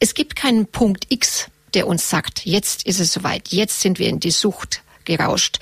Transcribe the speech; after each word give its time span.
Es 0.00 0.14
gibt 0.14 0.36
keinen 0.36 0.66
Punkt 0.66 1.06
X, 1.08 1.48
der 1.74 1.86
uns 1.86 2.08
sagt, 2.08 2.46
jetzt 2.46 2.86
ist 2.86 3.00
es 3.00 3.12
soweit, 3.12 3.48
jetzt 3.48 3.80
sind 3.80 3.98
wir 3.98 4.08
in 4.08 4.20
die 4.20 4.30
Sucht 4.30 4.82
gerauscht. 5.04 5.58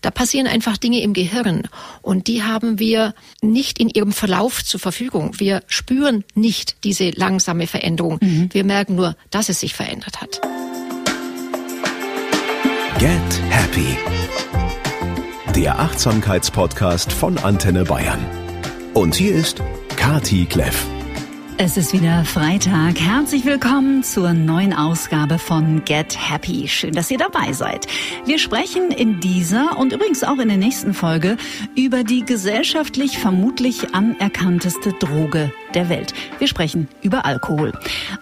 Da 0.00 0.10
passieren 0.10 0.46
einfach 0.46 0.76
Dinge 0.76 1.00
im 1.00 1.14
Gehirn 1.14 1.68
und 2.02 2.26
die 2.26 2.42
haben 2.42 2.78
wir 2.78 3.14
nicht 3.40 3.78
in 3.78 3.88
ihrem 3.88 4.12
Verlauf 4.12 4.64
zur 4.64 4.80
Verfügung. 4.80 5.38
Wir 5.38 5.62
spüren 5.66 6.24
nicht 6.34 6.76
diese 6.84 7.10
langsame 7.10 7.66
Veränderung. 7.66 8.18
Mhm. 8.20 8.48
Wir 8.52 8.64
merken 8.64 8.96
nur, 8.96 9.16
dass 9.30 9.48
es 9.48 9.60
sich 9.60 9.74
verändert 9.74 10.20
hat. 10.20 10.40
Get 12.98 13.40
Happy. 13.50 13.96
Der 15.54 15.78
Achtsamkeitspodcast 15.78 17.12
von 17.12 17.38
Antenne 17.38 17.84
Bayern. 17.84 18.24
Und 18.92 19.14
hier 19.14 19.34
ist 19.34 19.62
Kati 19.96 20.46
Kleff. 20.46 20.86
Es 21.56 21.76
ist 21.76 21.92
wieder 21.92 22.24
Freitag. 22.24 22.98
Herzlich 22.98 23.44
willkommen 23.44 24.02
zur 24.02 24.32
neuen 24.32 24.72
Ausgabe 24.72 25.38
von 25.38 25.84
Get 25.84 26.16
Happy. 26.18 26.66
Schön, 26.66 26.92
dass 26.94 27.12
ihr 27.12 27.18
dabei 27.18 27.52
seid. 27.52 27.86
Wir 28.26 28.40
sprechen 28.40 28.90
in 28.90 29.20
dieser 29.20 29.78
und 29.78 29.92
übrigens 29.92 30.24
auch 30.24 30.38
in 30.38 30.48
der 30.48 30.56
nächsten 30.56 30.94
Folge 30.94 31.36
über 31.76 32.02
die 32.02 32.24
gesellschaftlich 32.24 33.18
vermutlich 33.18 33.94
anerkannteste 33.94 34.94
Droge 34.94 35.52
der 35.74 35.88
Welt. 35.88 36.14
Wir 36.38 36.48
sprechen 36.48 36.88
über 37.02 37.24
Alkohol. 37.24 37.72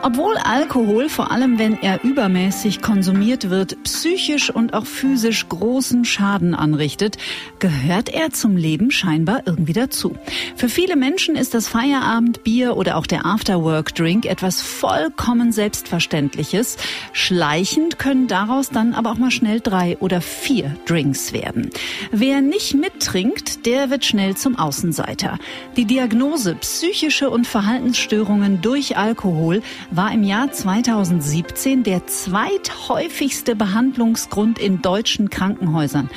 Obwohl 0.01 0.37
Alkohol, 0.37 1.09
vor 1.09 1.31
allem 1.31 1.59
wenn 1.59 1.81
er 1.83 2.03
übermäßig 2.03 2.83
konsumiert 2.83 3.51
wird, 3.51 3.83
psychisch 3.85 4.51
und 4.51 4.75
auch 4.75 4.87
physisch 4.87 5.49
großen 5.49 6.05
Schaden 6.05 6.55
anrichtet, 6.55 7.17
gehört 7.59 8.09
er 8.09 8.31
zum 8.31 8.57
Leben 8.57 8.91
scheinbar 8.91 9.43
irgendwie 9.47 9.73
dazu. 9.73 10.17
Für 10.57 10.69
viele 10.69 10.97
Menschen 10.97 11.37
ist 11.37 11.55
das 11.55 11.69
Feierabendbier 11.69 12.77
oder 12.77 12.97
auch 12.97 13.07
der 13.07 13.27
Afterwork-Drink 13.27 14.27
etwas 14.27 14.61
vollkommen 14.61 15.53
Selbstverständliches. 15.53 16.77
Schleichend 17.13 17.99
können 17.99 18.29
daraus 18.29 18.71
dann 18.71 18.95
aber 18.95 19.13
auch 19.13 19.19
mal 19.19 19.31
schnell 19.31 19.61
drei 19.61 19.97
oder 19.99 20.21
vier 20.21 20.77
Drinks 20.87 21.33
werden. 21.33 21.71
Wer 22.11 22.41
nicht 22.41 22.75
mittrinkt, 22.75 23.67
der 23.67 23.91
wird 23.91 24.05
schnell 24.05 24.37
zum 24.37 24.57
Außenseiter. 24.57 25.39
Die 25.77 25.85
Diagnose 25.85 26.55
psychische 26.57 27.31
und 27.31 27.42
und 27.43 27.49
Verhaltensstörungen 27.49 28.61
durch 28.61 28.97
Alkohol 28.97 29.63
war 29.91 30.13
im 30.13 30.23
Jahr 30.23 30.53
2017 30.53 31.83
der 31.83 32.07
zweithäufigste 32.07 33.57
Behandlungsgrund 33.57 34.61
in 34.61 34.81
deutschen 34.81 35.29
Krankenhäusern. 35.29 36.09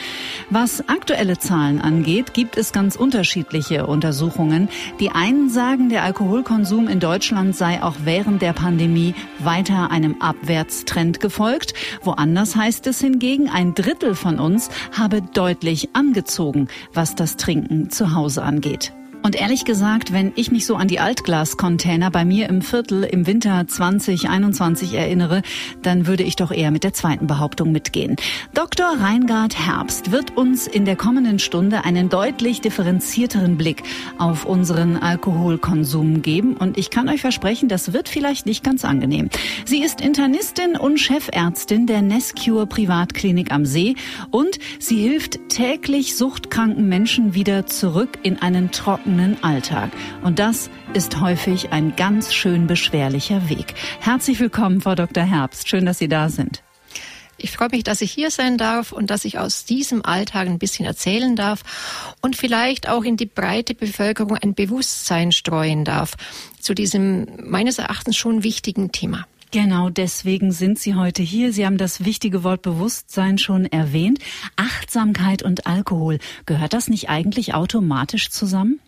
Was 0.51 0.87
aktuelle 0.87 1.39
Zahlen 1.39 1.81
angeht, 1.81 2.35
gibt 2.35 2.57
es 2.57 2.73
ganz 2.73 2.95
unterschiedliche 2.95 3.87
Untersuchungen. 3.87 4.69
Die 4.99 5.09
einen 5.09 5.49
sagen, 5.49 5.89
der 5.89 6.03
Alkoholkonsum 6.03 6.87
in 6.87 6.99
Deutschland 6.99 7.55
sei 7.55 7.81
auch 7.81 7.95
während 8.03 8.43
der 8.43 8.53
Pandemie 8.53 9.15
weiter 9.39 9.89
einem 9.89 10.21
Abwärtstrend 10.21 11.19
gefolgt. 11.21 11.73
Woanders 12.03 12.55
heißt 12.55 12.85
es 12.85 13.01
hingegen, 13.01 13.49
ein 13.49 13.73
Drittel 13.73 14.13
von 14.13 14.37
uns 14.39 14.69
habe 14.95 15.23
deutlich 15.23 15.89
angezogen, 15.93 16.67
was 16.93 17.15
das 17.15 17.35
Trinken 17.35 17.89
zu 17.89 18.13
Hause 18.13 18.43
angeht. 18.43 18.93
Und 19.25 19.35
ehrlich 19.35 19.65
gesagt, 19.65 20.13
wenn 20.13 20.33
ich 20.35 20.51
mich 20.51 20.67
so 20.67 20.75
an 20.75 20.87
die 20.87 20.99
Altglascontainer 20.99 22.11
bei 22.11 22.23
mir 22.23 22.47
im 22.47 22.61
Viertel 22.61 23.03
im 23.03 23.25
Winter 23.25 23.65
2021 23.67 24.93
erinnere, 24.93 25.41
dann 25.81 26.05
würde 26.05 26.21
ich 26.21 26.35
doch 26.35 26.51
eher 26.51 26.69
mit 26.69 26.83
der 26.83 26.93
zweiten 26.93 27.25
Behauptung 27.25 27.71
mitgehen. 27.71 28.17
Dr. 28.53 28.85
Reingard 28.85 29.57
Herbst 29.57 30.11
wird 30.11 30.37
uns 30.37 30.67
in 30.67 30.85
der 30.85 30.95
kommenden 30.95 31.39
Stunde 31.39 31.85
einen 31.85 32.09
deutlich 32.09 32.61
differenzierteren 32.61 33.57
Blick 33.57 33.81
auf 34.19 34.45
unseren 34.45 34.95
Alkoholkonsum 34.95 36.21
geben. 36.21 36.55
Und 36.55 36.77
ich 36.77 36.91
kann 36.91 37.09
euch 37.09 37.21
versprechen, 37.21 37.67
das 37.67 37.93
wird 37.93 38.09
vielleicht 38.09 38.45
nicht 38.45 38.63
ganz 38.63 38.85
angenehm. 38.85 39.29
Sie 39.65 39.81
ist 39.81 40.01
Internistin 40.01 40.77
und 40.77 40.99
Chefärztin 40.99 41.87
der 41.87 42.03
Nescure 42.03 42.67
Privatklinik 42.67 43.51
am 43.51 43.65
See 43.65 43.95
und 44.29 44.59
sie 44.77 44.97
hilft 44.97 45.49
täglich 45.49 46.15
suchtkranken 46.15 46.87
Menschen 46.87 47.33
wieder 47.33 47.65
zurück 47.65 48.19
in 48.21 48.39
einen 48.39 48.69
trockenen 48.69 49.14
betrunkenen 49.15 49.43
Alltag. 49.43 49.91
Und 50.23 50.39
das 50.39 50.69
ist 50.93 51.19
häufig 51.21 51.71
ein 51.71 51.95
ganz 51.95 52.33
schön 52.33 52.67
beschwerlicher 52.67 53.49
Weg. 53.49 53.73
Herzlich 53.99 54.39
willkommen, 54.39 54.81
Frau 54.81 54.95
Dr. 54.95 55.23
Herbst. 55.23 55.69
Schön, 55.69 55.85
dass 55.85 55.99
Sie 55.99 56.07
da 56.07 56.29
sind. 56.29 56.63
Ich 57.37 57.51
freue 57.51 57.69
mich, 57.69 57.83
dass 57.83 58.01
ich 58.01 58.11
hier 58.11 58.31
sein 58.31 58.57
darf 58.57 58.93
und 58.93 59.09
dass 59.09 59.25
ich 59.25 59.39
aus 59.39 59.65
diesem 59.65 60.05
Alltag 60.05 60.47
ein 60.47 60.59
bisschen 60.59 60.85
erzählen 60.85 61.35
darf 61.35 61.63
und 62.21 62.37
vielleicht 62.37 62.87
auch 62.87 63.03
in 63.03 63.17
die 63.17 63.25
breite 63.25 63.75
Bevölkerung 63.75 64.37
ein 64.37 64.53
Bewusstsein 64.53 65.33
streuen 65.33 65.83
darf 65.83 66.15
zu 66.61 66.73
diesem 66.73 67.27
meines 67.43 67.77
Erachtens 67.77 68.15
schon 68.15 68.43
wichtigen 68.43 68.93
Thema. 68.93 69.27
Genau 69.51 69.89
deswegen 69.89 70.51
sind 70.51 70.79
Sie 70.79 70.95
heute 70.95 71.23
hier. 71.23 71.51
Sie 71.51 71.65
haben 71.65 71.77
das 71.77 72.03
wichtige 72.03 72.43
Wort 72.43 72.61
Bewusstsein 72.61 73.37
schon 73.37 73.65
erwähnt. 73.65 74.19
Achtsamkeit 74.55 75.43
und 75.43 75.67
Alkohol. 75.67 76.19
Gehört 76.45 76.73
das 76.73 76.89
nicht 76.89 77.09
eigentlich 77.09 77.53
automatisch 77.53 78.29
zusammen? 78.29 78.79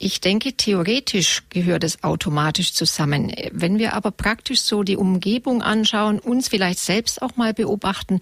Ich 0.00 0.20
denke, 0.20 0.52
theoretisch 0.52 1.42
gehört 1.50 1.82
es 1.82 2.04
automatisch 2.04 2.72
zusammen. 2.72 3.32
Wenn 3.50 3.80
wir 3.80 3.94
aber 3.94 4.12
praktisch 4.12 4.60
so 4.60 4.84
die 4.84 4.96
Umgebung 4.96 5.60
anschauen, 5.60 6.20
uns 6.20 6.48
vielleicht 6.48 6.78
selbst 6.78 7.20
auch 7.20 7.34
mal 7.34 7.52
beobachten, 7.52 8.20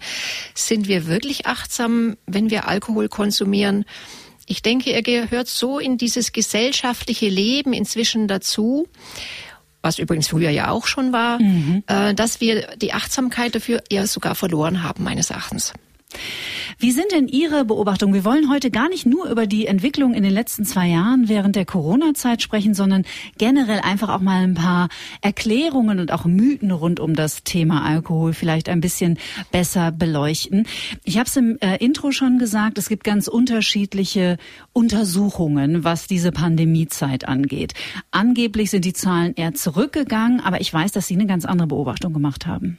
sind 0.55 0.87
wir 0.87 1.05
wirklich 1.05 1.45
achtsam, 1.45 2.17
wenn 2.25 2.49
wir 2.49 2.67
Alkohol 2.67 3.09
konsumieren? 3.09 3.85
Ich 4.47 4.63
denke, 4.63 4.91
er 4.91 5.03
gehört 5.03 5.47
so 5.47 5.77
in 5.77 5.97
dieses 5.97 6.31
gesellschaftliche 6.31 7.29
Leben 7.29 7.73
inzwischen 7.73 8.27
dazu, 8.27 8.87
was 9.83 9.99
übrigens 9.99 10.29
früher 10.29 10.49
ja 10.49 10.71
auch 10.71 10.87
schon 10.87 11.13
war, 11.13 11.39
mhm. 11.39 11.83
Äh, 11.85 12.15
dass 12.15 12.41
wir 12.41 12.75
die 12.77 12.93
Achtsamkeit 12.93 13.53
dafür 13.53 13.83
eher 13.89 14.07
sogar 14.07 14.33
verloren 14.33 14.81
haben, 14.81 15.03
meines 15.03 15.29
Erachtens. 15.29 15.73
Wie 16.79 16.91
sind 16.91 17.11
denn 17.11 17.27
Ihre 17.27 17.65
Beobachtungen? 17.65 18.13
Wir 18.13 18.23
wollen 18.23 18.51
heute 18.51 18.69
gar 18.69 18.87
nicht 18.87 19.07
nur 19.07 19.29
über 19.29 19.47
die 19.47 19.65
Entwicklung 19.65 20.13
in 20.13 20.21
den 20.21 20.31
letzten 20.31 20.63
zwei 20.63 20.87
Jahren 20.87 21.27
während 21.27 21.55
der 21.55 21.65
Corona-Zeit 21.65 22.41
sprechen, 22.41 22.75
sondern 22.75 23.03
generell 23.39 23.79
einfach 23.79 24.09
auch 24.09 24.21
mal 24.21 24.43
ein 24.43 24.53
paar 24.53 24.89
Erklärungen 25.21 25.99
und 25.99 26.11
auch 26.11 26.25
Mythen 26.25 26.69
rund 26.69 26.99
um 26.99 27.15
das 27.15 27.43
Thema 27.43 27.83
Alkohol 27.83 28.33
vielleicht 28.33 28.69
ein 28.69 28.79
bisschen 28.79 29.17
besser 29.51 29.91
beleuchten. 29.91 30.67
Ich 31.03 31.17
habe 31.17 31.27
es 31.27 31.35
im 31.35 31.57
äh, 31.61 31.77
Intro 31.77 32.11
schon 32.11 32.37
gesagt, 32.37 32.77
es 32.77 32.89
gibt 32.89 33.03
ganz 33.03 33.27
unterschiedliche 33.27 34.37
Untersuchungen, 34.71 35.83
was 35.83 36.05
diese 36.05 36.31
Pandemiezeit 36.31 37.27
angeht. 37.27 37.73
Angeblich 38.11 38.69
sind 38.69 38.85
die 38.85 38.93
Zahlen 38.93 39.33
eher 39.35 39.55
zurückgegangen, 39.55 40.41
aber 40.41 40.61
ich 40.61 40.71
weiß, 40.71 40.91
dass 40.91 41.07
Sie 41.07 41.15
eine 41.15 41.25
ganz 41.25 41.45
andere 41.45 41.67
Beobachtung 41.67 42.13
gemacht 42.13 42.45
haben. 42.45 42.77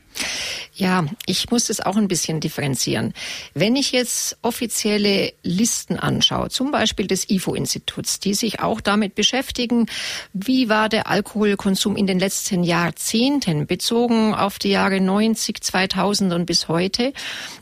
Ja, 0.75 1.05
ich 1.27 1.51
muss 1.51 1.71
es 1.71 1.81
auch 1.81 1.97
ein 1.97 2.07
bisschen 2.07 2.39
differenzieren. 2.39 3.13
Wenn 3.55 3.77
ich 3.77 3.93
jetzt 3.93 4.39
offizielle 4.43 5.33
Listen 5.43 5.99
anschaue, 5.99 6.51
zum 6.51 6.71
Beispiel 6.71 7.07
des 7.07 7.29
IFO-Instituts, 7.31 8.21
die 8.21 8.35
sich 8.35 8.61
auch 8.61 8.81
damit 8.81 9.15
beschäftigen, 9.15 9.87
wie 10.33 10.69
war 10.69 10.89
der 10.89 11.09
Alkoholkonsum 11.09 11.97
in 11.97 12.07
den 12.07 12.19
letzten 12.19 12.65
Jahrzehnten 12.65 13.67
bezogen 13.67 14.35
auf 14.35 14.59
die 14.59 14.71
Jahre 14.71 15.01
90, 15.01 15.61
2000 15.61 16.33
und 16.33 16.47
bis 16.47 16.69
heute, 16.69 17.13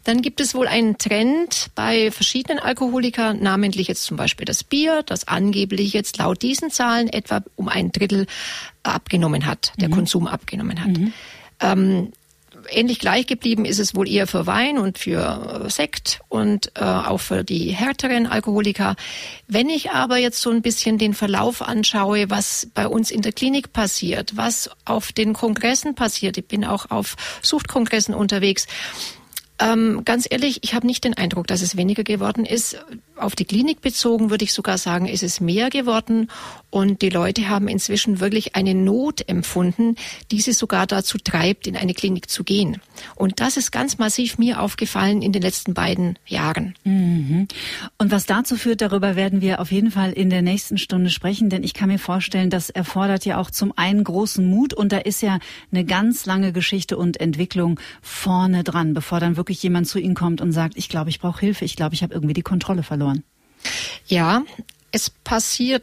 dann 0.05 0.23
gibt 0.23 0.41
es 0.41 0.55
wohl 0.55 0.69
einen 0.69 0.99
Trend 0.99 1.69
bei 1.75 2.11
verschiedenen 2.11 2.59
Alkoholikern, 2.59 3.43
namentlich 3.43 3.89
jetzt 3.89 4.05
zum 4.05 4.17
Beispiel 4.17 4.45
das 4.45 4.65
Bier, 4.65 5.03
das 5.05 5.29
angeblich 5.29 5.93
jetzt 5.93 6.19
laut 6.19 6.43
diesen 6.43 6.71
Zahlen 6.71 7.09
etwa 7.09 7.43
um 7.57 7.69
ein 7.69 7.93
Drittel 7.93 8.27
abgenommen 8.83 9.47
hat, 9.47 9.73
der 9.79 9.89
mhm. 9.89 9.95
Konsum 9.95 10.27
abgenommen 10.27 10.81
hat. 10.81 10.89
Mhm. 10.89 11.13
Ähm, 11.61 12.13
ähnlich 12.71 12.99
gleich 12.99 13.27
geblieben 13.27 13.65
ist 13.65 13.79
es 13.79 13.95
wohl 13.95 14.09
eher 14.09 14.27
für 14.27 14.47
Wein 14.47 14.79
und 14.79 14.99
für 14.99 15.65
äh, 15.67 15.71
Sekt 15.71 16.21
und 16.29 16.73
äh, 16.75 16.83
auch 16.83 17.19
für 17.19 17.45
die 17.45 17.71
härteren 17.71 18.27
Alkoholiker. 18.27 18.97
Wenn 19.49 19.69
ich 19.69 19.91
aber 19.91 20.19
jetzt 20.19 20.41
so 20.41 20.51
ein 20.51 20.63
bisschen 20.63 20.99
den 20.99 21.15
Verlauf 21.15 21.63
anschaue, 21.63 22.31
was 22.31 22.69
bei 22.75 22.87
uns 22.87 23.11
in 23.11 23.23
der 23.23 23.33
Klinik 23.33 23.73
passiert, 23.73 24.37
was 24.37 24.71
auf 24.85 25.13
den 25.13 25.33
Kongressen 25.33 25.95
passiert, 25.95 26.39
ich 26.39 26.47
bin 26.47 26.65
auch 26.65 26.91
auf 26.91 27.17
Suchtkongressen 27.43 28.15
unterwegs, 28.15 28.67
ähm, 29.59 30.03
ganz 30.05 30.27
ehrlich, 30.29 30.59
ich 30.63 30.75
habe 30.75 30.87
nicht 30.87 31.05
den 31.05 31.15
Eindruck, 31.15 31.47
dass 31.47 31.63
es 31.63 31.77
weniger 31.77 32.05
geworden 32.05 32.45
ist. 32.45 32.79
Auf 33.17 33.35
die 33.35 33.47
Klinik 33.47 33.81
bezogen 33.81 34.29
würde 34.31 34.45
ich 34.45 34.53
sogar 34.53 34.77
sagen, 34.77 35.07
ist 35.07 35.23
es 35.23 35.41
mehr 35.41 35.71
geworden. 35.71 36.31
Und 36.71 37.01
die 37.01 37.09
Leute 37.09 37.49
haben 37.49 37.69
inzwischen 37.69 38.21
wirklich 38.21 38.55
eine 38.55 38.75
Not 38.75 39.27
empfunden, 39.29 39.97
die 40.31 40.41
sie 40.41 40.53
sogar 40.53 40.87
dazu 40.87 41.17
treibt, 41.17 41.67
in 41.67 41.77
eine 41.77 41.95
Klinik 41.95 42.29
zu 42.29 42.45
gehen. 42.45 42.81
Und 43.15 43.41
das 43.41 43.57
ist 43.57 43.73
ganz 43.73 43.99
massiv 43.99 44.39
mir 44.39 44.61
aufgefallen 44.61 45.23
in 45.23 45.33
den 45.33 45.43
letzten 45.43 45.75
beiden 45.75 46.19
Jahren. 46.27 46.75
Mhm. 46.85 47.49
Und 47.99 48.11
was 48.11 48.27
dazu 48.27 48.57
führt, 48.57 48.81
darüber 48.81 49.17
werden 49.17 49.41
wir 49.41 49.61
auf 49.61 49.73
jeden 49.73 49.91
Fall 49.91 50.13
in 50.13 50.31
der 50.31 50.43
nächsten 50.43 50.79
Stunde 50.79 51.11
sprechen, 51.11 51.51
denn 51.51 51.63
ich 51.63 51.75
kann 51.75 51.89
mir 51.89 51.99
vorstellen, 51.99 52.51
das 52.51 52.71
erfordert 52.71 53.25
ja 53.25 53.39
auch 53.39 53.51
zum 53.51 53.73
einen 53.77 54.05
großen 54.05 54.45
Mut 54.45 54.75
und 54.75 54.93
da 54.93 54.99
ist 54.99 55.23
ja 55.23 55.39
eine 55.73 55.85
ganz 55.85 56.27
lange 56.27 56.53
Geschichte 56.53 56.97
und 56.97 57.21
Entwicklung 57.21 57.81
vorne 58.03 58.65
dran, 58.65 58.95
bevor 58.95 59.21
dann 59.21 59.37
wirklich 59.37 59.63
jemand 59.63 59.89
zu 59.89 59.99
Ihnen 59.99 60.15
kommt 60.15 60.41
und 60.41 60.53
sagt, 60.53 60.77
ich 60.77 60.89
glaube, 60.89 61.11
ich 61.11 61.21
brauche 61.21 61.41
Hilfe, 61.41 61.65
ich 61.65 61.77
glaube, 61.77 61.95
ich 61.95 62.03
habe 62.03 62.15
irgendwie 62.15 62.35
die 62.35 62.43
Kontrolle 62.43 62.83
verloren. 62.83 63.23
Ja, 64.07 64.43
es 64.93 65.11
passiert 65.11 65.83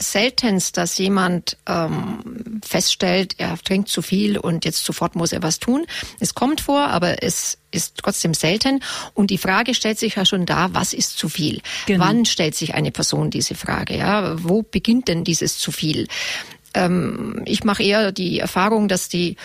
seltenst, 0.00 0.76
dass 0.76 0.98
jemand 0.98 1.56
ähm, 1.66 2.60
feststellt, 2.64 3.34
er 3.38 3.56
trinkt 3.58 3.88
zu 3.88 4.02
viel 4.02 4.38
und 4.38 4.64
jetzt 4.64 4.84
sofort 4.84 5.14
muss 5.14 5.32
er 5.32 5.42
was 5.42 5.58
tun. 5.58 5.86
Es 6.18 6.34
kommt 6.34 6.62
vor, 6.62 6.88
aber 6.88 7.22
es 7.22 7.58
ist 7.70 7.98
trotzdem 7.98 8.34
selten. 8.34 8.82
Und 9.14 9.30
die 9.30 9.38
Frage 9.38 9.74
stellt 9.74 9.98
sich 9.98 10.16
ja 10.16 10.24
schon 10.24 10.46
da, 10.46 10.70
was 10.72 10.92
ist 10.92 11.18
zu 11.18 11.28
viel? 11.28 11.60
Genau. 11.86 12.04
Wann 12.04 12.24
stellt 12.24 12.54
sich 12.54 12.74
eine 12.74 12.90
Person 12.90 13.30
diese 13.30 13.54
Frage? 13.54 13.96
Ja, 13.96 14.42
wo 14.42 14.62
beginnt 14.62 15.08
denn 15.08 15.22
dieses 15.22 15.58
zu 15.58 15.70
viel? 15.70 16.08
Ähm, 16.74 17.42
ich 17.44 17.64
mache 17.64 17.82
eher 17.82 18.10
die 18.10 18.40
Erfahrung, 18.40 18.88
dass 18.88 19.08
die 19.08 19.36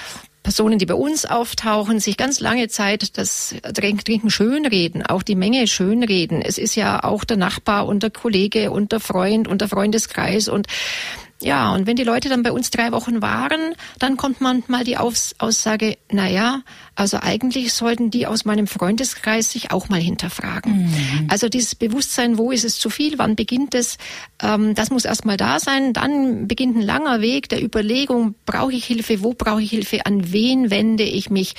Personen, 0.46 0.78
die 0.78 0.86
bei 0.86 0.94
uns 0.94 1.26
auftauchen, 1.26 2.00
sich 2.00 2.18
ganz 2.18 2.40
lange 2.40 2.68
Zeit 2.68 3.18
das 3.18 3.56
Trinken 3.74 4.30
schönreden, 4.30 5.04
auch 5.04 5.24
die 5.24 5.34
Menge 5.34 5.66
schönreden. 5.66 6.44
Es 6.44 6.60
ist 6.60 6.76
ja 6.76 7.04
auch 7.04 7.24
der 7.24 7.36
Nachbar 7.36 7.88
und 7.88 8.04
der 8.04 8.12
Kollege 8.12 8.70
und 8.70 8.92
der 8.92 9.00
Freund 9.00 9.48
und 9.48 9.62
der 9.62 9.70
Freundeskreis 9.70 10.48
und 10.48 10.68
ja, 11.42 11.74
und 11.74 11.86
wenn 11.86 11.98
die 11.98 12.04
Leute 12.04 12.30
dann 12.30 12.44
bei 12.44 12.52
uns 12.54 12.70
drei 12.70 12.94
Wochen 12.94 13.22
waren, 13.22 13.76
dann 14.00 14.16
kommt 14.16 14.40
manchmal 14.40 14.86
die 14.86 14.98
Aus 14.98 15.36
Aussage, 15.38 15.98
na 16.10 16.30
ja, 16.30 16.62
also 16.96 17.18
eigentlich 17.22 17.74
sollten 17.74 18.10
die 18.10 18.26
aus 18.26 18.46
meinem 18.46 18.68
Freundeskreis 18.68 19.52
sich 19.52 19.72
auch 19.72 19.90
mal 19.90 20.00
hinterfragen. 20.00 20.86
Mhm. 20.86 21.28
Also 21.30 21.50
dieses 21.50 21.76
Bewusstsein, 21.76 22.38
wo 22.38 22.52
ist 22.52 22.64
es 22.64 22.80
zu 22.80 22.90
viel, 22.90 23.18
wann 23.18 23.36
beginnt 23.36 23.76
es, 23.76 23.98
ähm, 24.42 24.76
das 24.76 24.92
muss 24.92 25.04
erstmal 25.04 25.36
da 25.36 25.60
sein. 25.60 25.92
Dann 25.92 26.48
beginnt 26.48 26.78
ein 26.78 26.82
langer 26.82 27.20
Weg 27.20 27.50
der 27.50 27.62
Überlegung, 27.62 28.36
brauche 28.46 28.72
ich 28.72 28.86
Hilfe, 28.86 29.22
wo 29.22 29.34
brauche 29.34 29.62
ich 29.62 29.72
Hilfe, 29.72 30.06
an 30.06 30.32
wen 30.32 30.70
wende 30.70 31.04
ich 31.04 31.30
mich? 31.30 31.56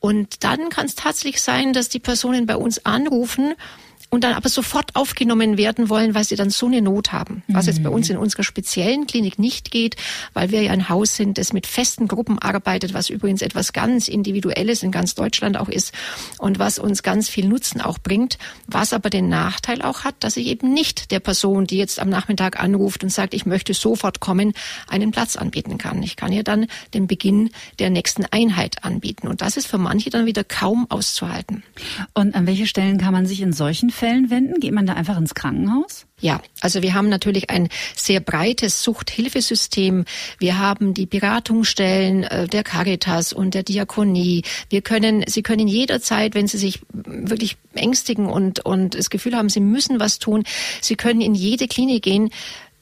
Und 0.00 0.42
dann 0.42 0.68
kann 0.70 0.86
es 0.86 0.96
tatsächlich 0.96 1.40
sein, 1.40 1.72
dass 1.72 1.88
die 1.88 2.00
Personen 2.00 2.46
bei 2.46 2.56
uns 2.56 2.84
anrufen 2.84 3.54
und 4.14 4.22
dann 4.22 4.34
aber 4.34 4.48
sofort 4.48 4.94
aufgenommen 4.94 5.58
werden 5.58 5.88
wollen, 5.88 6.14
weil 6.14 6.22
sie 6.22 6.36
dann 6.36 6.48
so 6.48 6.66
eine 6.66 6.80
Not 6.80 7.12
haben. 7.12 7.42
Was 7.48 7.66
jetzt 7.66 7.82
bei 7.82 7.90
uns 7.90 8.08
in 8.08 8.16
unserer 8.16 8.44
speziellen 8.44 9.08
Klinik 9.08 9.40
nicht 9.40 9.72
geht, 9.72 9.96
weil 10.34 10.52
wir 10.52 10.62
ja 10.62 10.70
ein 10.70 10.88
Haus 10.88 11.16
sind, 11.16 11.36
das 11.36 11.52
mit 11.52 11.66
festen 11.66 12.06
Gruppen 12.06 12.38
arbeitet, 12.38 12.94
was 12.94 13.10
übrigens 13.10 13.42
etwas 13.42 13.72
ganz 13.72 14.06
Individuelles 14.06 14.84
in 14.84 14.92
ganz 14.92 15.16
Deutschland 15.16 15.56
auch 15.56 15.68
ist 15.68 15.92
und 16.38 16.60
was 16.60 16.78
uns 16.78 17.02
ganz 17.02 17.28
viel 17.28 17.48
Nutzen 17.48 17.80
auch 17.80 17.98
bringt, 17.98 18.38
was 18.68 18.92
aber 18.92 19.10
den 19.10 19.28
Nachteil 19.28 19.82
auch 19.82 20.04
hat, 20.04 20.14
dass 20.20 20.36
ich 20.36 20.46
eben 20.46 20.72
nicht 20.72 21.10
der 21.10 21.18
Person, 21.18 21.66
die 21.66 21.78
jetzt 21.78 21.98
am 21.98 22.08
Nachmittag 22.08 22.62
anruft 22.62 23.02
und 23.02 23.10
sagt, 23.10 23.34
ich 23.34 23.46
möchte 23.46 23.74
sofort 23.74 24.20
kommen, 24.20 24.52
einen 24.86 25.10
Platz 25.10 25.34
anbieten 25.34 25.76
kann. 25.76 26.00
Ich 26.04 26.14
kann 26.14 26.32
ihr 26.32 26.44
dann 26.44 26.66
den 26.94 27.08
Beginn 27.08 27.50
der 27.80 27.90
nächsten 27.90 28.24
Einheit 28.26 28.84
anbieten. 28.84 29.26
Und 29.26 29.40
das 29.40 29.56
ist 29.56 29.66
für 29.66 29.78
manche 29.78 30.10
dann 30.10 30.24
wieder 30.24 30.44
kaum 30.44 30.88
auszuhalten. 30.88 31.64
Und 32.12 32.36
an 32.36 32.46
welche 32.46 32.68
Stellen 32.68 32.98
kann 32.98 33.12
man 33.12 33.26
sich 33.26 33.40
in 33.40 33.52
solchen 33.52 33.90
Fällen 33.90 34.03
Fällen 34.04 34.28
wenden? 34.28 34.60
Geht 34.60 34.72
man 34.72 34.84
da 34.84 34.92
einfach 34.92 35.16
ins 35.16 35.34
Krankenhaus? 35.34 36.04
Ja, 36.20 36.42
also 36.60 36.82
wir 36.82 36.92
haben 36.92 37.08
natürlich 37.08 37.48
ein 37.48 37.70
sehr 37.96 38.20
breites 38.20 38.82
Suchthilfesystem. 38.82 40.04
Wir 40.38 40.58
haben 40.58 40.92
die 40.92 41.06
Beratungsstellen 41.06 42.24
äh, 42.24 42.46
der 42.46 42.64
Caritas 42.64 43.32
und 43.32 43.54
der 43.54 43.62
Diakonie. 43.62 44.42
Wir 44.68 44.82
können, 44.82 45.24
Sie 45.26 45.42
können 45.42 45.68
jederzeit, 45.68 46.34
wenn 46.34 46.46
Sie 46.46 46.58
sich 46.58 46.82
wirklich 46.92 47.56
ängstigen 47.74 48.26
und, 48.26 48.64
und 48.64 48.94
das 48.94 49.08
Gefühl 49.08 49.36
haben, 49.36 49.48
Sie 49.48 49.60
müssen 49.60 50.00
was 50.00 50.18
tun, 50.18 50.44
Sie 50.82 50.96
können 50.96 51.22
in 51.22 51.34
jede 51.34 51.66
Klinik 51.66 52.02
gehen. 52.02 52.28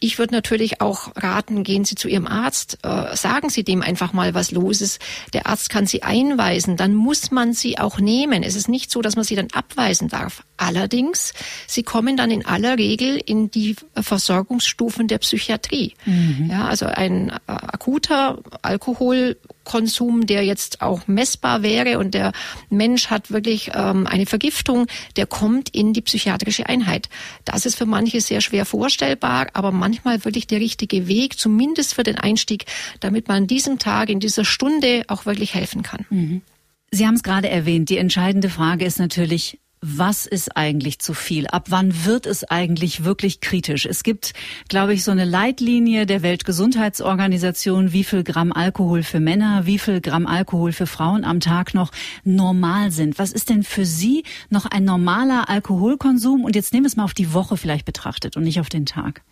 Ich 0.03 0.19
würde 0.19 0.35
natürlich 0.35 0.81
auch 0.81 1.13
raten, 1.17 1.63
gehen 1.63 1.85
Sie 1.85 1.95
zu 1.95 2.09
Ihrem 2.09 2.27
Arzt, 2.27 2.79
äh, 2.83 3.15
sagen 3.17 3.51
Sie 3.51 3.63
dem 3.63 3.83
einfach 3.83 4.13
mal, 4.13 4.35
was 4.35 4.51
los 4.51 4.81
ist. 4.81 5.01
Der 5.33 5.47
Arzt 5.47 5.71
kann 5.71 5.87
Sie 5.87 6.03
einweisen, 6.03 6.77
dann 6.77 6.95
muss 6.95 7.31
man 7.31 7.53
sie 7.53 7.79
auch 7.79 7.99
nehmen. 7.99 8.43
Es 8.43 8.57
ist 8.57 8.69
nicht 8.69 8.91
so, 8.91 9.01
dass 9.01 9.17
man 9.17 9.25
sie 9.25 9.37
dann 9.37 9.49
abweisen 9.53 10.09
darf. 10.09 10.45
Allerdings, 10.57 11.33
sie 11.67 11.83
kommen 11.83 12.17
dann 12.17 12.31
in 12.31 12.45
aller 12.45 12.79
Regel 12.79 13.17
in 13.17 13.51
die 13.51 13.77
Versorgungsstufen 13.95 15.09
der 15.09 15.19
Psychiatrie. 15.19 15.95
Mhm. 16.05 16.49
Ja, 16.51 16.67
also 16.67 16.87
ein 16.87 17.31
äh, 17.31 17.37
akuter 17.47 18.39
Alkohol 18.63 19.37
Konsum, 19.65 20.27
der 20.27 20.45
jetzt 20.45 20.83
auch 20.83 21.07
messbar 21.07 21.63
wäre 21.63 21.99
und 21.99 22.15
der 22.15 22.33
Mensch 22.71 23.09
hat 23.09 23.31
wirklich 23.31 23.71
ähm, 23.75 24.07
eine 24.07 24.27
Vergiftung, 24.27 24.87
der 25.17 25.27
kommt 25.27 25.69
in 25.71 25.93
die 25.93 26.03
psychiatrische 26.03 26.67
Einheit. 26.67 27.09
Das 27.45 27.67
ist 27.67 27.77
für 27.77 27.87
manche 27.87 28.21
sehr 28.21 28.41
schwer 28.41 28.65
vorstellbar, 28.65 29.49
aber 29.53 29.73
manchmal 29.73 30.25
wirklich 30.25 30.47
der 30.47 30.61
richtige 30.61 31.09
Weg, 31.09 31.39
zumindest 31.39 31.95
für 31.95 32.03
den 32.03 32.19
Einstieg, 32.19 32.67
damit 33.01 33.29
man 33.29 33.39
an 33.39 33.47
diesem 33.47 33.79
Tag, 33.79 34.09
in 34.09 34.21
dieser 34.21 34.45
Stunde 34.45 35.05
auch 35.09 35.27
wirklich 35.27 35.55
helfen 35.55 35.83
kann. 35.83 36.07
Mhm. 36.11 36.43
Sie 36.91 37.07
haben 37.07 37.15
es 37.15 37.23
gerade 37.23 37.49
erwähnt. 37.49 37.89
Die 37.89 37.97
entscheidende 37.97 38.51
Frage 38.51 38.85
ist 38.85 38.99
natürlich, 38.99 39.59
was 39.85 40.27
ist 40.27 40.57
eigentlich 40.57 41.01
zu 41.01 41.13
viel? 41.13 41.49
Ab 41.49 41.67
wann 41.69 42.05
wird 42.05 42.27
es 42.27 42.45
eigentlich 42.45 43.03
wirklich 43.03 43.41
kritisch? 43.41 43.85
Es 43.85 44.05
gibt, 44.05 44.33
glaube 44.69 44.95
ich, 44.95 45.03
so 45.03 45.11
eine 45.11 45.25
Leitlinie 45.25 46.07
der 46.07 46.23
Weltgesundheitsorganisation, 46.23 47.93
wie 47.93 48.05
viel 48.05 48.23
Gramm 48.23 48.53
Alkohol 48.53 49.03
für 49.03 49.19
Männer, 49.19 49.67
wie 49.67 49.81
viel 49.81 50.01
Gramm 50.01 50.29
Alkohol 50.29 50.71
für 50.71 50.87
Frauen 50.87 51.25
am 51.25 51.41
Tag 51.41 51.75
noch 51.75 51.91
normal 52.23 52.93
sind. 52.93 53.19
Was 53.19 53.33
ist 53.33 53.51
denn 53.51 53.65
für 53.65 53.85
Sie 53.85 54.23
noch 54.51 54.67
ein 54.67 54.85
normaler 54.85 55.49
Alkoholkonsum? 55.49 56.45
Und 56.45 56.55
jetzt 56.55 56.73
nehmen 56.73 56.85
wir 56.85 56.89
es 56.89 56.97
mal 56.97 57.05
auf 57.05 57.15
die 57.15 57.35
Woche 57.35 57.57
vielleicht 57.57 57.85
betrachtet 57.85 58.37
und 58.37 58.45
nicht 58.45 58.61
auf 58.61 58.69
den 58.69 58.87
Tag. 58.87 59.23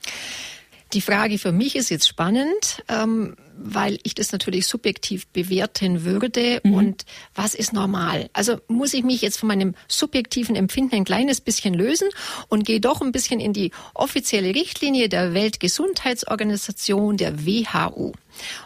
Die 0.92 1.00
Frage 1.00 1.38
für 1.38 1.52
mich 1.52 1.76
ist 1.76 1.88
jetzt 1.88 2.08
spannend, 2.08 2.82
ähm, 2.88 3.37
weil 3.56 3.98
ich 4.02 4.14
das 4.14 4.32
natürlich 4.32 4.66
subjektiv 4.66 5.28
bewerten 5.28 6.04
würde. 6.04 6.60
Mhm. 6.64 6.75
Und 6.75 7.04
was 7.34 7.54
ist 7.54 7.72
normal? 7.72 8.28
Also 8.32 8.56
muss 8.66 8.94
ich 8.94 9.04
mich 9.04 9.20
jetzt 9.22 9.38
von 9.38 9.48
meinem 9.48 9.75
subjektiven 9.87 10.56
Empfinden 10.56 10.96
ein 10.96 11.04
kleines 11.04 11.40
bisschen 11.40 11.75
lösen 11.75 12.08
und 12.48 12.64
gehe 12.64 12.81
doch 12.81 13.02
ein 13.02 13.12
bisschen 13.12 13.38
in 13.38 13.52
die 13.52 13.70
offizielle 13.94 14.54
Richtlinie 14.54 15.08
der 15.08 15.34
Weltgesundheitsorganisation, 15.34 17.16
der 17.16 17.46
WHO. 17.46 18.12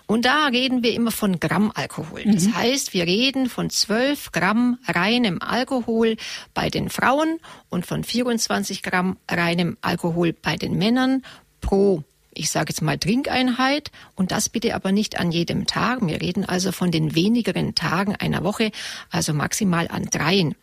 Und 0.07 0.25
da 0.25 0.47
reden 0.47 0.83
wir 0.83 0.95
immer 0.95 1.11
von 1.11 1.41
Gramm 1.41 1.73
Alkohol. 1.75 2.23
Das 2.25 2.45
mhm. 2.45 2.57
heißt, 2.57 2.95
wir 2.95 3.07
reden 3.07 3.51
von 3.51 3.69
12 3.69 4.33
Gramm 4.33 4.79
reinem 4.87 5.43
Alkohol 5.43 6.17
bei 6.55 6.71
den 6.71 6.89
Frauen 6.89 7.39
und 7.69 7.85
von 7.85 8.05
24 8.05 8.83
Gramm 8.83 9.19
reinem 9.29 9.77
Alkohol 9.83 10.33
bei 10.33 10.57
den 10.57 10.79
Männern 10.79 11.23
pro 11.61 12.05
ich 12.35 12.51
sage 12.51 12.71
jetzt 12.71 12.83
mal 12.83 12.99
Trinkeinheit 12.99 13.91
und 14.15 14.31
das 14.31 14.49
bitte 14.49 14.75
aber 14.75 14.93
nicht 14.93 15.19
an 15.19 15.33
jedem 15.33 15.67
Tag. 15.67 16.07
Wir 16.07 16.21
reden 16.21 16.45
also 16.45 16.73
von 16.73 16.91
den 16.91 17.15
wenigeren 17.15 17.75
Tagen 17.75 18.17
einer 18.17 18.45
Woche, 18.45 18.71
also 19.11 19.33
maximal 19.33 19.89
an 19.89 20.05
dreien. 20.07 20.55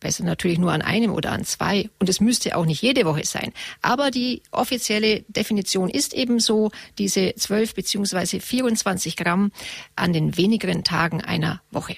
Besser 0.00 0.24
natürlich 0.24 0.58
nur 0.58 0.72
an 0.72 0.82
einem 0.82 1.12
oder 1.12 1.32
an 1.32 1.44
zwei. 1.44 1.88
Und 1.98 2.08
es 2.08 2.20
müsste 2.20 2.56
auch 2.56 2.66
nicht 2.66 2.82
jede 2.82 3.06
Woche 3.06 3.24
sein. 3.24 3.52
Aber 3.80 4.10
die 4.10 4.42
offizielle 4.50 5.22
Definition 5.28 5.88
ist 5.88 6.12
eben 6.12 6.38
so, 6.38 6.70
diese 6.98 7.34
12 7.34 7.74
beziehungsweise 7.74 8.40
24 8.40 9.16
Gramm 9.16 9.52
an 9.94 10.12
den 10.12 10.36
wenigeren 10.36 10.84
Tagen 10.84 11.22
einer 11.22 11.62
Woche. 11.70 11.96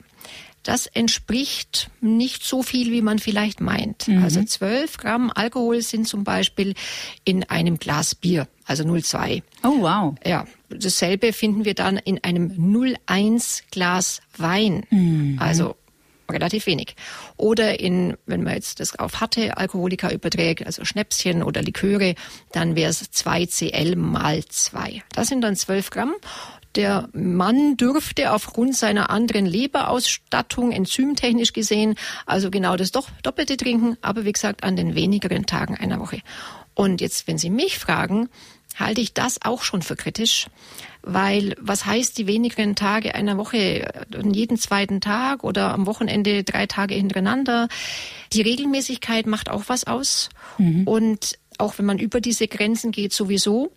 Das 0.69 0.87
entspricht 0.87 1.89
nicht 2.03 2.45
so 2.45 2.63
viel, 2.63 2.93
wie 2.93 3.01
man 3.01 3.19
vielleicht 3.19 3.63
meint. 3.63 4.07
Mhm. 4.07 4.23
Also 4.23 4.45
12 4.45 4.99
Gramm 4.99 5.33
Alkohol 5.35 5.81
sind 5.81 6.07
zum 6.07 6.25
Beispiel 6.25 6.75
in 7.25 7.43
einem 7.45 7.79
Glas 7.79 8.15
Bier, 8.15 8.49
also 8.67 8.85
0,2. 8.85 9.43
Oh, 9.63 9.81
wow. 9.81 10.15
Ja, 10.27 10.45
dasselbe 10.69 11.33
finden 11.33 11.65
wir 11.65 11.73
dann 11.73 11.97
in 11.97 12.23
einem 12.23 12.51
0,1 12.51 13.63
Glas 13.71 14.21
Wein. 14.37 14.85
Mhm. 14.91 15.39
Also 15.41 15.75
relativ 16.31 16.67
wenig. 16.67 16.97
Oder 17.39 17.81
in, 17.81 18.19
wenn 18.27 18.43
man 18.43 18.53
jetzt 18.53 18.81
das 18.81 18.99
auf 18.99 19.23
harte 19.23 19.57
Alkoholiker 19.57 20.13
überträgt, 20.13 20.67
also 20.67 20.85
Schnäpschen 20.85 21.43
oder 21.43 21.63
Liköre, 21.63 22.15
dann 22.53 22.77
wäre 22.77 22.91
es 22.91 23.11
2 23.11 23.47
Cl 23.47 23.97
mal 23.97 24.45
2. 24.45 25.03
Das 25.15 25.29
sind 25.29 25.41
dann 25.41 25.57
12 25.57 25.89
Gramm. 25.89 26.13
Der 26.75 27.09
Mann 27.13 27.77
dürfte 27.77 28.33
aufgrund 28.33 28.77
seiner 28.77 29.11
anderen 29.11 29.47
Leberausstattung, 29.47 30.71
enzymtechnisch 30.71 31.53
gesehen, 31.53 31.95
also 32.27 32.51
genau 32.51 32.77
das 32.77 32.93
doch 32.93 33.09
Doppelte 33.23 33.57
trinken, 33.57 33.97
aber 34.03 34.25
wie 34.25 34.33
gesagt 34.33 34.65
an 34.65 34.77
den 34.77 34.95
wenigeren 34.95 35.47
Tagen 35.47 35.77
einer 35.77 35.99
Woche. 35.99 36.21
Und 36.75 37.01
jetzt, 37.01 37.27
wenn 37.27 37.39
Sie 37.39 37.51
mich 37.51 37.79
fragen, 37.79 38.29
halte 38.77 39.01
ich 39.01 39.13
das 39.13 39.43
auch 39.43 39.63
schon 39.63 39.83
für 39.83 39.97
kritisch, 39.97 40.47
weil 41.03 41.57
was 41.61 41.87
heißt 41.87 42.17
die 42.19 42.27
wenigeren 42.27 42.77
Tage 42.77 43.15
einer 43.15 43.37
Woche, 43.37 43.91
jeden 44.23 44.59
zweiten 44.59 45.01
Tag 45.01 45.43
oder 45.43 45.73
am 45.73 45.87
Wochenende 45.87 46.45
drei 46.45 46.67
Tage 46.67 46.95
hintereinander? 46.95 47.69
Die 48.33 48.43
Regelmäßigkeit 48.43 49.27
macht 49.27 49.51
auch 49.51 49.65
was 49.67 49.85
aus 49.85 50.29
mhm. 50.59 50.87
und 50.87 51.39
auch 51.59 51.79
wenn 51.79 51.87
man 51.87 51.99
über 51.99 52.21
diese 52.21 52.47
Grenzen 52.47 52.93
geht 52.93 53.13
sowieso 53.13 53.73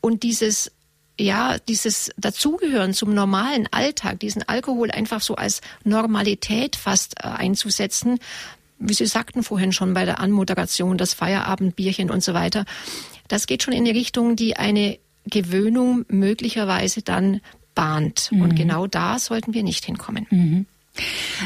und 0.00 0.22
dieses 0.22 0.72
ja, 1.18 1.56
dieses 1.68 2.10
Dazugehören 2.16 2.92
zum 2.92 3.14
normalen 3.14 3.68
Alltag, 3.70 4.20
diesen 4.20 4.42
Alkohol 4.42 4.90
einfach 4.90 5.20
so 5.20 5.34
als 5.34 5.60
Normalität 5.84 6.76
fast 6.76 7.14
äh, 7.18 7.28
einzusetzen, 7.28 8.18
wie 8.78 8.94
Sie 8.94 9.06
sagten 9.06 9.42
vorhin 9.42 9.72
schon 9.72 9.94
bei 9.94 10.04
der 10.04 10.20
Anmoderation, 10.20 10.98
das 10.98 11.14
Feierabendbierchen 11.14 12.10
und 12.10 12.22
so 12.22 12.34
weiter, 12.34 12.64
das 13.28 13.46
geht 13.46 13.62
schon 13.62 13.72
in 13.72 13.86
eine 13.86 13.94
Richtung, 13.94 14.36
die 14.36 14.56
eine 14.56 14.98
Gewöhnung 15.24 16.04
möglicherweise 16.08 17.02
dann 17.02 17.40
bahnt. 17.74 18.30
Mhm. 18.30 18.42
Und 18.42 18.56
genau 18.56 18.86
da 18.86 19.18
sollten 19.18 19.54
wir 19.54 19.62
nicht 19.62 19.84
hinkommen. 19.84 20.26
Mhm. 20.30 20.66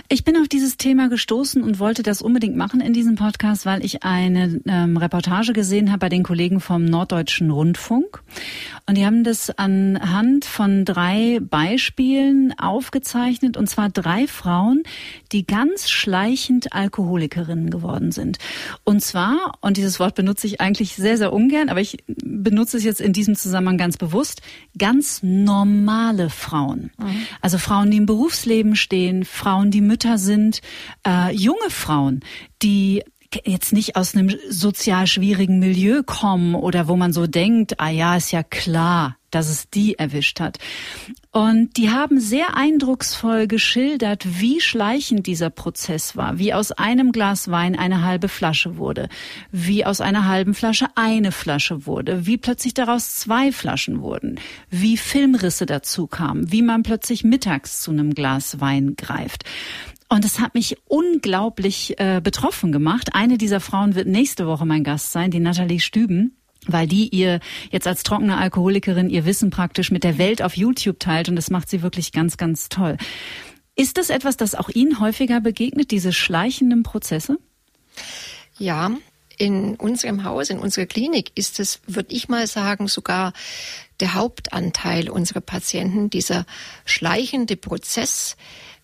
Ich 0.08 0.24
bin 0.24 0.36
auf 0.36 0.48
dieses 0.48 0.76
Thema 0.76 1.08
gestoßen 1.08 1.62
und 1.62 1.78
wollte 1.78 2.02
das 2.02 2.22
unbedingt 2.22 2.56
machen 2.56 2.80
in 2.80 2.92
diesem 2.92 3.16
Podcast, 3.16 3.66
weil 3.66 3.84
ich 3.84 4.02
eine 4.02 4.60
ähm, 4.66 4.96
Reportage 4.96 5.52
gesehen 5.52 5.90
habe 5.90 6.00
bei 6.00 6.08
den 6.08 6.22
Kollegen 6.22 6.60
vom 6.60 6.84
Norddeutschen 6.84 7.50
Rundfunk. 7.50 8.22
Und 8.86 8.96
die 8.96 9.06
haben 9.06 9.24
das 9.24 9.50
anhand 9.50 10.44
von 10.44 10.84
drei 10.84 11.38
Beispielen 11.40 12.52
aufgezeichnet, 12.58 13.56
und 13.56 13.68
zwar 13.68 13.88
drei 13.88 14.26
Frauen, 14.26 14.82
die 15.32 15.46
ganz 15.46 15.88
schleichend 15.88 16.72
Alkoholikerinnen 16.72 17.70
geworden 17.70 18.12
sind. 18.12 18.38
Und 18.84 19.02
zwar, 19.02 19.58
und 19.60 19.76
dieses 19.76 20.00
Wort 20.00 20.14
benutze 20.14 20.46
ich 20.46 20.60
eigentlich 20.60 20.94
sehr, 20.94 21.16
sehr 21.16 21.32
ungern, 21.32 21.68
aber 21.68 21.80
ich 21.80 21.98
benutze 22.06 22.76
es 22.76 22.84
jetzt 22.84 23.00
in 23.00 23.12
diesem 23.12 23.36
Zusammenhang 23.36 23.78
ganz 23.78 23.96
bewusst, 23.96 24.42
ganz 24.78 25.22
normale 25.22 26.30
Frauen. 26.30 26.90
Mhm. 26.98 27.26
Also 27.40 27.58
Frauen, 27.58 27.90
die 27.90 27.98
im 27.98 28.06
Berufsleben 28.06 28.76
stehen, 28.76 29.24
Frauen, 29.40 29.70
die 29.70 29.80
Mütter 29.80 30.18
sind, 30.18 30.60
äh, 31.06 31.32
junge 31.34 31.70
Frauen, 31.70 32.20
die 32.60 33.02
jetzt 33.44 33.72
nicht 33.72 33.96
aus 33.96 34.14
einem 34.14 34.36
sozial 34.48 35.06
schwierigen 35.06 35.58
Milieu 35.58 36.02
kommen 36.02 36.54
oder 36.54 36.88
wo 36.88 36.96
man 36.96 37.12
so 37.12 37.26
denkt, 37.26 37.80
ah 37.80 37.90
ja, 37.90 38.16
ist 38.16 38.32
ja 38.32 38.42
klar, 38.42 39.16
dass 39.30 39.48
es 39.48 39.70
die 39.70 39.98
erwischt 39.98 40.40
hat. 40.40 40.58
Und 41.32 41.76
die 41.76 41.90
haben 41.90 42.18
sehr 42.18 42.56
eindrucksvoll 42.56 43.46
geschildert, 43.46 44.24
wie 44.40 44.60
schleichend 44.60 45.28
dieser 45.28 45.48
Prozess 45.48 46.16
war, 46.16 46.38
wie 46.38 46.52
aus 46.52 46.72
einem 46.72 47.12
Glas 47.12 47.48
Wein 47.48 47.78
eine 47.78 48.02
halbe 48.02 48.28
Flasche 48.28 48.76
wurde, 48.76 49.08
wie 49.52 49.84
aus 49.84 50.00
einer 50.00 50.26
halben 50.26 50.54
Flasche 50.54 50.86
eine 50.96 51.30
Flasche 51.30 51.86
wurde, 51.86 52.26
wie 52.26 52.36
plötzlich 52.36 52.74
daraus 52.74 53.14
zwei 53.14 53.52
Flaschen 53.52 54.00
wurden, 54.00 54.40
wie 54.70 54.96
Filmrisse 54.96 55.66
dazu 55.66 56.08
kamen, 56.08 56.50
wie 56.50 56.62
man 56.62 56.82
plötzlich 56.82 57.22
mittags 57.22 57.80
zu 57.80 57.92
einem 57.92 58.14
Glas 58.14 58.60
Wein 58.60 58.96
greift. 58.96 59.44
Und 60.12 60.24
es 60.24 60.40
hat 60.40 60.54
mich 60.54 60.76
unglaublich 60.88 61.98
äh, 61.98 62.20
betroffen 62.22 62.72
gemacht. 62.72 63.10
Eine 63.14 63.38
dieser 63.38 63.60
Frauen 63.60 63.94
wird 63.94 64.08
nächste 64.08 64.46
Woche 64.46 64.66
mein 64.66 64.84
Gast 64.84 65.12
sein, 65.12 65.30
die 65.30 65.40
Nathalie 65.40 65.80
Stüben 65.80 66.36
weil 66.66 66.86
die 66.86 67.08
ihr 67.08 67.40
jetzt 67.70 67.86
als 67.86 68.02
trockene 68.02 68.36
Alkoholikerin 68.36 69.08
ihr 69.08 69.24
Wissen 69.24 69.48
praktisch 69.48 69.90
mit 69.90 70.04
der 70.04 70.18
Welt 70.18 70.42
auf 70.42 70.58
YouTube 70.58 71.00
teilt 71.00 71.30
und 71.30 71.36
das 71.36 71.50
macht 71.50 71.70
sie 71.70 71.80
wirklich 71.80 72.12
ganz, 72.12 72.36
ganz 72.36 72.68
toll. 72.68 72.98
Ist 73.76 73.96
das 73.96 74.10
etwas, 74.10 74.36
das 74.36 74.54
auch 74.54 74.68
Ihnen 74.68 75.00
häufiger 75.00 75.40
begegnet, 75.40 75.90
diese 75.90 76.12
schleichenden 76.12 76.82
Prozesse? 76.82 77.38
Ja, 78.58 78.90
in 79.38 79.76
unserem 79.76 80.24
Haus, 80.24 80.50
in 80.50 80.58
unserer 80.58 80.84
Klinik 80.84 81.32
ist 81.34 81.60
es, 81.60 81.80
würde 81.86 82.14
ich 82.14 82.28
mal 82.28 82.46
sagen, 82.46 82.88
sogar 82.88 83.32
der 84.00 84.14
Hauptanteil 84.14 85.08
unserer 85.08 85.40
Patienten, 85.40 86.10
dieser 86.10 86.44
schleichende 86.84 87.56
Prozess, 87.56 88.36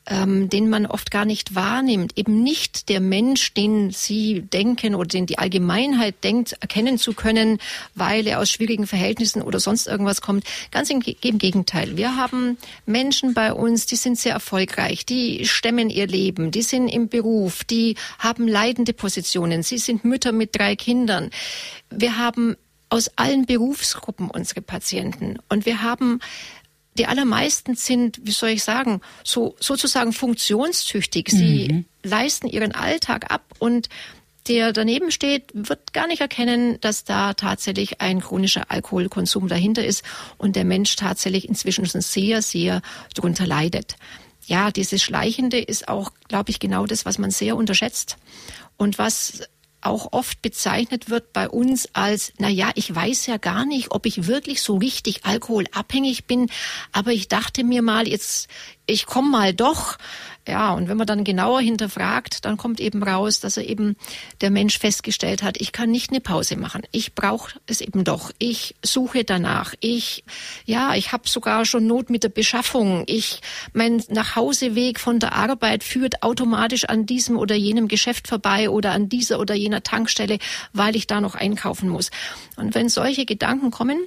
ähm, 0.07 0.49
den 0.49 0.69
man 0.69 0.87
oft 0.87 1.11
gar 1.11 1.25
nicht 1.25 1.55
wahrnimmt. 1.55 2.17
Eben 2.17 2.43
nicht 2.43 2.89
der 2.89 3.01
Mensch, 3.01 3.55
den 3.55 3.91
Sie 3.91 4.43
denken 4.43 4.95
oder 4.95 5.09
den 5.09 5.27
die 5.27 5.39
Allgemeinheit 5.39 6.23
denkt, 6.23 6.57
erkennen 6.61 6.99
zu 6.99 7.13
können, 7.13 7.59
weil 7.95 8.27
er 8.27 8.41
aus 8.41 8.51
schwierigen 8.51 8.87
Verhältnissen 8.87 9.43
oder 9.43 9.61
sonst 9.61 9.87
irgendwas 9.87 10.21
kommt. 10.21 10.45
Ganz 10.71 10.91
im, 10.91 11.03
im 11.23 11.39
Gegenteil. 11.39 11.97
Wir 11.97 12.17
haben 12.17 12.57
Menschen 12.87 13.35
bei 13.35 13.53
uns, 13.53 13.87
die 13.87 13.97
sind 13.97 14.19
sehr 14.19 14.33
erfolgreich, 14.33 15.05
die 15.05 15.45
stemmen 15.47 15.91
ihr 15.91 16.07
Leben, 16.07 16.51
die 16.51 16.63
sind 16.63 16.89
im 16.89 17.09
Beruf, 17.09 17.65
die 17.65 17.97
haben 18.19 18.47
leidende 18.47 18.93
Positionen, 18.93 19.63
sie 19.63 19.79
sind 19.79 20.05
Mütter 20.05 20.33
mit 20.33 20.57
drei 20.57 20.77
Kindern. 20.77 21.31
Wir 21.91 22.17
haben 22.17 22.57
aus 22.89 23.11
allen 23.17 23.47
Berufsgruppen 23.47 24.31
unsere 24.31 24.63
Patienten 24.63 25.39
und 25.49 25.67
wir 25.67 25.83
haben 25.83 26.21
die 26.97 27.07
allermeisten 27.07 27.75
sind, 27.75 28.21
wie 28.23 28.33
soll 28.33 28.51
ich 28.51 28.65
sagen, 28.65 29.01
so 29.25 29.55
sozusagen 29.61 30.13
funktionstüchtig. 30.13 31.29
Sie 31.31 31.69
mhm. 31.71 31.85
leisten 32.03 32.49
ihren 32.49 32.73
Alltag 32.73 33.31
ab 33.31 33.45
und 33.59 33.89
der 34.49 34.73
daneben 34.73 35.11
steht, 35.11 35.51
wird 35.55 35.93
gar 35.93 36.07
nicht 36.07 36.21
erkennen, 36.21 36.79
dass 36.81 37.05
da 37.05 37.35
tatsächlich 37.35 38.01
ein 38.01 38.21
chronischer 38.21 38.71
Alkoholkonsum 38.71 39.49
dahinter 39.49 39.85
ist 39.85 40.05
und 40.39 40.57
der 40.57 40.65
Mensch 40.65 40.95
tatsächlich 40.97 41.49
inzwischen 41.49 41.87
schon 41.87 42.01
sehr, 42.01 42.43
sehr 42.43 42.81
darunter 43.15 43.47
leidet. 43.47 43.97
Ja, 44.47 44.71
dieses 44.71 45.03
Schleichende 45.03 45.59
ist 45.59 45.89
auch, 45.89 46.13
glaube 46.29 46.51
ich, 46.51 46.61
genau 46.61 46.87
das, 46.87 47.05
was 47.05 47.19
man 47.19 47.33
sehr 47.33 47.57
unterschätzt 47.57 48.17
und 48.77 48.99
was 48.99 49.43
auch 49.87 50.13
oft 50.13 50.43
bezeichnet 50.43 51.11
wird 51.11 51.33
bei 51.33 51.49
uns 51.49 51.89
als, 51.93 52.33
na 52.39 52.49
ja, 52.49 52.71
ich 52.75 52.95
weiß 52.95 53.27
ja 53.27 53.37
gar 53.37 53.65
nicht, 53.65 53.93
ob 53.93 54.07
ich 54.07 54.27
wirklich 54.27 54.63
so 54.63 54.77
richtig 54.77 55.25
alkoholabhängig 55.25 56.27
bin, 56.27 56.51
aber 56.93 57.13
ich 57.13 57.29
dachte 57.29 57.65
mir 57.65 57.83
mal, 57.83 58.09
jetzt, 58.09 58.49
ich 58.87 59.07
komme 59.07 59.31
mal 59.31 59.55
doch. 59.55 59.99
Ja, 60.49 60.75
und 60.75 60.89
wenn 60.89 60.97
man 60.97 61.09
dann 61.09 61.25
genauer 61.25 61.61
hinterfragt, 61.61 62.45
dann 62.45 62.57
kommt 62.57 62.79
eben 62.81 63.03
raus, 63.03 63.41
dass 63.41 63.57
er 63.57 63.69
eben 63.69 63.97
der 64.41 64.51
Mensch 64.51 64.79
festgestellt 64.79 65.43
hat, 65.43 65.61
ich 65.61 65.73
kann 65.73 65.91
nicht 65.91 66.11
eine 66.11 66.21
Pause 66.21 66.57
machen. 66.57 66.83
Ich 66.93 67.15
brauche 67.15 67.59
es 67.67 67.81
eben 67.81 68.05
doch. 68.05 68.31
Ich 68.39 68.77
suche 68.85 69.25
danach. 69.25 69.75
Ich, 69.81 70.23
ja, 70.65 70.95
ich 70.95 71.11
habe 71.11 71.29
sogar 71.29 71.65
schon 71.65 71.89
Not 71.89 72.11
mit 72.11 72.23
der 72.23 72.29
Beschaffung. 72.29 73.03
Ich, 73.07 73.41
mein 73.73 74.03
Nachhauseweg 74.09 75.01
von 75.01 75.19
der 75.19 75.33
Arbeit 75.33 75.83
führt 75.83 76.23
automatisch 76.23 76.85
an 76.85 77.07
diesem 77.07 77.39
oder 77.39 77.57
jenem 77.57 77.89
Geschäft 77.89 78.29
vorbei 78.29 78.71
oder 78.71 78.93
an 78.93 79.09
dieser 79.09 79.41
oder 79.41 79.55
jener 79.55 79.83
Tankstelle, 79.83 80.39
weil 80.73 80.95
ich 80.95 81.09
da 81.09 81.21
noch 81.21 81.35
einkaufen 81.35 81.89
muss. 81.89 82.11
Und 82.57 82.77
wenn 82.77 82.89
solche 82.89 83.27
Gedanken 83.27 83.73
kommen, 83.73 83.99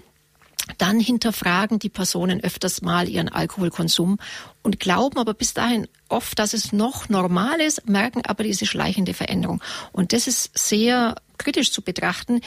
dann 0.77 0.99
hinterfragen 0.99 1.79
die 1.79 1.89
Personen 1.89 2.43
öfters 2.43 2.81
mal 2.81 3.09
ihren 3.09 3.29
Alkoholkonsum 3.29 4.19
und 4.61 4.79
glauben 4.79 5.17
aber 5.17 5.33
bis 5.33 5.53
dahin 5.53 5.87
oft, 6.07 6.37
dass 6.39 6.53
es 6.53 6.71
noch 6.71 7.09
normal 7.09 7.59
ist, 7.59 7.87
merken 7.89 8.21
aber 8.25 8.43
diese 8.43 8.65
schleichende 8.65 9.13
Veränderung. 9.13 9.61
Und 9.91 10.13
das 10.13 10.27
ist 10.27 10.57
sehr 10.57 11.15
kritisch 11.37 11.71
zu 11.71 11.81
betrachten. 11.81 12.41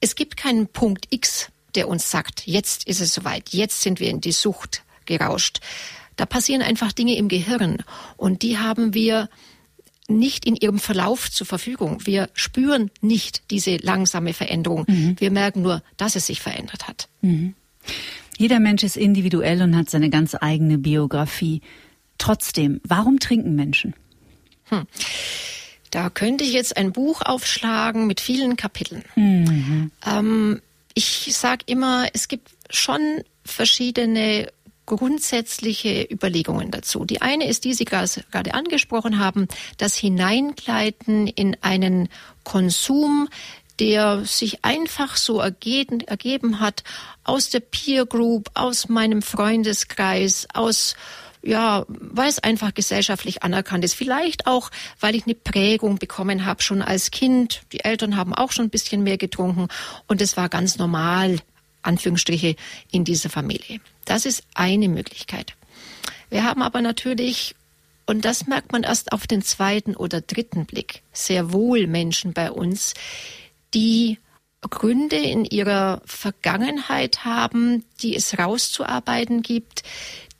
Es 0.00 0.14
gibt 0.14 0.36
keinen 0.36 0.68
Punkt 0.68 1.06
X, 1.10 1.50
der 1.74 1.88
uns 1.88 2.10
sagt, 2.10 2.46
jetzt 2.46 2.86
ist 2.86 3.00
es 3.00 3.14
soweit, 3.14 3.50
jetzt 3.50 3.82
sind 3.82 4.00
wir 4.00 4.08
in 4.08 4.20
die 4.20 4.32
Sucht 4.32 4.82
gerauscht. 5.06 5.60
Da 6.16 6.26
passieren 6.26 6.62
einfach 6.62 6.92
Dinge 6.92 7.16
im 7.16 7.28
Gehirn 7.28 7.82
und 8.16 8.42
die 8.42 8.58
haben 8.58 8.94
wir 8.94 9.28
nicht 10.08 10.44
in 10.44 10.56
ihrem 10.56 10.78
Verlauf 10.78 11.30
zur 11.30 11.46
Verfügung. 11.46 11.98
Wir 12.04 12.28
spüren 12.34 12.90
nicht 13.00 13.50
diese 13.50 13.76
langsame 13.76 14.34
Veränderung. 14.34 14.84
Mhm. 14.86 15.16
Wir 15.18 15.30
merken 15.30 15.62
nur, 15.62 15.82
dass 15.96 16.16
es 16.16 16.26
sich 16.26 16.40
verändert 16.40 16.86
hat. 16.88 17.08
Mhm. 17.22 17.54
Jeder 18.36 18.60
Mensch 18.60 18.82
ist 18.82 18.96
individuell 18.96 19.62
und 19.62 19.76
hat 19.76 19.90
seine 19.90 20.10
ganz 20.10 20.34
eigene 20.34 20.78
Biografie. 20.78 21.62
Trotzdem, 22.18 22.80
warum 22.84 23.18
trinken 23.18 23.54
Menschen? 23.54 23.94
Hm. 24.64 24.86
Da 25.90 26.10
könnte 26.10 26.42
ich 26.42 26.52
jetzt 26.52 26.76
ein 26.76 26.92
Buch 26.92 27.22
aufschlagen 27.22 28.06
mit 28.06 28.20
vielen 28.20 28.56
Kapiteln. 28.56 29.04
Mhm. 29.14 29.90
Ähm, 30.04 30.60
ich 30.94 31.34
sage 31.36 31.64
immer, 31.66 32.08
es 32.12 32.28
gibt 32.28 32.50
schon 32.70 33.22
verschiedene 33.44 34.48
grundsätzliche 34.86 36.06
Überlegungen 36.10 36.70
dazu. 36.70 37.04
Die 37.04 37.22
eine 37.22 37.48
ist 37.48 37.64
die, 37.64 37.74
Sie 37.74 37.84
gerade 37.84 38.54
angesprochen 38.54 39.18
haben, 39.18 39.48
das 39.78 39.96
Hineingleiten 39.96 41.26
in 41.26 41.56
einen 41.62 42.08
Konsum, 42.44 43.28
der 43.80 44.24
sich 44.24 44.64
einfach 44.64 45.16
so 45.16 45.40
ergeben, 45.40 46.00
ergeben 46.00 46.60
hat 46.60 46.84
aus 47.24 47.50
der 47.50 47.60
Peer 47.60 48.06
Group, 48.06 48.50
aus 48.54 48.88
meinem 48.88 49.22
Freundeskreis, 49.22 50.46
aus 50.52 50.94
ja, 51.46 51.84
weil 51.88 52.28
es 52.28 52.38
einfach 52.38 52.72
gesellschaftlich 52.72 53.42
anerkannt 53.42 53.84
ist. 53.84 53.94
Vielleicht 53.94 54.46
auch, 54.46 54.70
weil 54.98 55.14
ich 55.14 55.26
eine 55.26 55.34
Prägung 55.34 55.98
bekommen 55.98 56.46
habe 56.46 56.62
schon 56.62 56.80
als 56.80 57.10
Kind. 57.10 57.62
Die 57.72 57.84
Eltern 57.84 58.16
haben 58.16 58.34
auch 58.34 58.50
schon 58.50 58.64
ein 58.66 58.70
bisschen 58.70 59.02
mehr 59.02 59.18
getrunken 59.18 59.68
und 60.06 60.22
es 60.22 60.38
war 60.38 60.48
ganz 60.48 60.78
normal, 60.78 61.38
Anführungsstriche, 61.84 62.56
in 62.90 63.04
dieser 63.04 63.30
Familie. 63.30 63.80
Das 64.04 64.26
ist 64.26 64.42
eine 64.54 64.88
Möglichkeit. 64.88 65.54
Wir 66.30 66.44
haben 66.44 66.62
aber 66.62 66.80
natürlich, 66.80 67.54
und 68.06 68.24
das 68.24 68.46
merkt 68.46 68.72
man 68.72 68.82
erst 68.82 69.12
auf 69.12 69.26
den 69.26 69.42
zweiten 69.42 69.94
oder 69.94 70.20
dritten 70.20 70.66
Blick, 70.66 71.02
sehr 71.12 71.52
wohl 71.52 71.86
Menschen 71.86 72.32
bei 72.32 72.50
uns, 72.50 72.94
die 73.74 74.18
Gründe 74.70 75.16
in 75.16 75.44
ihrer 75.44 76.00
Vergangenheit 76.06 77.24
haben, 77.24 77.84
die 78.00 78.16
es 78.16 78.38
rauszuarbeiten 78.38 79.42
gibt, 79.42 79.82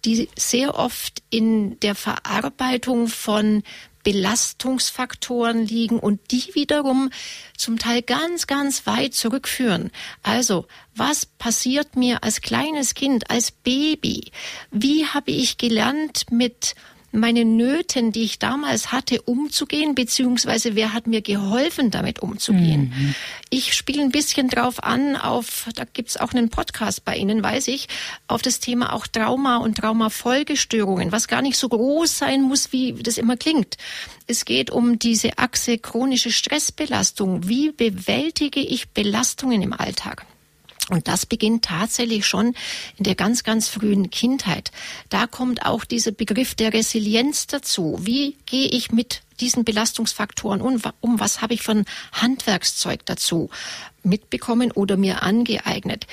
die 0.05 0.29
sehr 0.37 0.79
oft 0.79 1.23
in 1.31 1.79
der 1.81 1.95
Verarbeitung 1.95 3.09
von 3.09 3.63
Belastungsfaktoren 4.05 5.67
liegen 5.67 5.99
und 5.99 6.21
die 6.31 6.55
wiederum 6.55 7.11
zum 7.57 7.79
Teil 7.79 8.03
ganz, 8.03 8.47
ganz 8.47 8.87
weit 8.87 9.15
zurückführen. 9.15 9.91
Also, 10.23 10.67
was 10.95 11.27
passiert 11.27 11.97
mir 11.97 12.23
als 12.23 12.41
kleines 12.41 12.95
Kind, 12.95 13.31
als 13.31 13.51
Baby? 13.51 14.31
Wie 14.71 15.07
habe 15.07 15.33
ich 15.33 15.59
gelernt, 15.59 16.31
mit 16.31 16.77
meine 17.15 17.45
Nöten, 17.45 18.13
die 18.13 18.23
ich 18.23 18.39
damals 18.39 18.93
hatte, 18.93 19.23
umzugehen, 19.23 19.95
beziehungsweise 19.95 20.75
wer 20.75 20.93
hat 20.93 21.07
mir 21.07 21.23
geholfen, 21.23 21.91
damit 21.91 22.21
umzugehen. 22.21 22.93
Mhm. 22.97 23.15
Ich 23.51 23.75
spiele 23.75 24.03
ein 24.03 24.11
bisschen 24.11 24.49
drauf 24.49 24.83
an, 24.83 25.17
auf, 25.17 25.69
da 25.75 25.85
gibt's 25.85 26.17
auch 26.17 26.33
einen 26.33 26.51
Podcast 26.51 27.05
bei 27.05 27.17
Ihnen, 27.17 27.43
weiß 27.43 27.69
ich, 27.69 27.89
auf 28.27 28.43
das 28.43 28.61
Thema 28.61 28.93
auch 28.93 29.07
Trauma 29.07 29.59
und 29.59 29.79
Traumafolgestörungen, 29.79 31.13
was 31.13 31.29
gar 31.29 31.43
nicht 31.43 31.57
so 31.57 31.69
groß 31.69 32.19
sein 32.19 32.43
muss, 32.43 32.73
wie 32.73 32.95
das 32.95 33.19
immer 33.19 33.37
klingt. 33.37 33.77
Es 34.27 34.45
geht 34.45 34.71
um 34.71 34.99
diese 34.99 35.39
Achse 35.39 35.79
chronische 35.79 36.31
Stressbelastung. 36.31 37.49
Wie 37.49 37.73
bewältige 37.73 38.61
ich 38.61 38.91
Belastungen 38.91 39.63
im 39.63 39.73
Alltag? 39.73 40.27
Und 40.91 41.09
das 41.09 41.25
beginnt 41.25 41.65
tatsächlich 41.65 42.27
schon 42.27 42.55
in 42.99 43.05
der 43.05 43.15
ganz, 43.15 43.43
ganz 43.43 43.69
frühen 43.69 44.11
Kindheit. 44.11 44.71
Da 45.09 45.27
kommt 45.27 45.65
auch 45.65 45.85
dieser 45.85 46.13
Begriff 46.13 46.55
der 46.55 46.75
Resilienz 46.75 47.47
dazu. 47.47 47.99
Wie 48.03 48.37
gehe 48.45 48.69
ich 48.69 48.93
mit 48.93 49.23
diesen 49.41 49.65
Belastungsfaktoren 49.65 50.61
um? 50.61 50.81
um 51.01 51.21
was 51.21 51.41
habe 51.41 51.55
ich 51.55 51.63
von 51.63 51.87
Handwerkszeug 52.13 53.07
dazu 53.07 53.49
mitbekommen 54.03 54.73
oder 54.73 54.97
mir 54.97 55.23
angeeignet? 55.23 56.07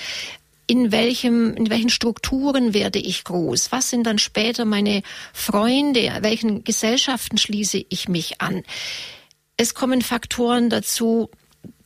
in 0.68 0.94
welchem, 0.94 1.54
in 1.56 1.70
welchen 1.70 1.90
Strukturen 1.90 2.74
werde 2.74 2.98
ich 2.98 3.26
groß? 3.26 3.74
Was 3.74 3.90
sind 3.90 4.08
dann 4.08 4.20
später 4.20 4.64
meine 4.64 5.04
Freunde? 5.34 6.20
Welchen 6.22 6.64
Gesellschaften 6.64 7.38
schließe 7.38 7.84
ich 7.90 8.08
mich 8.08 8.40
an? 8.40 8.64
Es 9.58 9.74
kommen 9.74 10.02
Faktoren 10.02 10.70
dazu, 10.70 11.30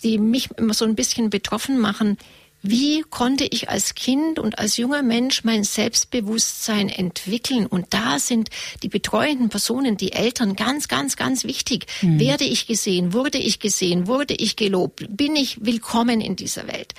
die 0.04 0.20
mich 0.20 0.52
immer 0.52 0.76
so 0.76 0.86
ein 0.86 0.94
bisschen 0.94 1.32
betroffen 1.32 1.80
machen. 1.80 2.20
Wie 2.68 3.04
konnte 3.04 3.46
ich 3.46 3.70
als 3.70 3.94
Kind 3.94 4.40
und 4.40 4.58
als 4.58 4.78
junger 4.78 5.04
Mensch 5.04 5.44
mein 5.44 5.64
Selbstbewusstsein 5.64 6.90
entwickeln? 6.90 7.68
Und 7.68 7.94
da 7.94 8.18
sind 8.18 8.50
die 8.82 8.90
betreuenden 8.90 9.50
Personen, 9.50 9.98
die 9.98 10.14
Eltern 10.14 10.56
ganz, 10.56 10.88
ganz, 10.88 11.16
ganz 11.16 11.44
wichtig. 11.44 11.86
Mhm. 12.02 12.20
Werde 12.20 12.44
ich 12.44 12.66
gesehen? 12.66 13.14
Wurde 13.14 13.38
ich 13.38 13.60
gesehen? 13.60 14.08
Wurde 14.08 14.34
ich 14.34 14.56
gelobt? 14.56 15.06
Bin 15.10 15.36
ich 15.36 15.64
willkommen 15.64 16.22
in 16.22 16.36
dieser 16.36 16.68
Welt? 16.68 16.94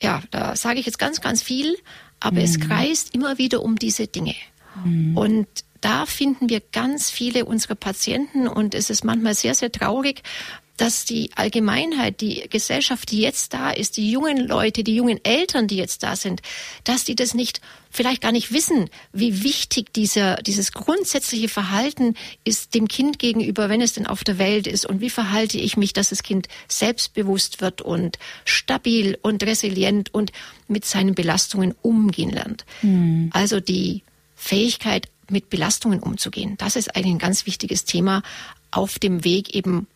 Ja, 0.00 0.22
da 0.30 0.54
sage 0.54 0.78
ich 0.78 0.86
jetzt 0.86 1.00
ganz, 1.00 1.20
ganz 1.20 1.42
viel, 1.42 1.76
aber 2.20 2.36
mhm. 2.36 2.44
es 2.44 2.60
kreist 2.60 3.14
immer 3.14 3.36
wieder 3.38 3.62
um 3.62 3.76
diese 3.76 4.06
Dinge. 4.06 4.36
Mhm. 4.84 5.16
Und 5.16 5.48
da 5.80 6.06
finden 6.06 6.48
wir 6.48 6.60
ganz 6.60 7.10
viele 7.10 7.44
unserer 7.44 7.74
Patienten 7.74 8.46
und 8.46 8.74
es 8.74 8.90
ist 8.90 9.04
manchmal 9.04 9.34
sehr, 9.34 9.54
sehr 9.54 9.72
traurig, 9.72 10.22
dass 10.78 11.04
die 11.04 11.30
Allgemeinheit, 11.34 12.20
die 12.20 12.48
Gesellschaft, 12.48 13.10
die 13.10 13.20
jetzt 13.20 13.52
da 13.52 13.70
ist, 13.70 13.96
die 13.96 14.10
jungen 14.10 14.38
Leute, 14.38 14.84
die 14.84 14.94
jungen 14.94 15.22
Eltern, 15.24 15.66
die 15.66 15.76
jetzt 15.76 16.02
da 16.02 16.16
sind, 16.16 16.40
dass 16.84 17.04
die 17.04 17.16
das 17.16 17.34
nicht, 17.34 17.60
vielleicht 17.90 18.22
gar 18.22 18.32
nicht 18.32 18.52
wissen, 18.52 18.88
wie 19.12 19.42
wichtig 19.42 19.92
dieser, 19.92 20.36
dieses 20.36 20.72
grundsätzliche 20.72 21.48
Verhalten 21.48 22.14
ist 22.44 22.74
dem 22.74 22.88
Kind 22.88 23.18
gegenüber, 23.18 23.68
wenn 23.68 23.80
es 23.80 23.92
denn 23.92 24.06
auf 24.06 24.24
der 24.24 24.38
Welt 24.38 24.66
ist 24.66 24.86
und 24.86 25.00
wie 25.00 25.10
verhalte 25.10 25.58
ich 25.58 25.76
mich, 25.76 25.92
dass 25.92 26.10
das 26.10 26.22
Kind 26.22 26.48
selbstbewusst 26.68 27.60
wird 27.60 27.82
und 27.82 28.18
stabil 28.44 29.18
und 29.20 29.42
resilient 29.42 30.14
und 30.14 30.32
mit 30.68 30.84
seinen 30.84 31.14
Belastungen 31.14 31.74
umgehen 31.82 32.30
lernt. 32.30 32.64
Mhm. 32.82 33.30
Also 33.32 33.60
die 33.60 34.02
Fähigkeit, 34.36 35.08
mit 35.30 35.50
Belastungen 35.50 36.00
umzugehen. 36.00 36.54
Das 36.58 36.76
ist 36.76 36.96
eigentlich 36.96 37.14
ein 37.14 37.18
ganz 37.18 37.44
wichtiges 37.44 37.84
Thema 37.84 38.22
auf 38.70 38.98
dem 38.98 39.24
Weg 39.24 39.54
eben 39.54 39.86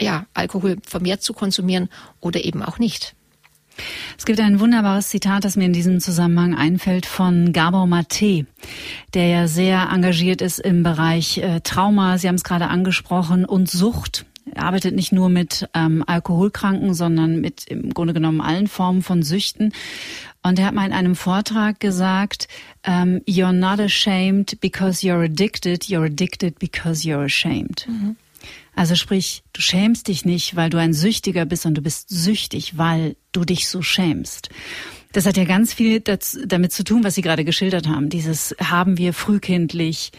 ja, 0.00 0.26
Alkohol 0.34 0.78
vermehrt 0.86 1.22
zu 1.22 1.32
konsumieren 1.32 1.88
oder 2.20 2.44
eben 2.44 2.62
auch 2.62 2.78
nicht. 2.78 3.14
Es 4.18 4.26
gibt 4.26 4.40
ein 4.40 4.60
wunderbares 4.60 5.08
Zitat, 5.08 5.44
das 5.44 5.56
mir 5.56 5.64
in 5.64 5.72
diesem 5.72 6.00
Zusammenhang 6.00 6.54
einfällt 6.54 7.06
von 7.06 7.52
Gabor 7.52 7.86
Mate, 7.86 8.46
der 9.14 9.26
ja 9.26 9.48
sehr 9.48 9.88
engagiert 9.90 10.42
ist 10.42 10.58
im 10.58 10.82
Bereich 10.82 11.38
äh, 11.38 11.60
Trauma, 11.60 12.18
Sie 12.18 12.28
haben 12.28 12.34
es 12.34 12.44
gerade 12.44 12.68
angesprochen, 12.68 13.44
und 13.44 13.70
Sucht. 13.70 14.26
Er 14.52 14.64
arbeitet 14.64 14.94
nicht 14.94 15.12
nur 15.12 15.28
mit 15.28 15.68
ähm, 15.74 16.02
Alkoholkranken, 16.06 16.92
sondern 16.94 17.40
mit 17.40 17.66
im 17.68 17.94
Grunde 17.94 18.14
genommen 18.14 18.40
allen 18.40 18.66
Formen 18.66 19.02
von 19.02 19.22
Süchten. 19.22 19.72
Und 20.42 20.58
er 20.58 20.66
hat 20.66 20.74
mal 20.74 20.86
in 20.86 20.92
einem 20.92 21.14
Vortrag 21.14 21.78
gesagt, 21.78 22.48
ähm, 22.82 23.20
You're 23.28 23.52
not 23.52 23.78
ashamed 23.78 24.60
because 24.60 25.06
you're 25.06 25.24
addicted, 25.24 25.84
you're 25.84 26.06
addicted 26.06 26.58
because 26.58 27.06
you're 27.06 27.24
ashamed. 27.24 27.86
Mhm. 27.86 28.16
Also 28.74 28.94
sprich, 28.94 29.42
du 29.52 29.60
schämst 29.60 30.08
dich 30.08 30.24
nicht, 30.24 30.56
weil 30.56 30.70
du 30.70 30.78
ein 30.78 30.92
Süchtiger 30.92 31.44
bist 31.44 31.66
und 31.66 31.74
du 31.74 31.82
bist 31.82 32.08
süchtig, 32.08 32.78
weil 32.78 33.16
du 33.32 33.44
dich 33.44 33.68
so 33.68 33.82
schämst. 33.82 34.48
Das 35.12 35.26
hat 35.26 35.36
ja 35.36 35.44
ganz 35.44 35.74
viel 35.74 36.00
damit 36.00 36.72
zu 36.72 36.84
tun, 36.84 37.02
was 37.02 37.16
Sie 37.16 37.22
gerade 37.22 37.44
geschildert 37.44 37.88
haben. 37.88 38.08
Dieses 38.10 38.54
haben 38.62 38.96
wir 38.96 39.12
frühkindlich 39.12 40.12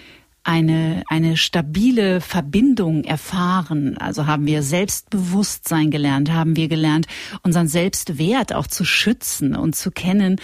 eine, 0.43 1.03
eine 1.07 1.37
stabile 1.37 2.19
Verbindung 2.19 3.03
erfahren. 3.03 3.97
Also 3.97 4.25
haben 4.25 4.47
wir 4.47 4.63
Selbstbewusstsein 4.63 5.91
gelernt, 5.91 6.31
haben 6.31 6.55
wir 6.55 6.67
gelernt, 6.67 7.07
unseren 7.43 7.67
Selbstwert 7.67 8.53
auch 8.53 8.67
zu 8.67 8.83
schützen 8.83 9.55
und 9.55 9.75
zu 9.75 9.91
kennen. 9.91 10.41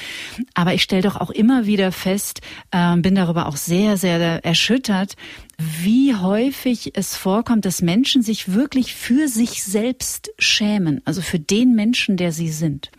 Aber 0.53 0.73
ich 0.73 0.83
stelle 0.83 1.01
doch 1.01 1.15
auch 1.15 1.31
immer 1.31 1.65
wieder 1.65 1.91
fest, 1.91 2.41
äh, 2.71 2.95
bin 2.97 3.15
darüber 3.15 3.47
auch 3.47 3.57
sehr, 3.57 3.97
sehr 3.97 4.45
erschüttert, 4.45 5.15
wie 5.57 6.15
häufig 6.15 6.91
es 6.95 7.15
vorkommt, 7.15 7.65
dass 7.65 7.81
Menschen 7.81 8.21
sich 8.21 8.53
wirklich 8.53 8.93
für 8.93 9.27
sich 9.27 9.63
selbst 9.63 10.29
schämen, 10.37 11.01
also 11.05 11.21
für 11.21 11.39
den 11.39 11.73
Menschen, 11.73 12.17
der 12.17 12.31
sie 12.31 12.49
sind. 12.49 12.91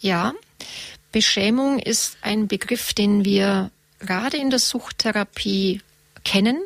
Ja, 0.00 0.32
Beschämung 1.12 1.78
ist 1.78 2.18
ein 2.22 2.48
Begriff, 2.48 2.94
den 2.94 3.24
wir 3.24 3.70
gerade 4.00 4.36
in 4.36 4.50
der 4.50 4.58
Suchttherapie 4.58 5.80
kennen. 6.30 6.58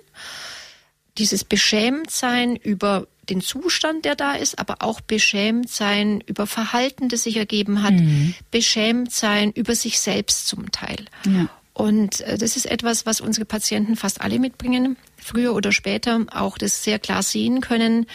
Dieses 1.16 1.44
Beschämtsein 1.44 2.57
über 2.57 3.07
den 3.31 3.40
Zustand, 3.40 4.05
der 4.05 4.14
da 4.14 4.35
ist, 4.35 4.59
aber 4.59 4.77
auch 4.81 5.00
beschämt 5.00 5.70
sein 5.70 6.20
über 6.27 6.46
Verhalten, 6.46 7.09
das 7.09 7.22
sich 7.22 7.38
ergeben 7.38 7.83
hat, 7.83 7.94
mhm. 7.94 8.35
beschämt 8.50 9.11
sein 9.11 9.50
über 9.53 9.74
sich 9.74 10.00
selbst 10.00 10.46
zum 10.48 10.70
Teil. 10.70 11.07
Ja. 11.24 11.48
Und 11.72 12.20
äh, 12.20 12.37
das 12.37 12.57
ist 12.57 12.66
etwas, 12.66 13.07
was 13.07 13.22
unsere 13.22 13.46
Patienten 13.46 13.96
fast 13.96 14.20
alle 14.20 14.38
mitbringen, 14.38 14.98
früher 15.16 15.55
oder 15.55 15.72
später 15.72 16.27
auch 16.31 16.59
das 16.59 16.85
sehr 16.85 16.98
klar 16.98 17.22
sehen 17.22 17.62
können. 17.62 18.07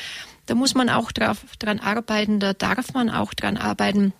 Da 0.46 0.54
muss 0.54 0.76
man 0.76 0.90
auch 0.90 1.12
drauf, 1.12 1.40
dran 1.58 1.80
arbeiten, 1.80 2.40
da 2.40 2.54
darf 2.54 2.94
man 2.94 3.10
auch 3.10 3.34
dran 3.34 3.58
arbeiten. 3.58 4.14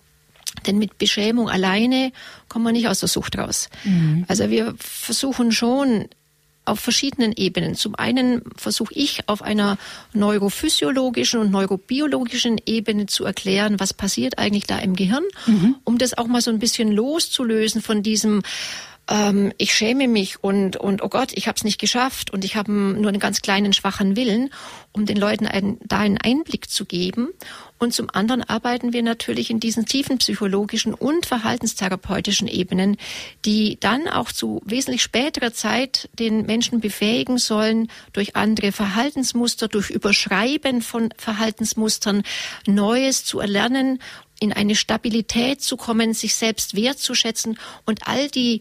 Denn 0.66 0.78
mit 0.78 0.98
Beschämung 0.98 1.48
alleine 1.48 2.12
kommt 2.48 2.64
man 2.64 2.72
nicht 2.72 2.88
aus 2.88 3.00
der 3.00 3.08
Sucht 3.08 3.38
raus. 3.38 3.68
Mhm. 3.84 4.24
Also 4.26 4.50
wir 4.50 4.74
versuchen 4.78 5.52
schon 5.52 6.08
auf 6.70 6.80
verschiedenen 6.80 7.32
Ebenen. 7.32 7.74
Zum 7.74 7.94
einen 7.96 8.42
versuche 8.56 8.94
ich 8.94 9.28
auf 9.28 9.42
einer 9.42 9.76
neurophysiologischen 10.12 11.40
und 11.40 11.50
neurobiologischen 11.50 12.60
Ebene 12.64 13.06
zu 13.06 13.24
erklären, 13.24 13.80
was 13.80 13.92
passiert 13.92 14.38
eigentlich 14.38 14.66
da 14.66 14.78
im 14.78 14.94
Gehirn, 14.94 15.24
mhm. 15.46 15.76
um 15.84 15.98
das 15.98 16.16
auch 16.16 16.26
mal 16.26 16.40
so 16.40 16.50
ein 16.50 16.58
bisschen 16.58 16.92
loszulösen 16.92 17.82
von 17.82 18.02
diesem 18.02 18.42
ähm, 19.08 19.52
ich 19.58 19.74
schäme 19.74 20.06
mich 20.06 20.42
und, 20.42 20.76
und 20.76 21.02
oh 21.02 21.08
Gott, 21.08 21.32
ich 21.34 21.48
habe 21.48 21.56
es 21.56 21.64
nicht 21.64 21.80
geschafft 21.80 22.30
und 22.30 22.44
ich 22.44 22.54
habe 22.56 22.70
nur 22.70 23.08
einen 23.08 23.18
ganz 23.18 23.42
kleinen, 23.42 23.72
schwachen 23.72 24.16
Willen, 24.16 24.50
um 24.92 25.04
den 25.04 25.16
Leuten 25.16 25.46
einen, 25.46 25.78
da 25.84 25.98
einen 25.98 26.18
Einblick 26.18 26.70
zu 26.70 26.84
geben. 26.84 27.28
Und 27.80 27.94
zum 27.94 28.10
anderen 28.12 28.42
arbeiten 28.42 28.92
wir 28.92 29.02
natürlich 29.02 29.48
in 29.48 29.58
diesen 29.58 29.86
tiefen 29.86 30.18
psychologischen 30.18 30.92
und 30.92 31.24
verhaltenstherapeutischen 31.24 32.46
Ebenen, 32.46 32.98
die 33.46 33.78
dann 33.80 34.06
auch 34.06 34.32
zu 34.32 34.60
wesentlich 34.66 35.02
späterer 35.02 35.54
Zeit 35.54 36.10
den 36.18 36.44
Menschen 36.44 36.80
befähigen 36.80 37.38
sollen, 37.38 37.88
durch 38.12 38.36
andere 38.36 38.72
Verhaltensmuster, 38.72 39.66
durch 39.66 39.88
Überschreiben 39.88 40.82
von 40.82 41.08
Verhaltensmustern 41.16 42.22
Neues 42.66 43.24
zu 43.24 43.40
erlernen, 43.40 43.98
in 44.40 44.52
eine 44.52 44.74
Stabilität 44.74 45.62
zu 45.62 45.78
kommen, 45.78 46.12
sich 46.12 46.34
selbst 46.34 46.76
wertzuschätzen 46.76 47.58
und 47.86 48.06
all 48.06 48.28
die 48.28 48.60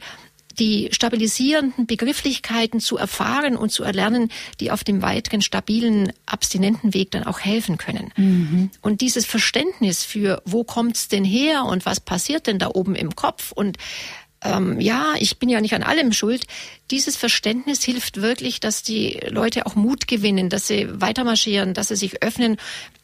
die 0.60 0.90
stabilisierenden 0.92 1.88
Begrifflichkeiten 1.88 2.80
zu 2.80 2.98
erfahren 2.98 3.56
und 3.56 3.72
zu 3.72 3.84
erlernen, 3.84 4.30
die 4.60 4.72
auf 4.72 4.84
dem 4.84 5.02
weiteren 5.02 5.42
stabilen 5.42 6.12
abstinenten 6.26 6.94
Weg 6.94 7.12
dann 7.12 7.24
auch 7.24 7.40
helfen 7.40 7.78
können. 7.78 8.12
Mhm. 8.18 8.70
Und 8.82 9.02
dieses 9.02 9.26
Verständnis 9.26 10.04
für, 10.04 10.42
wo 10.46 10.64
kommt's 10.64 11.08
denn 11.08 11.24
her 11.24 11.66
und 11.66 11.86
was 11.86 12.00
passiert 12.00 12.48
denn 12.48 12.60
da 12.60 12.70
oben 12.74 12.96
im 12.96 13.16
Kopf 13.16 13.52
und 13.52 13.78
ähm, 14.42 14.80
ja, 14.80 15.14
ich 15.20 15.38
bin 15.38 15.50
ja 15.50 15.60
nicht 15.62 15.74
an 15.76 15.84
allem 15.84 16.14
schuld. 16.14 16.46
Dieses 16.92 17.18
Verständnis 17.18 17.84
hilft 17.84 18.22
wirklich, 18.22 18.60
dass 18.60 18.84
die 18.84 19.20
Leute 19.30 19.66
auch 19.66 19.76
Mut 19.76 20.08
gewinnen, 20.08 20.50
dass 20.50 20.68
sie 20.68 20.88
weitermarschieren, 20.90 21.74
dass 21.74 21.90
sie 21.90 21.96
sich 21.96 22.24
öffnen, 22.24 22.58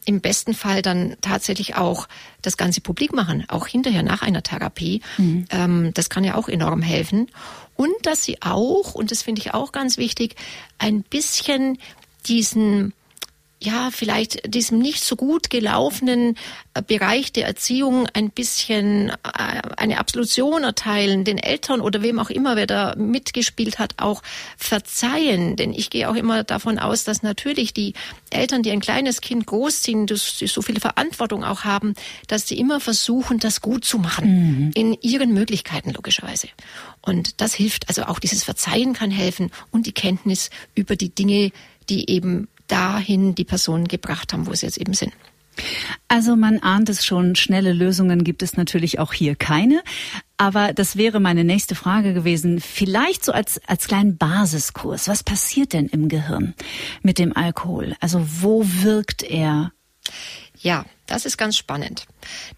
im 0.06 0.22
besten 0.22 0.54
Fall 0.54 0.82
dann 0.82 1.18
tatsächlich 1.22 1.76
auch 1.76 2.08
das 2.42 2.58
Ganze 2.58 2.80
publik 2.80 3.14
machen, 3.14 3.44
auch 3.50 3.68
hinterher 3.68 4.04
nach 4.04 4.22
einer 4.22 4.44
Therapie. 4.44 5.02
Mhm. 5.18 5.46
Ähm, 5.50 5.92
das 5.94 6.10
kann 6.10 6.24
ja 6.24 6.36
auch 6.36 6.48
enorm 6.48 6.82
helfen. 6.82 7.28
Und 7.76 7.94
dass 8.04 8.24
sie 8.24 8.42
auch, 8.42 8.94
und 8.94 9.12
das 9.12 9.24
finde 9.24 9.42
ich 9.42 9.54
auch 9.54 9.72
ganz 9.72 9.98
wichtig, 9.98 10.36
ein 10.78 11.02
bisschen 11.02 11.80
diesen 12.28 12.94
ja, 13.66 13.90
vielleicht 13.92 14.54
diesem 14.54 14.80
nicht 14.80 15.04
so 15.04 15.16
gut 15.16 15.50
gelaufenen 15.50 16.36
äh, 16.74 16.82
Bereich 16.82 17.34
der 17.34 17.48
Erziehung 17.48 18.08
ein 18.14 18.30
bisschen 18.30 19.10
äh, 19.10 19.62
eine 19.78 19.98
Absolution 19.98 20.64
erteilen, 20.64 21.24
den 21.24 21.38
Eltern 21.38 21.82
oder 21.82 22.02
wem 22.02 22.20
auch 22.20 22.30
immer, 22.30 22.56
wer 22.56 22.68
da 22.68 22.96
mitgespielt 22.96 23.80
hat, 23.80 23.96
auch 23.98 24.22
verzeihen. 24.58 25.56
Denn 25.56 25.74
ich 25.74 25.90
gehe 25.90 26.10
auch 26.10 26.16
immer 26.16 26.44
davon 26.44 26.80
aus, 26.80 27.04
dass 27.04 27.24
natürlich 27.24 27.74
die 27.74 27.94
Eltern, 28.30 28.62
die 28.64 28.72
ein 28.72 28.82
kleines 28.82 29.22
Kind 29.22 29.48
großziehen, 29.48 30.06
die 30.06 30.16
so 30.16 30.62
viel 30.62 30.80
Verantwortung 30.80 31.44
auch 31.44 31.64
haben, 31.64 31.96
dass 32.28 32.48
sie 32.48 32.58
immer 32.58 32.80
versuchen, 32.80 33.40
das 33.40 33.62
gut 33.62 33.84
zu 33.86 33.98
machen. 33.98 34.26
Mhm. 34.66 34.72
In 34.76 34.94
ihren 35.02 35.34
Möglichkeiten, 35.34 35.92
logischerweise. 35.92 36.48
Und 37.02 37.42
das 37.42 37.54
hilft, 37.54 37.88
also 37.88 38.04
auch 38.04 38.20
dieses 38.20 38.44
Verzeihen 38.44 38.94
kann 38.94 39.12
helfen 39.12 39.52
und 39.72 39.88
die 39.88 39.92
Kenntnis 39.92 40.50
über 40.76 40.96
die 40.96 41.10
Dinge, 41.10 41.52
die 41.90 42.10
eben 42.10 42.48
dahin 42.68 43.36
die 43.36 43.46
Personen 43.46 43.88
gebracht 43.88 44.34
haben, 44.34 44.48
wo 44.48 44.54
sie 44.54 44.66
jetzt 44.66 44.78
eben 44.78 44.94
sind. 44.94 45.14
Also 46.08 46.36
man 46.36 46.60
ahnt 46.60 46.90
es 46.90 47.06
schon, 47.06 47.36
schnelle 47.36 47.74
Lösungen 47.74 48.24
gibt 48.24 48.44
es 48.44 48.58
natürlich 48.58 49.00
auch 49.00 49.14
hier 49.14 49.36
keine. 49.36 49.82
Aber 50.38 50.74
das 50.74 50.98
wäre 50.98 51.20
meine 51.20 51.44
nächste 51.44 51.76
Frage 51.76 52.14
gewesen. 52.14 52.60
Vielleicht 52.60 53.24
so 53.24 53.32
als, 53.32 53.62
als 53.68 53.88
kleinen 53.88 54.18
Basiskurs. 54.18 55.08
Was 55.08 55.24
passiert 55.24 55.74
denn 55.74 55.88
im 55.88 56.10
Gehirn 56.10 56.54
mit 57.02 57.20
dem 57.20 57.36
Alkohol? 57.36 57.96
Also 58.02 58.26
wo 58.42 58.64
wirkt 58.66 59.24
er? 59.24 59.72
Ja, 60.58 60.86
das 61.08 61.26
ist 61.26 61.38
ganz 61.38 61.58
spannend. 61.58 62.06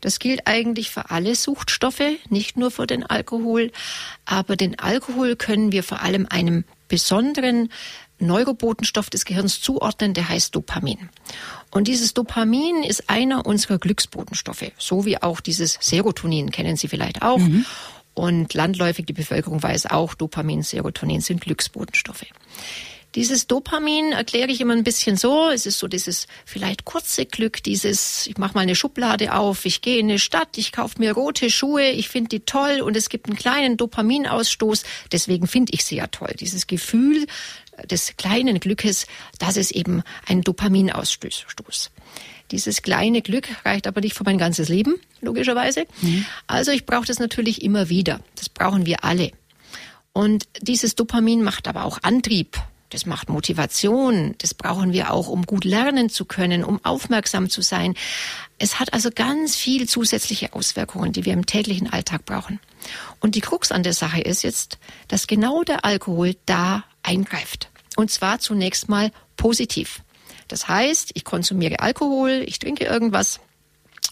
Das 0.02 0.20
gilt 0.20 0.48
eigentlich 0.48 0.90
für 0.90 1.10
alle 1.10 1.36
Suchtstoffe, 1.36 2.02
nicht 2.30 2.58
nur 2.58 2.72
für 2.72 2.88
den 2.88 3.06
Alkohol. 3.06 3.72
Aber 4.26 4.56
den 4.56 4.80
Alkohol 4.80 5.36
können 5.36 5.72
wir 5.72 5.84
vor 5.84 6.02
allem 6.02 6.26
einem 6.30 6.64
besonderen 6.88 7.70
Neurobotenstoff 8.20 9.10
des 9.10 9.26
Gehirns 9.26 9.62
zuordnen, 9.62 10.14
der 10.14 10.30
heißt 10.30 10.56
Dopamin. 10.56 11.10
Und 11.72 11.88
dieses 11.88 12.14
Dopamin 12.14 12.84
ist 12.84 13.10
einer 13.10 13.46
unserer 13.46 13.78
Glücksbotenstoffe, 13.78 14.72
so 14.78 15.06
wie 15.06 15.22
auch 15.22 15.40
dieses 15.42 15.78
Serotonin, 15.82 16.52
kennen 16.52 16.78
Sie 16.78 16.88
vielleicht 16.88 17.22
auch. 17.22 17.38
Mhm. 17.38 17.66
Und 18.14 18.54
landläufig 18.56 19.06
die 19.06 19.14
Bevölkerung 19.14 19.62
weiß 19.62 19.88
auch, 19.88 20.16
Dopamin, 20.16 20.64
Serotonin 20.64 21.22
sind 21.22 21.42
Glücksbotenstoffe. 21.42 22.26
Dieses 23.18 23.48
Dopamin 23.48 24.12
erkläre 24.12 24.52
ich 24.52 24.62
immer 24.62 24.76
ein 24.76 24.84
bisschen 24.84 25.18
so. 25.18 25.50
Es 25.50 25.66
ist 25.66 25.80
so 25.80 25.88
dieses 25.88 26.28
vielleicht 26.46 26.86
kurze 26.86 27.26
Glück, 27.26 27.64
dieses, 27.64 28.28
ich 28.28 28.38
mache 28.38 28.54
mal 28.54 28.62
eine 28.62 28.76
Schublade 28.76 29.34
auf, 29.34 29.66
ich 29.66 29.82
gehe 29.82 29.98
in 29.98 30.08
eine 30.08 30.20
Stadt, 30.20 30.56
ich 30.60 30.72
kaufe 30.72 31.00
mir 31.00 31.14
rote 31.14 31.50
Schuhe, 31.50 31.90
ich 31.90 32.10
finde 32.10 32.30
die 32.30 32.42
toll 32.42 32.80
und 32.80 32.96
es 32.96 33.10
gibt 33.10 33.26
einen 33.26 33.36
kleinen 33.36 33.76
Dopaminausstoß. 33.76 34.84
Deswegen 35.12 35.48
finde 35.48 35.74
ich 35.74 35.84
sie 35.84 35.96
ja 35.96 36.06
toll. 36.06 36.36
Dieses 36.40 36.68
Gefühl 36.68 37.26
des 37.90 38.18
kleinen 38.18 38.60
Glückes, 38.60 39.08
das 39.40 39.58
ist 39.58 39.72
eben 39.72 40.04
ein 40.28 40.44
Dopaminausstoß. 40.44 41.90
Dieses 42.52 42.84
kleine 42.84 43.24
Glück 43.24 43.48
reicht 43.66 43.88
aber 43.88 44.02
nicht 44.02 44.14
für 44.14 44.26
mein 44.26 44.38
ganzes 44.38 44.70
Leben, 44.70 44.94
logischerweise. 45.22 45.88
Mhm. 46.04 46.24
Also 46.46 46.70
ich 46.70 46.86
brauche 46.86 47.08
das 47.08 47.18
natürlich 47.18 47.64
immer 47.64 47.90
wieder. 47.90 48.20
Das 48.36 48.48
brauchen 48.48 48.86
wir 48.86 49.04
alle. 49.04 49.32
Und 50.14 50.48
dieses 50.62 50.94
Dopamin 50.94 51.42
macht 51.42 51.68
aber 51.68 51.84
auch 51.84 52.04
Antrieb. 52.04 52.60
Das 52.90 53.06
macht 53.06 53.30
Motivation. 53.30 54.36
Das 54.38 54.54
brauchen 54.54 54.94
wir 54.94 55.12
auch, 55.12 55.28
um 55.28 55.46
gut 55.46 55.66
lernen 55.66 56.10
zu 56.10 56.26
können, 56.26 56.64
um 56.64 56.84
aufmerksam 56.86 57.50
zu 57.50 57.62
sein. 57.62 57.96
Es 58.60 58.80
hat 58.80 58.94
also 58.94 59.10
ganz 59.14 59.56
viel 59.56 59.88
zusätzliche 59.90 60.54
Auswirkungen, 60.54 61.12
die 61.12 61.26
wir 61.26 61.34
im 61.34 61.46
täglichen 61.46 61.92
Alltag 61.92 62.26
brauchen. 62.26 62.60
Und 63.20 63.36
die 63.36 63.42
Krux 63.42 63.72
an 63.72 63.84
der 63.84 63.94
Sache 63.94 64.22
ist 64.22 64.44
jetzt, 64.44 64.78
dass 65.10 65.28
genau 65.28 65.64
der 65.64 65.84
Alkohol 65.84 66.36
da 66.46 66.84
eingreift. 67.04 67.70
Und 67.98 68.10
zwar 68.10 68.40
zunächst 68.40 68.88
mal 68.88 69.12
positiv. 69.36 70.02
Das 70.48 70.68
heißt, 70.68 71.12
ich 71.14 71.26
konsumiere 71.26 71.80
Alkohol, 71.80 72.44
ich 72.46 72.60
trinke 72.60 72.86
irgendwas 72.86 73.42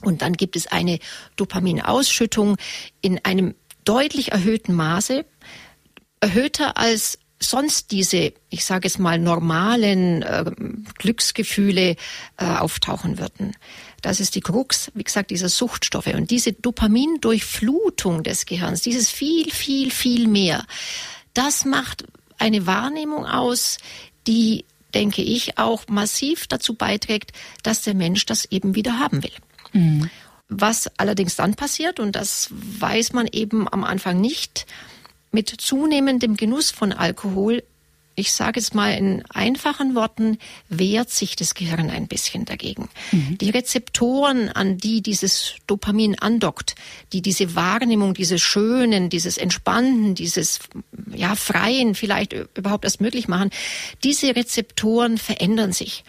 und 0.01 0.21
dann 0.21 0.33
gibt 0.33 0.55
es 0.55 0.67
eine 0.67 0.99
Dopaminausschüttung 1.38 2.57
in 3.01 3.23
einem 3.23 3.55
deutlich 3.85 4.31
erhöhten 4.33 4.73
Maße, 4.73 5.25
erhöhter 6.19 6.77
als 6.77 7.19
sonst 7.49 7.91
diese, 7.91 8.34
ich 8.49 8.65
sage 8.65 8.88
es 8.88 8.97
mal, 8.99 9.19
normalen 9.19 10.21
äh, 10.21 10.51
Glücksgefühle 10.97 11.95
äh, 12.38 12.45
auftauchen 12.45 13.19
würden. 13.19 13.55
Das 14.01 14.19
ist 14.19 14.36
die 14.36 14.41
Krux, 14.41 14.91
wie 14.93 15.03
gesagt, 15.03 15.31
dieser 15.31 15.49
Suchtstoffe. 15.49 16.13
Und 16.13 16.31
diese 16.31 16.53
Dopamindurchflutung 16.53 18.23
des 18.23 18.45
Gehirns, 18.45 18.81
dieses 18.81 19.10
viel, 19.10 19.51
viel, 19.51 19.91
viel 19.91 20.27
mehr, 20.27 20.65
das 21.34 21.65
macht 21.65 22.05
eine 22.38 22.65
Wahrnehmung 22.65 23.25
aus, 23.25 23.77
die, 24.27 24.65
denke 24.93 25.21
ich, 25.21 25.58
auch 25.58 25.88
massiv 25.88 26.47
dazu 26.47 26.75
beiträgt, 26.75 27.31
dass 27.63 27.81
der 27.81 27.93
Mensch 27.93 28.25
das 28.25 28.45
eben 28.45 28.75
wieder 28.75 28.99
haben 28.99 29.23
will. 29.23 29.31
Mhm. 29.73 30.10
Was 30.47 30.89
allerdings 30.97 31.36
dann 31.36 31.55
passiert, 31.55 31.99
und 31.99 32.15
das 32.15 32.49
weiß 32.51 33.13
man 33.13 33.27
eben 33.31 33.67
am 33.71 33.84
Anfang 33.84 34.21
nicht, 34.21 34.67
mit 35.35 35.49
zunehmendem 35.49 36.37
Genuss 36.37 36.71
von 36.71 36.93
Alkohol 36.93 37.61
ich 38.15 38.31
sage 38.31 38.61
es 38.61 38.73
mal 38.73 38.93
in 38.93 39.23
einfachen 39.27 39.93
Worten, 39.93 40.37
wehrt 40.69 41.09
sich 41.09 41.35
das 41.35 41.53
Gehirn 41.53 41.89
ein 41.89 42.07
bisschen 42.07 42.45
dagegen. 42.45 42.87
Mhm. 43.11 43.37
Die 43.39 43.49
Rezeptoren, 43.49 44.47
an 44.47 44.77
die 44.77 45.01
dieses 45.01 45.55
Dopamin 45.67 46.17
andockt, 46.17 46.75
die 47.11 47.21
diese 47.21 47.55
Wahrnehmung, 47.55 48.13
dieses 48.13 48.41
Schönen, 48.41 49.09
dieses 49.09 49.37
Entspannten, 49.37 50.15
dieses 50.15 50.59
ja, 51.13 51.35
Freien 51.35 51.93
vielleicht 51.93 52.33
überhaupt 52.57 52.85
erst 52.85 53.01
möglich 53.01 53.27
machen, 53.27 53.49
diese 54.05 54.33
Rezeptoren 54.33 55.17
verändern 55.17 55.73
sich 55.73 56.05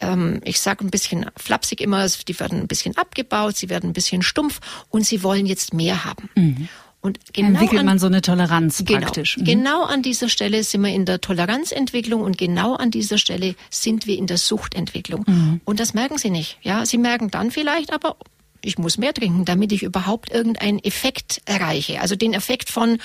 ähm, 0.00 0.40
ich 0.44 0.60
sage 0.60 0.84
ein 0.84 0.90
bisschen 0.90 1.26
flapsig 1.36 1.80
immer, 1.80 2.06
die 2.06 2.38
werden 2.38 2.60
ein 2.60 2.68
bisschen 2.68 2.96
abgebaut, 2.96 3.56
sie 3.56 3.68
werden 3.68 3.90
ein 3.90 3.94
bisschen 3.94 4.22
stumpf 4.22 4.60
und 4.90 5.04
sie 5.04 5.24
wollen 5.24 5.44
jetzt 5.44 5.74
mehr 5.74 6.04
haben. 6.04 6.30
Mhm. 6.36 6.68
Und 7.00 7.18
genau 7.32 7.48
entwickelt 7.48 7.84
man 7.84 7.98
so 8.00 8.06
eine 8.06 8.22
Toleranz 8.22 8.82
genau, 8.84 9.00
praktisch. 9.00 9.36
Mhm. 9.36 9.44
Genau 9.44 9.84
an 9.84 10.02
dieser 10.02 10.28
Stelle 10.28 10.64
sind 10.64 10.82
wir 10.82 10.92
in 10.92 11.04
der 11.04 11.20
Toleranzentwicklung 11.20 12.22
und 12.22 12.36
genau 12.36 12.74
an 12.74 12.90
dieser 12.90 13.18
Stelle 13.18 13.54
sind 13.70 14.06
wir 14.06 14.18
in 14.18 14.26
der 14.26 14.38
Suchtentwicklung. 14.38 15.24
Mhm. 15.26 15.60
Und 15.64 15.78
das 15.78 15.94
merken 15.94 16.18
Sie 16.18 16.30
nicht. 16.30 16.58
Ja, 16.62 16.84
Sie 16.84 16.98
merken 16.98 17.30
dann 17.30 17.52
vielleicht 17.52 17.92
aber, 17.92 18.16
ich 18.62 18.78
muss 18.78 18.98
mehr 18.98 19.14
trinken, 19.14 19.44
damit 19.44 19.70
ich 19.70 19.84
überhaupt 19.84 20.32
irgendeinen 20.32 20.80
Effekt 20.80 21.40
erreiche. 21.44 22.00
Also 22.00 22.16
den 22.16 22.34
Effekt 22.34 22.68
von, 22.68 22.98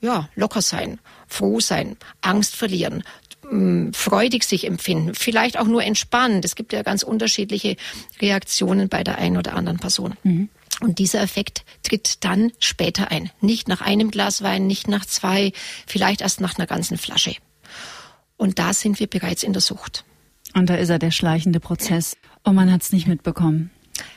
ja, 0.00 0.30
locker 0.34 0.62
sein, 0.62 0.98
froh 1.26 1.60
sein, 1.60 1.98
Angst 2.22 2.56
verlieren, 2.56 3.04
mm, 3.50 3.90
freudig 3.92 4.44
sich 4.44 4.66
empfinden, 4.66 5.14
vielleicht 5.14 5.58
auch 5.58 5.66
nur 5.66 5.84
entspannen. 5.84 6.40
Es 6.42 6.54
gibt 6.54 6.72
ja 6.72 6.82
ganz 6.82 7.02
unterschiedliche 7.02 7.76
Reaktionen 8.22 8.88
bei 8.88 9.04
der 9.04 9.18
einen 9.18 9.36
oder 9.36 9.54
anderen 9.54 9.78
Person. 9.78 10.14
Mhm. 10.22 10.48
Und 10.80 10.98
dieser 10.98 11.22
Effekt 11.22 11.64
tritt 11.82 12.24
dann 12.24 12.52
später 12.58 13.10
ein. 13.10 13.30
Nicht 13.40 13.68
nach 13.68 13.80
einem 13.80 14.10
Glas 14.10 14.42
Wein, 14.42 14.66
nicht 14.66 14.88
nach 14.88 15.06
zwei, 15.06 15.52
vielleicht 15.86 16.20
erst 16.20 16.40
nach 16.40 16.58
einer 16.58 16.66
ganzen 16.66 16.98
Flasche. 16.98 17.34
Und 18.36 18.58
da 18.58 18.74
sind 18.74 19.00
wir 19.00 19.06
bereits 19.06 19.42
in 19.42 19.52
der 19.52 19.62
Sucht. 19.62 20.04
Und 20.54 20.68
da 20.68 20.74
ist 20.74 20.90
er 20.90 20.98
der 20.98 21.10
schleichende 21.10 21.60
Prozess. 21.60 22.16
Und 22.42 22.54
man 22.54 22.70
hat 22.70 22.82
es 22.82 22.92
nicht 22.92 23.06
mitbekommen. 23.06 23.70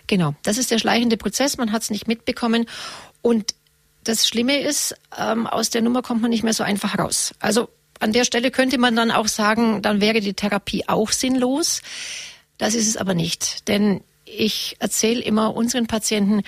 Genau, 0.08 0.36
das 0.43 0.58
ist 0.58 0.72
der 0.72 0.80
schleichende 0.80 1.17
Prozess. 1.17 1.58
Man 1.58 1.72
hat 1.72 1.84
es 1.84 1.89
nicht 1.89 2.08
mitbekommen. 2.08 2.65
Und 3.22 3.56
das 4.04 4.28
Schlimme 4.28 4.60
ist, 4.60 4.95
ähm, 5.17 5.48
aus 5.48 5.69
der 5.69 5.82
Nummer 5.82 6.02
kommt 6.02 6.22
man 6.22 6.32
nicht 6.32 6.43
mehr 6.43 6.54
so 6.54 6.63
einfach 6.63 6.98
raus. 6.98 7.34
Also 7.39 7.69
an 8.00 8.13
der 8.13 8.24
Stelle 8.24 8.52
könnte 8.52 8.78
man 8.78 8.95
dann 8.95 9.12
auch 9.12 9.28
sagen, 9.28 9.82
dann 9.82 10.02
wäre 10.02 10.22
die 10.22 10.34
Therapie 10.34 10.88
auch 10.88 11.12
sinnlos. 11.12 11.82
Das 12.58 12.74
ist 12.74 12.88
es 12.88 12.98
aber 12.98 13.13
nicht. 13.13 13.67
Denn 13.67 14.02
ich 14.38 14.76
erzähle 14.80 15.22
immer 15.22 15.56
unseren 15.56 15.88
Patienten, 15.88 16.44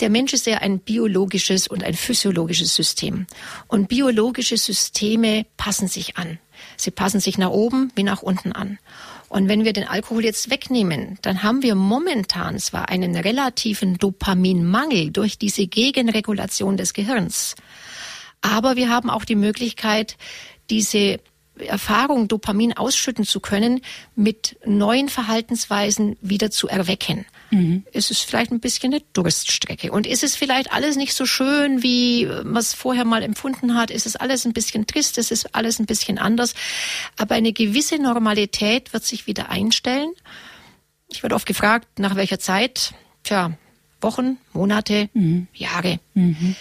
der 0.00 0.10
Mensch 0.10 0.32
ist 0.32 0.46
ja 0.46 0.58
ein 0.58 0.80
biologisches 0.80 1.68
und 1.68 1.84
ein 1.84 1.94
physiologisches 1.94 2.74
System. 2.74 3.26
Und 3.68 3.88
biologische 3.88 4.56
Systeme 4.56 5.46
passen 5.56 5.88
sich 5.88 6.16
an. 6.16 6.38
Sie 6.76 6.90
passen 6.90 7.20
sich 7.20 7.38
nach 7.38 7.50
oben 7.50 7.92
wie 7.94 8.02
nach 8.02 8.22
unten 8.22 8.52
an. 8.52 8.78
Und 9.28 9.48
wenn 9.48 9.64
wir 9.64 9.72
den 9.72 9.88
Alkohol 9.88 10.24
jetzt 10.24 10.50
wegnehmen, 10.50 11.18
dann 11.22 11.42
haben 11.42 11.62
wir 11.62 11.74
momentan 11.74 12.58
zwar 12.58 12.88
einen 12.88 13.16
relativen 13.16 13.98
Dopaminmangel 13.98 15.10
durch 15.10 15.38
diese 15.38 15.66
Gegenregulation 15.66 16.76
des 16.76 16.94
Gehirns, 16.94 17.56
aber 18.44 18.76
wir 18.76 18.90
haben 18.90 19.08
auch 19.08 19.24
die 19.24 19.36
Möglichkeit, 19.36 20.18
diese 20.68 21.18
Erfahrung, 21.58 22.28
Dopamin 22.28 22.72
ausschütten 22.72 23.24
zu 23.24 23.40
können, 23.40 23.80
mit 24.16 24.56
neuen 24.64 25.08
Verhaltensweisen 25.08 26.16
wieder 26.20 26.50
zu 26.50 26.68
erwecken. 26.68 27.26
Mhm. 27.50 27.84
Es 27.92 28.10
ist 28.10 28.22
vielleicht 28.22 28.50
ein 28.50 28.60
bisschen 28.60 28.92
eine 28.92 29.02
Durststrecke. 29.12 29.92
Und 29.92 30.06
ist 30.06 30.24
es 30.24 30.34
vielleicht 30.34 30.72
alles 30.72 30.96
nicht 30.96 31.14
so 31.14 31.26
schön, 31.26 31.82
wie 31.82 32.26
man 32.26 32.56
es 32.56 32.74
vorher 32.74 33.04
mal 33.04 33.22
empfunden 33.22 33.76
hat? 33.76 33.90
Ist 33.90 34.06
es 34.06 34.16
alles 34.16 34.44
ein 34.44 34.52
bisschen 34.52 34.86
trist? 34.86 35.18
Ist 35.18 35.30
es 35.30 35.46
alles 35.54 35.78
ein 35.78 35.86
bisschen 35.86 36.18
anders? 36.18 36.54
Aber 37.16 37.34
eine 37.36 37.52
gewisse 37.52 37.98
Normalität 37.98 38.92
wird 38.92 39.04
sich 39.04 39.26
wieder 39.26 39.50
einstellen. 39.50 40.12
Ich 41.08 41.22
werde 41.22 41.36
oft 41.36 41.46
gefragt, 41.46 41.98
nach 41.98 42.16
welcher 42.16 42.40
Zeit? 42.40 42.94
Tja, 43.22 43.56
Wochen, 44.00 44.38
Monate, 44.52 45.08
mhm. 45.14 45.46
Jahre. 45.54 46.00
Mhm. 46.14 46.56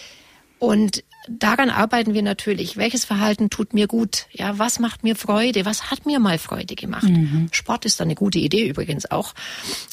Und 0.60 1.04
daran 1.28 1.70
arbeiten 1.70 2.14
wir 2.14 2.22
natürlich. 2.22 2.78
Welches 2.78 3.06
Verhalten 3.06 3.50
tut 3.50 3.74
mir 3.74 3.88
gut? 3.88 4.28
Ja, 4.32 4.60
was 4.60 4.80
macht 4.80 5.04
mir 5.04 5.16
Freude? 5.16 5.66
Was 5.66 5.92
hat 5.92 6.06
mir 6.06 6.20
mal 6.20 6.38
Freude 6.38 6.76
gemacht? 6.76 7.04
Mhm. 7.04 7.50
Sport 7.52 7.86
ist 7.86 8.00
da 8.00 8.04
eine 8.04 8.16
gute 8.16 8.40
Idee 8.40 8.68
übrigens 8.68 9.10
auch. 9.10 9.34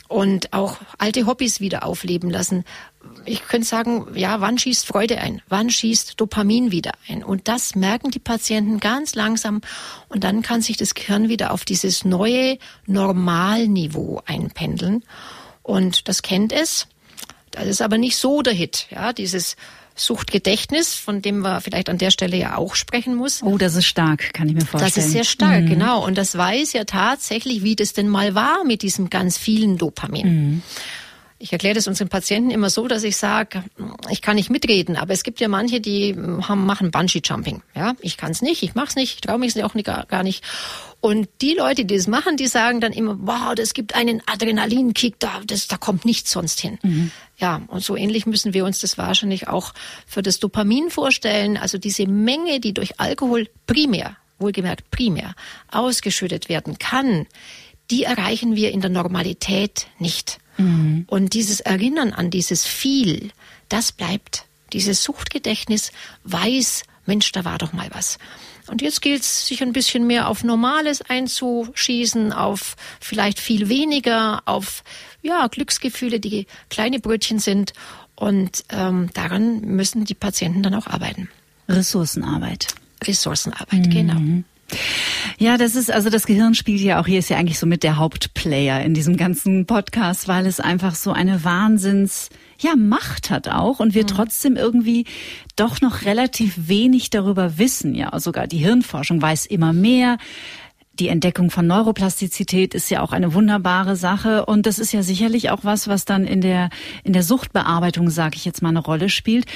Und 0.08 0.52
auch 0.52 0.78
alte 0.98 1.26
Hobbys 1.26 1.60
wieder 1.60 1.84
aufleben 1.84 2.30
lassen. 2.30 2.64
Ich 3.24 3.46
könnte 3.46 3.66
sagen, 3.66 4.06
ja, 4.14 4.40
wann 4.40 4.58
schießt 4.58 4.86
Freude 4.86 5.18
ein? 5.18 5.42
Wann 5.48 5.70
schießt 5.70 6.20
Dopamin 6.20 6.70
wieder 6.70 6.92
ein? 7.08 7.22
Und 7.22 7.48
das 7.48 7.74
merken 7.74 8.10
die 8.10 8.18
Patienten 8.18 8.80
ganz 8.80 9.14
langsam. 9.14 9.60
Und 10.08 10.24
dann 10.24 10.42
kann 10.42 10.62
sich 10.62 10.76
das 10.76 10.94
Gehirn 10.94 11.28
wieder 11.28 11.52
auf 11.52 11.64
dieses 11.64 12.04
neue 12.04 12.58
Normalniveau 12.86 14.22
einpendeln. 14.26 15.04
Und 15.62 16.08
das 16.08 16.22
kennt 16.22 16.52
es. 16.52 16.88
Das 17.50 17.66
ist 17.66 17.82
aber 17.82 17.98
nicht 17.98 18.16
so 18.16 18.42
der 18.42 18.52
Hit. 18.52 18.86
Ja, 18.90 19.12
dieses 19.12 19.56
Suchtgedächtnis, 20.00 20.94
von 20.94 21.22
dem 21.22 21.40
wir 21.40 21.60
vielleicht 21.60 21.88
an 21.88 21.98
der 21.98 22.10
Stelle 22.10 22.36
ja 22.36 22.56
auch 22.56 22.74
sprechen 22.74 23.14
muss. 23.14 23.42
Oh, 23.42 23.58
das 23.58 23.76
ist 23.76 23.86
stark, 23.86 24.32
kann 24.32 24.48
ich 24.48 24.54
mir 24.54 24.64
vorstellen. 24.64 24.92
Das 24.94 25.04
ist 25.04 25.12
sehr 25.12 25.24
stark, 25.24 25.62
mhm. 25.62 25.68
genau. 25.68 26.04
Und 26.04 26.16
das 26.16 26.36
weiß 26.36 26.72
ja 26.72 26.84
tatsächlich, 26.84 27.62
wie 27.62 27.76
das 27.76 27.92
denn 27.92 28.08
mal 28.08 28.34
war 28.34 28.64
mit 28.64 28.82
diesem 28.82 29.10
ganz 29.10 29.36
vielen 29.36 29.78
Dopamin. 29.78 30.26
Mhm. 30.26 30.62
Ich 31.42 31.52
erkläre 31.54 31.74
das 31.74 31.86
unseren 31.86 32.10
Patienten 32.10 32.50
immer 32.50 32.68
so, 32.68 32.86
dass 32.86 33.02
ich 33.02 33.16
sage, 33.16 33.64
ich 34.10 34.20
kann 34.20 34.36
nicht 34.36 34.50
mitreden, 34.50 34.96
aber 34.96 35.14
es 35.14 35.22
gibt 35.22 35.40
ja 35.40 35.48
manche, 35.48 35.80
die 35.80 36.14
haben, 36.14 36.66
machen 36.66 36.90
Bungee-Jumping. 36.90 37.62
Ja, 37.74 37.94
ich 38.00 38.18
kann 38.18 38.30
es 38.30 38.42
nicht, 38.42 38.62
ich 38.62 38.74
mache 38.74 38.88
es 38.88 38.96
nicht, 38.96 39.14
ich 39.14 39.20
traue 39.22 39.38
mich 39.38 39.56
es 39.56 39.62
auch 39.62 39.72
nicht, 39.72 39.86
gar 39.86 40.22
nicht. 40.22 40.44
Und 41.00 41.30
die 41.40 41.54
Leute, 41.54 41.86
die 41.86 41.96
das 41.96 42.08
machen, 42.08 42.36
die 42.36 42.46
sagen 42.46 42.82
dann 42.82 42.92
immer, 42.92 43.16
wow, 43.22 43.54
das 43.54 43.72
gibt 43.72 43.94
einen 43.94 44.22
Adrenalinkick, 44.26 45.18
da, 45.18 45.40
das, 45.46 45.66
da 45.66 45.78
kommt 45.78 46.04
nichts 46.04 46.30
sonst 46.30 46.60
hin. 46.60 46.78
Mhm. 46.82 47.10
Ja, 47.38 47.62
und 47.68 47.82
so 47.82 47.96
ähnlich 47.96 48.26
müssen 48.26 48.52
wir 48.52 48.66
uns 48.66 48.80
das 48.80 48.98
wahrscheinlich 48.98 49.48
auch 49.48 49.72
für 50.06 50.20
das 50.20 50.40
Dopamin 50.40 50.90
vorstellen. 50.90 51.56
Also 51.56 51.78
diese 51.78 52.06
Menge, 52.06 52.60
die 52.60 52.74
durch 52.74 53.00
Alkohol 53.00 53.48
primär, 53.66 54.18
wohlgemerkt 54.38 54.90
primär, 54.90 55.34
ausgeschüttet 55.70 56.50
werden 56.50 56.78
kann, 56.78 57.26
die 57.90 58.04
erreichen 58.04 58.54
wir 58.54 58.70
in 58.70 58.82
der 58.82 58.90
Normalität 58.90 59.86
nicht. 59.98 60.38
Mhm. 60.60 61.04
Und 61.06 61.34
dieses 61.34 61.60
Erinnern 61.60 62.12
an 62.12 62.30
dieses 62.30 62.66
viel, 62.66 63.30
das 63.68 63.92
bleibt. 63.92 64.44
Dieses 64.72 65.02
Suchtgedächtnis 65.02 65.92
weiß, 66.24 66.84
Mensch, 67.06 67.32
da 67.32 67.44
war 67.44 67.58
doch 67.58 67.72
mal 67.72 67.88
was. 67.92 68.18
Und 68.68 68.82
jetzt 68.82 69.02
gilt 69.02 69.22
es, 69.22 69.46
sich 69.46 69.62
ein 69.62 69.72
bisschen 69.72 70.06
mehr 70.06 70.28
auf 70.28 70.44
Normales 70.44 71.02
einzuschießen, 71.02 72.32
auf 72.32 72.76
vielleicht 73.00 73.40
viel 73.40 73.68
weniger, 73.68 74.42
auf 74.44 74.84
ja, 75.22 75.48
Glücksgefühle, 75.48 76.20
die 76.20 76.46
kleine 76.68 77.00
Brötchen 77.00 77.40
sind. 77.40 77.72
Und 78.14 78.64
ähm, 78.68 79.10
daran 79.14 79.62
müssen 79.62 80.04
die 80.04 80.14
Patienten 80.14 80.62
dann 80.62 80.74
auch 80.74 80.86
arbeiten. 80.86 81.28
Ressourcenarbeit. 81.68 82.68
Ressourcenarbeit, 83.02 83.86
mhm. 83.86 83.90
genau. 83.90 84.44
Ja, 85.38 85.56
das 85.56 85.74
ist, 85.74 85.90
also 85.90 86.10
das 86.10 86.26
Gehirn 86.26 86.54
spielt 86.54 86.80
ja 86.80 87.00
auch 87.00 87.06
hier 87.06 87.18
ist 87.18 87.30
ja 87.30 87.38
eigentlich 87.38 87.58
so 87.58 87.66
mit 87.66 87.82
der 87.82 87.96
Hauptplayer 87.96 88.82
in 88.82 88.94
diesem 88.94 89.16
ganzen 89.16 89.66
Podcast, 89.66 90.28
weil 90.28 90.46
es 90.46 90.60
einfach 90.60 90.94
so 90.94 91.12
eine 91.12 91.44
Wahnsinns, 91.44 92.28
ja, 92.58 92.76
Macht 92.76 93.30
hat 93.30 93.48
auch 93.48 93.80
und 93.80 93.94
wir 93.94 94.02
mhm. 94.02 94.08
trotzdem 94.08 94.56
irgendwie 94.56 95.06
doch 95.56 95.80
noch 95.80 96.02
relativ 96.02 96.68
wenig 96.68 97.10
darüber 97.10 97.58
wissen. 97.58 97.94
Ja, 97.94 98.18
sogar 98.20 98.46
die 98.46 98.58
Hirnforschung 98.58 99.20
weiß 99.20 99.46
immer 99.46 99.72
mehr. 99.72 100.18
Die 100.98 101.08
Entdeckung 101.08 101.50
von 101.50 101.66
Neuroplastizität 101.66 102.74
ist 102.74 102.90
ja 102.90 103.00
auch 103.00 103.12
eine 103.12 103.32
wunderbare 103.32 103.96
Sache 103.96 104.44
und 104.44 104.66
das 104.66 104.78
ist 104.78 104.92
ja 104.92 105.02
sicherlich 105.02 105.48
auch 105.48 105.60
was, 105.64 105.88
was 105.88 106.04
dann 106.04 106.24
in 106.26 106.42
der 106.42 106.68
in 107.04 107.14
der 107.14 107.22
Suchtbearbeitung, 107.22 108.10
sage 108.10 108.36
ich 108.36 108.44
jetzt 108.44 108.60
mal, 108.60 108.68
eine 108.68 108.80
Rolle 108.80 109.08
spielt. 109.08 109.46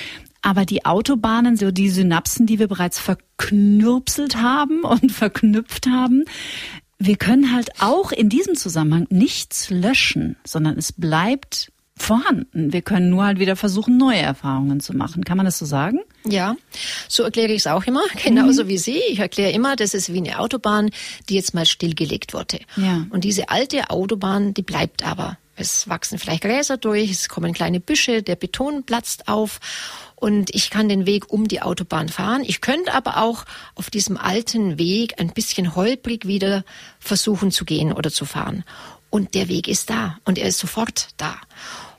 Aber 0.45 0.67
die 0.67 0.85
Autobahnen, 0.85 1.57
so 1.57 1.71
die 1.71 1.89
Synapsen, 1.89 2.45
die 2.45 2.59
wir 2.59 2.69
bereits 2.69 2.99
verknürpselt 2.99 4.37
haben 4.37 4.83
und 4.83 5.11
verknüpft 5.13 5.87
haben, 5.87 6.25
wir 6.99 7.17
können 7.17 7.55
halt 7.55 7.71
auch 7.81 8.13
in 8.13 8.29
diesem 8.29 8.55
Zusammenhang 8.55 9.07
nichts 9.09 9.71
löschen, 9.71 10.37
sondern 10.45 10.77
es 10.77 10.93
bleibt 10.93 11.73
vorhanden. 11.97 12.75
Wir 12.75 12.83
können 12.83 13.09
nur 13.09 13.25
halt 13.25 13.39
wieder 13.39 13.57
versuchen, 13.57 13.97
neue 13.97 14.19
Erfahrungen 14.19 14.81
zu 14.81 14.95
machen. 14.95 15.25
Kann 15.25 15.39
man 15.39 15.47
das 15.47 15.59
so 15.59 15.65
sagen? 15.65 16.01
Ja, 16.27 16.57
so 17.09 17.23
erkläre 17.23 17.53
ich 17.53 17.63
es 17.63 17.67
auch 17.67 17.85
immer, 17.85 18.03
genauso 18.23 18.65
mhm. 18.65 18.69
wie 18.69 18.79
Sie. 18.79 19.01
Ich 19.09 19.21
erkläre 19.21 19.53
immer, 19.53 19.77
das 19.77 19.95
ist 19.95 20.13
wie 20.13 20.19
eine 20.19 20.41
Autobahn, 20.41 20.91
die 21.31 21.37
jetzt 21.37 21.55
mal 21.55 21.65
stillgelegt 21.65 22.35
wurde. 22.35 22.61
Ja. 22.77 23.07
Und 23.09 23.25
diese 23.25 23.49
alte 23.49 23.89
Autobahn, 23.89 24.53
die 24.53 24.63
bleibt 24.63 25.07
aber. 25.07 25.39
Es 25.57 25.89
wachsen 25.89 26.19
vielleicht 26.19 26.43
Gräser 26.43 26.77
durch, 26.77 27.11
es 27.11 27.29
kommen 27.29 27.53
kleine 27.53 27.81
Büsche, 27.81 28.23
der 28.23 28.37
Beton 28.37 28.83
platzt 28.83 29.29
auf 29.29 29.61
und 30.25 30.55
ich 30.55 30.71
kann 30.71 30.89
den 30.89 31.05
Weg 31.05 31.31
um 31.31 31.49
die 31.49 31.61
Autobahn 31.61 32.09
fahren. 32.09 32.45
Ich 32.47 32.63
könnte 32.63 32.95
aber 32.95 33.19
auch 33.19 33.45
auf 33.75 33.91
diesem 33.91 34.17
alten 34.17 34.79
Weg 34.79 35.21
ein 35.21 35.35
bisschen 35.35 35.77
holprig 35.77 36.27
wieder 36.27 36.65
versuchen 36.99 37.51
zu 37.51 37.67
gehen 37.67 37.93
oder 37.93 38.11
zu 38.11 38.25
fahren. 38.25 38.65
Und 39.11 39.35
der 39.35 39.49
Weg 39.49 39.69
ist 39.69 39.91
da 39.91 40.17
und 40.25 40.39
er 40.39 40.49
ist 40.49 40.61
sofort 40.61 41.09
da. 41.19 41.37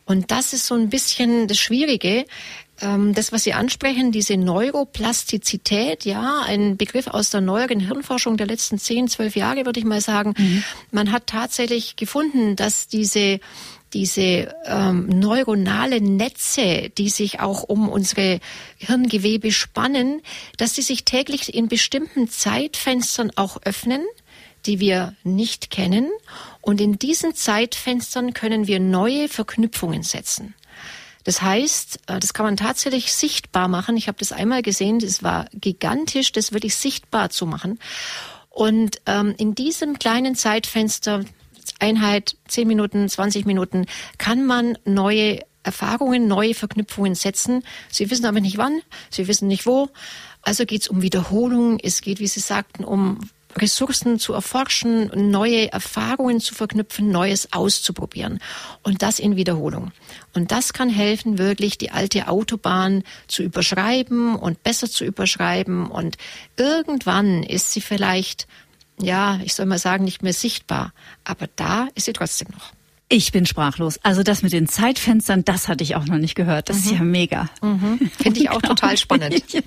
Und 0.05 0.31
das 0.31 0.53
ist 0.53 0.65
so 0.65 0.73
ein 0.73 0.89
bisschen 0.89 1.47
das 1.47 1.59
Schwierige. 1.59 2.25
Ähm, 2.81 3.13
das, 3.13 3.31
was 3.31 3.43
Sie 3.43 3.53
ansprechen, 3.53 4.11
diese 4.11 4.38
Neuroplastizität, 4.38 6.03
ja, 6.03 6.41
ein 6.47 6.77
Begriff 6.77 7.05
aus 7.05 7.29
der 7.29 7.41
neueren 7.41 7.79
Hirnforschung 7.79 8.38
der 8.38 8.47
letzten 8.47 8.79
zehn, 8.79 9.07
zwölf 9.07 9.35
Jahre, 9.35 9.67
würde 9.67 9.79
ich 9.79 9.85
mal 9.85 10.01
sagen. 10.01 10.33
Mhm. 10.35 10.63
Man 10.89 11.11
hat 11.11 11.27
tatsächlich 11.27 11.95
gefunden, 11.95 12.55
dass 12.55 12.88
diese 12.88 13.39
diese 13.95 14.53
ähm, 14.65 15.08
neuronalen 15.08 16.17
Netze, 16.17 16.91
die 16.97 17.08
sich 17.08 17.39
auch 17.39 17.63
um 17.63 17.88
unsere 17.88 18.41
Hirngewebe 18.77 19.53
spannen, 19.53 20.21
dass 20.58 20.75
sie 20.75 20.81
sich 20.81 21.05
täglich 21.05 21.55
in 21.55 21.69
bestimmten 21.69 22.29
Zeitfenstern 22.29 23.31
auch 23.38 23.62
öffnen, 23.63 24.03
die 24.65 24.81
wir 24.81 25.15
nicht 25.23 25.69
kennen. 25.69 26.10
Und 26.60 26.81
in 26.81 26.99
diesen 26.99 27.36
Zeitfenstern 27.36 28.34
können 28.34 28.67
wir 28.67 28.81
neue 28.81 29.29
Verknüpfungen 29.29 30.03
setzen. 30.03 30.55
Das 31.23 31.41
heißt, 31.41 31.99
äh, 32.08 32.19
das 32.19 32.34
kann 32.34 32.45
man 32.45 32.58
tatsächlich 32.58 33.13
sichtbar 33.13 33.69
machen. 33.69 33.95
Ich 33.95 34.10
habe 34.10 34.17
das 34.19 34.34
einmal 34.34 34.62
gesehen, 34.62 34.99
das 34.99 35.23
war 35.23 35.47
gigantisch, 35.53 36.34
das 36.34 36.51
wirklich 36.51 36.75
sichtbar 36.75 37.29
zu 37.29 37.45
machen. 37.45 37.79
Und 38.49 39.01
ähm, 39.05 39.34
in 39.38 39.55
diesem 39.55 39.99
kleinen 39.99 40.36
Zeitfenster 40.36 41.23
Einheit, 41.79 42.38
10 42.47 42.67
Minuten, 42.67 43.07
20 43.09 43.45
Minuten, 43.45 43.85
kann 44.17 44.45
man 44.45 44.77
neue 44.85 45.41
Erfahrungen, 45.63 46.27
neue 46.27 46.53
Verknüpfungen 46.53 47.15
setzen. 47.15 47.63
Sie 47.89 48.09
wissen 48.09 48.25
aber 48.25 48.39
nicht 48.39 48.57
wann, 48.57 48.81
Sie 49.09 49.27
wissen 49.27 49.47
nicht 49.47 49.65
wo. 49.65 49.89
Also 50.41 50.65
geht 50.65 50.83
es 50.83 50.88
um 50.88 51.01
Wiederholung, 51.01 51.79
es 51.81 52.01
geht, 52.01 52.19
wie 52.19 52.27
Sie 52.27 52.39
sagten, 52.39 52.83
um 52.83 53.19
Ressourcen 53.57 54.19
zu 54.19 54.33
erforschen, 54.33 55.09
neue 55.31 55.71
Erfahrungen 55.71 56.41
zu 56.41 56.53
verknüpfen, 56.53 57.09
Neues 57.09 57.53
auszuprobieren. 57.53 58.39
Und 58.83 59.01
das 59.01 59.19
in 59.19 59.38
Wiederholung. 59.38 59.91
Und 60.33 60.51
das 60.51 60.73
kann 60.73 60.89
helfen, 60.89 61.38
wirklich 61.38 61.77
die 61.77 61.91
alte 61.91 62.27
Autobahn 62.27 63.03
zu 63.27 63.43
überschreiben 63.43 64.35
und 64.35 64.61
besser 64.63 64.89
zu 64.89 65.05
überschreiben. 65.05 65.88
Und 65.88 66.17
irgendwann 66.57 67.43
ist 67.43 67.71
sie 67.71 67.81
vielleicht 67.81 68.47
ja, 68.99 69.39
ich 69.43 69.53
soll 69.53 69.65
mal 69.65 69.79
sagen, 69.79 70.03
nicht 70.03 70.23
mehr 70.23 70.34
sichtbar. 70.34 70.93
Aber 71.23 71.47
da 71.55 71.88
ist 71.95 72.05
sie 72.05 72.13
trotzdem 72.13 72.47
noch. 72.53 72.71
Ich 73.07 73.31
bin 73.31 73.45
sprachlos. 73.45 73.99
Also 74.01 74.23
das 74.23 74.41
mit 74.41 74.51
den 74.51 74.67
Zeitfenstern, 74.67 75.45
das 75.45 75.67
hatte 75.67 75.83
ich 75.83 75.95
auch 75.95 76.05
noch 76.05 76.17
nicht 76.17 76.33
gehört. 76.33 76.69
Das 76.69 76.77
mhm. 76.77 76.83
ist 76.83 76.91
ja 76.91 77.03
mega. 77.03 77.49
Mhm. 77.61 78.09
Finde 78.19 78.39
ich 78.39 78.49
auch 78.49 78.63
total 78.63 78.97
spannend. 78.97 79.43
ja. 79.53 79.61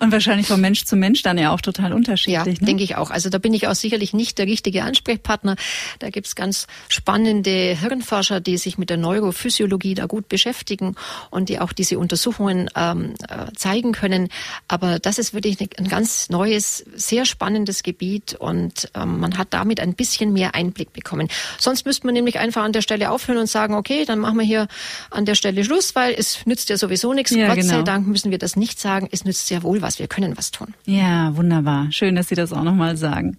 Und 0.00 0.10
wahrscheinlich 0.10 0.48
von 0.48 0.60
Mensch 0.60 0.84
zu 0.84 0.96
Mensch 0.96 1.22
dann 1.22 1.38
ja 1.38 1.52
auch 1.52 1.60
total 1.60 1.92
unterschiedlich. 1.92 2.34
Ja, 2.34 2.44
ne? 2.44 2.54
denke 2.54 2.82
ich 2.82 2.96
auch. 2.96 3.10
Also 3.10 3.30
da 3.30 3.38
bin 3.38 3.54
ich 3.54 3.68
auch 3.68 3.76
sicherlich 3.76 4.14
nicht 4.14 4.36
der 4.38 4.46
richtige 4.46 4.82
Ansprechpartner. 4.82 5.54
Da 6.00 6.10
gibt's 6.10 6.34
ganz 6.34 6.66
spannende 6.88 7.76
Hirnforscher, 7.78 8.40
die 8.40 8.56
sich 8.56 8.78
mit 8.78 8.90
der 8.90 8.96
Neurophysiologie 8.96 9.94
da 9.94 10.06
gut 10.06 10.28
beschäftigen 10.28 10.96
und 11.30 11.50
die 11.50 11.60
auch 11.60 11.72
diese 11.72 12.00
Untersuchungen 12.00 12.68
ähm, 12.74 13.14
äh, 13.28 13.52
zeigen 13.54 13.92
können. 13.92 14.28
Aber 14.66 14.98
das 14.98 15.18
ist 15.18 15.34
wirklich 15.34 15.56
ein 15.78 15.88
ganz 15.88 16.30
neues, 16.30 16.84
sehr 16.96 17.26
spannendes 17.26 17.84
Gebiet 17.84 18.34
und 18.34 18.90
ähm, 18.94 19.20
man 19.20 19.38
hat 19.38 19.48
damit 19.50 19.78
ein 19.78 19.94
bisschen 19.94 20.32
mehr 20.32 20.56
Einblick 20.56 20.92
bekommen. 20.92 21.28
Sonst 21.60 21.86
müsste 21.86 22.08
man 22.08 22.14
nämlich 22.14 22.40
einfach 22.40 22.71
an 22.72 22.74
der 22.74 22.80
Stelle 22.80 23.10
aufhören 23.10 23.36
und 23.36 23.48
sagen, 23.48 23.74
okay, 23.74 24.06
dann 24.06 24.18
machen 24.18 24.38
wir 24.38 24.46
hier 24.46 24.66
an 25.10 25.26
der 25.26 25.34
Stelle 25.34 25.62
Schluss, 25.62 25.94
weil 25.94 26.14
es 26.16 26.46
nützt 26.46 26.70
ja 26.70 26.78
sowieso 26.78 27.12
nichts. 27.12 27.30
Ja, 27.32 27.48
Gott 27.48 27.56
genau. 27.56 27.68
sei 27.74 27.82
Dank 27.82 28.06
müssen 28.06 28.30
wir 28.30 28.38
das 28.38 28.56
nicht 28.56 28.80
sagen. 28.80 29.08
Es 29.12 29.26
nützt 29.26 29.46
sehr 29.46 29.62
wohl 29.62 29.82
was. 29.82 29.98
Wir 29.98 30.08
können 30.08 30.38
was 30.38 30.50
tun. 30.50 30.74
Ja, 30.86 31.36
wunderbar. 31.36 31.92
Schön, 31.92 32.16
dass 32.16 32.28
Sie 32.28 32.34
das 32.34 32.52
auch 32.52 32.64
nochmal 32.64 32.96
sagen. 32.96 33.38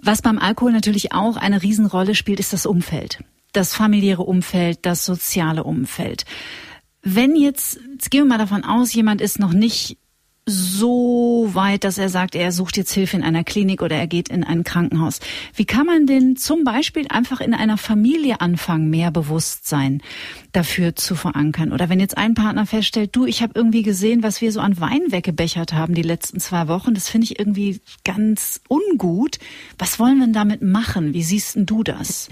Was 0.00 0.22
beim 0.22 0.38
Alkohol 0.38 0.70
natürlich 0.70 1.12
auch 1.12 1.36
eine 1.36 1.60
Riesenrolle 1.62 2.14
spielt, 2.14 2.38
ist 2.38 2.52
das 2.52 2.66
Umfeld. 2.66 3.18
Das 3.52 3.74
familiäre 3.74 4.22
Umfeld, 4.22 4.78
das 4.82 5.04
soziale 5.04 5.64
Umfeld. 5.64 6.24
Wenn 7.02 7.34
jetzt, 7.34 7.80
jetzt 7.92 8.12
gehen 8.12 8.24
wir 8.24 8.28
mal 8.28 8.38
davon 8.38 8.64
aus, 8.64 8.94
jemand 8.94 9.20
ist 9.20 9.40
noch 9.40 9.52
nicht 9.52 9.98
so 10.48 11.50
weit, 11.54 11.82
dass 11.82 11.98
er 11.98 12.08
sagt, 12.08 12.36
er 12.36 12.52
sucht 12.52 12.76
jetzt 12.76 12.92
Hilfe 12.92 13.16
in 13.16 13.24
einer 13.24 13.42
Klinik 13.42 13.82
oder 13.82 13.96
er 13.96 14.06
geht 14.06 14.28
in 14.28 14.44
ein 14.44 14.62
Krankenhaus. 14.62 15.18
Wie 15.54 15.64
kann 15.64 15.86
man 15.86 16.06
denn 16.06 16.36
zum 16.36 16.62
Beispiel 16.62 17.08
einfach 17.08 17.40
in 17.40 17.52
einer 17.52 17.76
Familie 17.76 18.40
anfangen, 18.40 18.88
mehr 18.88 19.10
Bewusstsein 19.10 20.02
dafür 20.52 20.94
zu 20.94 21.16
verankern? 21.16 21.72
Oder 21.72 21.88
wenn 21.88 21.98
jetzt 21.98 22.16
ein 22.16 22.34
Partner 22.34 22.64
feststellt, 22.64 23.16
du, 23.16 23.26
ich 23.26 23.42
habe 23.42 23.54
irgendwie 23.56 23.82
gesehen, 23.82 24.22
was 24.22 24.40
wir 24.40 24.52
so 24.52 24.60
an 24.60 24.80
Wein 24.80 25.10
weggebechert 25.10 25.72
haben 25.72 25.94
die 25.94 26.02
letzten 26.02 26.38
zwei 26.38 26.68
Wochen, 26.68 26.94
das 26.94 27.08
finde 27.08 27.24
ich 27.24 27.40
irgendwie 27.40 27.80
ganz 28.04 28.60
ungut. 28.68 29.40
Was 29.78 29.98
wollen 29.98 30.18
wir 30.18 30.26
denn 30.26 30.32
damit 30.32 30.62
machen? 30.62 31.12
Wie 31.12 31.24
siehst 31.24 31.56
denn 31.56 31.66
du 31.66 31.82
das? 31.82 32.28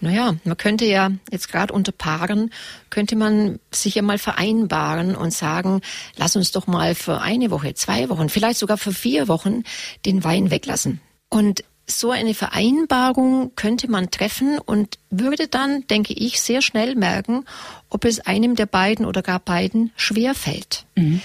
Naja, 0.00 0.36
man 0.44 0.56
könnte 0.56 0.84
ja 0.84 1.10
jetzt 1.30 1.48
gerade 1.48 1.72
unter 1.72 1.92
Paaren, 1.92 2.50
könnte 2.90 3.16
man 3.16 3.58
sich 3.70 3.94
ja 3.94 4.02
mal 4.02 4.18
vereinbaren 4.18 5.14
und 5.16 5.32
sagen, 5.32 5.80
lass 6.16 6.36
uns 6.36 6.52
doch 6.52 6.66
mal 6.66 6.94
für 6.94 7.20
eine 7.20 7.50
Woche, 7.50 7.74
zwei 7.74 8.08
Wochen, 8.08 8.28
vielleicht 8.28 8.58
sogar 8.58 8.78
für 8.78 8.92
vier 8.92 9.28
Wochen 9.28 9.64
den 10.04 10.24
Wein 10.24 10.50
weglassen. 10.50 11.00
Und 11.28 11.64
so 11.90 12.10
eine 12.10 12.34
Vereinbarung 12.34 13.52
könnte 13.56 13.90
man 13.90 14.10
treffen 14.10 14.58
und 14.58 14.98
würde 15.10 15.48
dann, 15.48 15.86
denke 15.86 16.12
ich, 16.12 16.40
sehr 16.40 16.60
schnell 16.60 16.94
merken, 16.94 17.44
ob 17.88 18.04
es 18.04 18.20
einem 18.20 18.54
der 18.56 18.66
beiden 18.66 19.06
oder 19.06 19.22
gar 19.22 19.40
beiden 19.40 19.90
schwerfällt. 19.96 20.84
Mhm. 20.96 21.22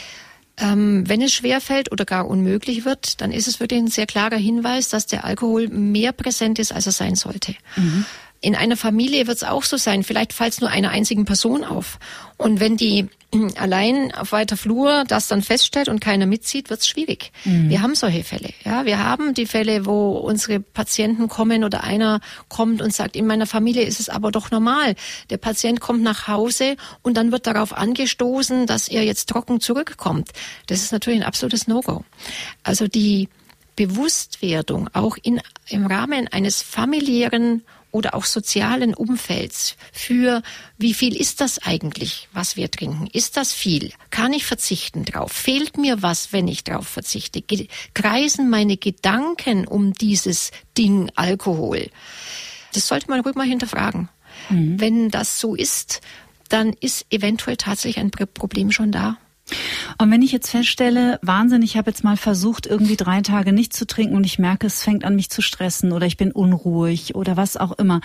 Ähm, 0.57 1.03
wenn 1.07 1.21
es 1.21 1.33
schwerfällt 1.33 1.91
oder 1.91 2.05
gar 2.05 2.27
unmöglich 2.27 2.85
wird, 2.85 3.21
dann 3.21 3.31
ist 3.31 3.47
es 3.47 3.59
wirklich 3.59 3.79
ein 3.79 3.87
sehr 3.87 4.05
klarer 4.05 4.37
Hinweis, 4.37 4.89
dass 4.89 5.07
der 5.07 5.25
Alkohol 5.25 5.67
mehr 5.67 6.11
präsent 6.11 6.59
ist, 6.59 6.71
als 6.71 6.85
er 6.85 6.91
sein 6.91 7.15
sollte. 7.15 7.55
Mhm. 7.75 8.05
In 8.43 8.55
einer 8.57 8.75
Familie 8.75 9.25
wird 9.25 9.37
es 9.37 9.45
auch 9.45 9.63
so 9.63 9.77
sein. 9.77 10.03
Vielleicht 10.03 10.33
fällt 10.33 10.51
es 10.51 10.59
nur 10.59 10.69
einer 10.69 10.89
einzigen 10.89 11.23
Person 11.23 11.63
auf. 11.63 11.97
Und 12.35 12.59
wenn 12.59 12.75
die 12.75 13.07
allein 13.55 14.13
auf 14.13 14.33
weiter 14.33 14.57
Flur 14.57 15.05
das 15.07 15.29
dann 15.29 15.41
feststellt 15.41 15.87
und 15.87 16.01
keiner 16.01 16.25
mitzieht, 16.25 16.69
wird 16.69 16.81
es 16.81 16.87
schwierig. 16.87 17.31
Mhm. 17.45 17.69
Wir 17.69 17.81
haben 17.81 17.95
solche 17.95 18.25
Fälle. 18.25 18.49
Ja, 18.65 18.83
wir 18.83 18.99
haben 18.99 19.33
die 19.33 19.45
Fälle, 19.45 19.85
wo 19.85 20.17
unsere 20.17 20.59
Patienten 20.59 21.29
kommen 21.29 21.63
oder 21.63 21.85
einer 21.85 22.19
kommt 22.49 22.81
und 22.81 22.93
sagt, 22.93 23.15
in 23.15 23.25
meiner 23.27 23.47
Familie 23.47 23.83
ist 23.83 24.01
es 24.01 24.09
aber 24.09 24.29
doch 24.29 24.51
normal. 24.51 24.95
Der 25.29 25.37
Patient 25.37 25.79
kommt 25.79 26.03
nach 26.03 26.27
Hause 26.27 26.75
und 27.01 27.15
dann 27.15 27.31
wird 27.31 27.47
darauf 27.47 27.71
angestoßen, 27.71 28.67
dass 28.67 28.89
er 28.89 29.03
jetzt 29.03 29.29
trocken 29.29 29.61
zurückkommt. 29.61 30.31
Das 30.67 30.81
ist 30.81 30.91
natürlich 30.91 31.21
ein 31.21 31.25
absolutes 31.25 31.67
No-Go. 31.67 32.03
Also 32.61 32.89
die 32.89 33.29
Bewusstwerdung 33.77 34.89
auch 34.91 35.15
in, 35.23 35.39
im 35.69 35.85
Rahmen 35.85 36.27
eines 36.27 36.61
familiären 36.61 37.63
oder 37.93 38.15
auch 38.15 38.25
sozialen 38.25 38.93
Umfelds 38.93 39.77
für 39.93 40.41
wie 40.77 40.93
viel 40.93 41.15
ist 41.15 41.39
das 41.39 41.59
eigentlich, 41.59 42.27
was 42.33 42.57
wir 42.57 42.69
trinken? 42.69 43.07
Ist 43.13 43.37
das 43.37 43.53
viel? 43.53 43.93
Kann 44.09 44.33
ich 44.33 44.45
verzichten 44.45 45.05
drauf? 45.05 45.31
Fehlt 45.31 45.77
mir 45.77 46.01
was, 46.01 46.33
wenn 46.33 46.47
ich 46.47 46.63
drauf 46.63 46.87
verzichte? 46.87 47.43
Kreisen 47.93 48.49
meine 48.49 48.77
Gedanken 48.77 49.67
um 49.67 49.93
dieses 49.93 50.51
Ding 50.77 51.11
Alkohol? 51.15 51.89
Das 52.73 52.87
sollte 52.87 53.09
man 53.09 53.21
ruhig 53.21 53.35
mal 53.35 53.47
hinterfragen. 53.47 54.09
Mhm. 54.49 54.79
Wenn 54.79 55.09
das 55.11 55.39
so 55.39 55.53
ist, 55.53 56.01
dann 56.49 56.73
ist 56.73 57.05
eventuell 57.11 57.57
tatsächlich 57.57 58.03
ein 58.03 58.11
Problem 58.11 58.71
schon 58.71 58.91
da. 58.91 59.17
Und 59.97 60.11
wenn 60.11 60.21
ich 60.21 60.31
jetzt 60.31 60.49
feststelle, 60.49 61.19
Wahnsinn, 61.21 61.61
ich 61.61 61.77
habe 61.77 61.91
jetzt 61.91 62.03
mal 62.03 62.17
versucht, 62.17 62.65
irgendwie 62.65 62.95
drei 62.95 63.21
Tage 63.21 63.53
nicht 63.53 63.73
zu 63.73 63.85
trinken 63.85 64.15
und 64.15 64.25
ich 64.25 64.39
merke, 64.39 64.67
es 64.67 64.83
fängt 64.83 65.03
an 65.03 65.15
mich 65.15 65.29
zu 65.29 65.41
stressen 65.41 65.91
oder 65.91 66.05
ich 66.05 66.17
bin 66.17 66.31
unruhig 66.31 67.15
oder 67.15 67.37
was 67.37 67.57
auch 67.57 67.73
immer, 67.73 68.01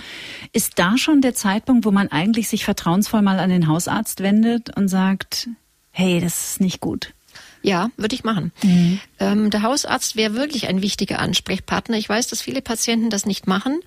ist 0.52 0.78
da 0.78 0.98
schon 0.98 1.20
der 1.20 1.34
Zeitpunkt, 1.34 1.84
wo 1.84 1.90
man 1.90 2.08
eigentlich 2.08 2.48
sich 2.48 2.64
vertrauensvoll 2.64 3.22
mal 3.22 3.38
an 3.38 3.50
den 3.50 3.68
Hausarzt 3.68 4.22
wendet 4.22 4.76
und 4.76 4.88
sagt, 4.88 5.48
hey, 5.90 6.20
das 6.20 6.50
ist 6.50 6.60
nicht 6.60 6.80
gut? 6.80 7.14
Ja, 7.62 7.90
würde 7.96 8.14
ich 8.14 8.24
machen. 8.24 8.52
Mhm. 8.62 9.00
Ähm, 9.18 9.50
der 9.50 9.62
Hausarzt 9.62 10.16
wäre 10.16 10.34
wirklich 10.34 10.68
ein 10.68 10.80
wichtiger 10.80 11.18
Ansprechpartner. 11.18 11.96
Ich 11.96 12.08
weiß, 12.08 12.28
dass 12.28 12.40
viele 12.40 12.62
Patienten 12.62 13.10
das 13.10 13.26
nicht 13.26 13.46
machen. 13.46 13.80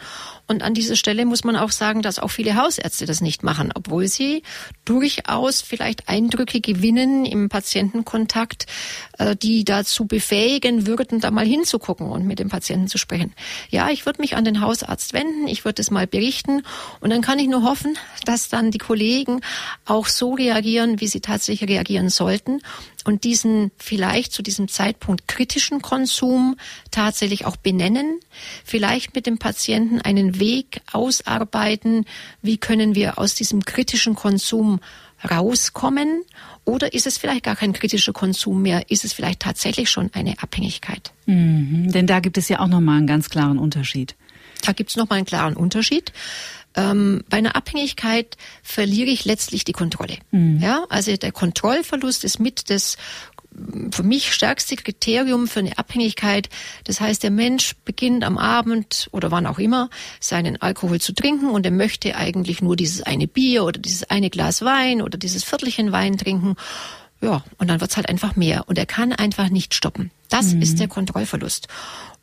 Und 0.47 0.61
an 0.61 0.73
dieser 0.73 0.97
Stelle 0.97 1.25
muss 1.25 1.45
man 1.45 1.55
auch 1.55 1.71
sagen, 1.71 2.01
dass 2.01 2.19
auch 2.19 2.27
viele 2.27 2.55
Hausärzte 2.55 3.05
das 3.05 3.21
nicht 3.21 3.43
machen, 3.43 3.71
obwohl 3.73 4.07
sie 4.07 4.43
durchaus 4.83 5.61
vielleicht 5.61 6.09
Eindrücke 6.09 6.59
gewinnen 6.59 7.25
im 7.25 7.47
Patientenkontakt, 7.47 8.65
äh, 9.17 9.35
die 9.37 9.63
dazu 9.63 10.05
befähigen 10.05 10.85
würden, 10.85 11.21
da 11.21 11.31
mal 11.31 11.45
hinzugucken 11.45 12.09
und 12.09 12.25
mit 12.25 12.39
dem 12.39 12.49
Patienten 12.49 12.87
zu 12.87 12.97
sprechen. 12.97 13.33
Ja, 13.69 13.89
ich 13.89 14.05
würde 14.05 14.21
mich 14.21 14.35
an 14.35 14.43
den 14.43 14.59
Hausarzt 14.59 15.13
wenden, 15.13 15.47
ich 15.47 15.63
würde 15.63 15.81
es 15.81 15.91
mal 15.91 16.07
berichten 16.07 16.63
und 16.99 17.09
dann 17.09 17.21
kann 17.21 17.39
ich 17.39 17.47
nur 17.47 17.63
hoffen, 17.63 17.97
dass 18.25 18.49
dann 18.49 18.71
die 18.71 18.77
Kollegen 18.77 19.39
auch 19.85 20.07
so 20.07 20.33
reagieren, 20.33 20.99
wie 20.99 21.07
sie 21.07 21.21
tatsächlich 21.21 21.69
reagieren 21.69 22.09
sollten 22.09 22.59
und 23.05 23.23
diesen 23.23 23.71
vielleicht 23.77 24.31
zu 24.31 24.41
diesem 24.41 24.67
Zeitpunkt 24.67 25.27
kritischen 25.27 25.81
Konsum 25.81 26.57
tatsächlich 26.91 27.45
auch 27.45 27.57
benennen, 27.57 28.19
vielleicht 28.63 29.15
mit 29.15 29.25
dem 29.25 29.37
Patienten 29.37 30.01
einen 30.01 30.39
Weg 30.39 30.81
ausarbeiten, 30.91 32.05
wie 32.41 32.57
können 32.57 32.95
wir 32.95 33.17
aus 33.17 33.35
diesem 33.35 33.65
kritischen 33.65 34.15
Konsum 34.15 34.79
rauskommen 35.29 36.23
oder 36.65 36.93
ist 36.93 37.07
es 37.07 37.17
vielleicht 37.17 37.43
gar 37.43 37.55
kein 37.55 37.73
kritischer 37.73 38.13
Konsum 38.13 38.61
mehr, 38.61 38.89
ist 38.89 39.05
es 39.05 39.13
vielleicht 39.13 39.41
tatsächlich 39.41 39.89
schon 39.89 40.09
eine 40.13 40.41
Abhängigkeit? 40.41 41.11
Mhm, 41.25 41.91
denn 41.91 42.07
da 42.07 42.19
gibt 42.19 42.37
es 42.37 42.49
ja 42.49 42.59
auch 42.59 42.67
nochmal 42.67 42.97
einen 42.97 43.07
ganz 43.07 43.29
klaren 43.29 43.57
Unterschied. 43.57 44.15
Da 44.63 44.73
gibt 44.73 44.91
es 44.91 44.95
nochmal 44.95 45.17
einen 45.17 45.25
klaren 45.25 45.55
Unterschied. 45.55 46.11
Ähm, 46.75 47.23
bei 47.29 47.37
einer 47.37 47.55
Abhängigkeit 47.55 48.37
verliere 48.63 49.09
ich 49.09 49.25
letztlich 49.25 49.65
die 49.65 49.73
Kontrolle. 49.73 50.17
Mhm. 50.31 50.59
Ja, 50.61 50.85
also 50.89 51.15
der 51.15 51.31
Kontrollverlust 51.31 52.23
ist 52.23 52.39
mit 52.39 52.69
das 52.69 52.97
für 53.91 54.03
mich 54.03 54.33
stärkste 54.33 54.75
Kriterium 54.75 55.47
für 55.47 55.59
eine 55.59 55.77
Abhängigkeit. 55.77 56.49
Das 56.85 57.01
heißt, 57.01 57.21
der 57.23 57.31
Mensch 57.31 57.75
beginnt 57.83 58.23
am 58.23 58.37
Abend 58.37 59.09
oder 59.11 59.31
wann 59.31 59.45
auch 59.45 59.59
immer 59.59 59.89
seinen 60.19 60.61
Alkohol 60.61 61.01
zu 61.01 61.13
trinken 61.13 61.49
und 61.49 61.65
er 61.65 61.71
möchte 61.71 62.15
eigentlich 62.15 62.61
nur 62.61 62.75
dieses 62.75 63.03
eine 63.03 63.27
Bier 63.27 63.65
oder 63.65 63.79
dieses 63.79 64.09
eine 64.09 64.29
Glas 64.29 64.61
Wein 64.63 65.01
oder 65.01 65.17
dieses 65.17 65.43
Viertelchen 65.43 65.91
Wein 65.91 66.17
trinken. 66.17 66.55
Ja, 67.21 67.43
und 67.57 67.69
dann 67.69 67.81
wird's 67.81 67.97
halt 67.97 68.09
einfach 68.09 68.35
mehr 68.35 68.63
und 68.67 68.77
er 68.77 68.85
kann 68.85 69.11
einfach 69.11 69.49
nicht 69.49 69.73
stoppen. 69.75 70.11
Das 70.29 70.53
mhm. 70.53 70.61
ist 70.61 70.79
der 70.79 70.87
Kontrollverlust. 70.87 71.67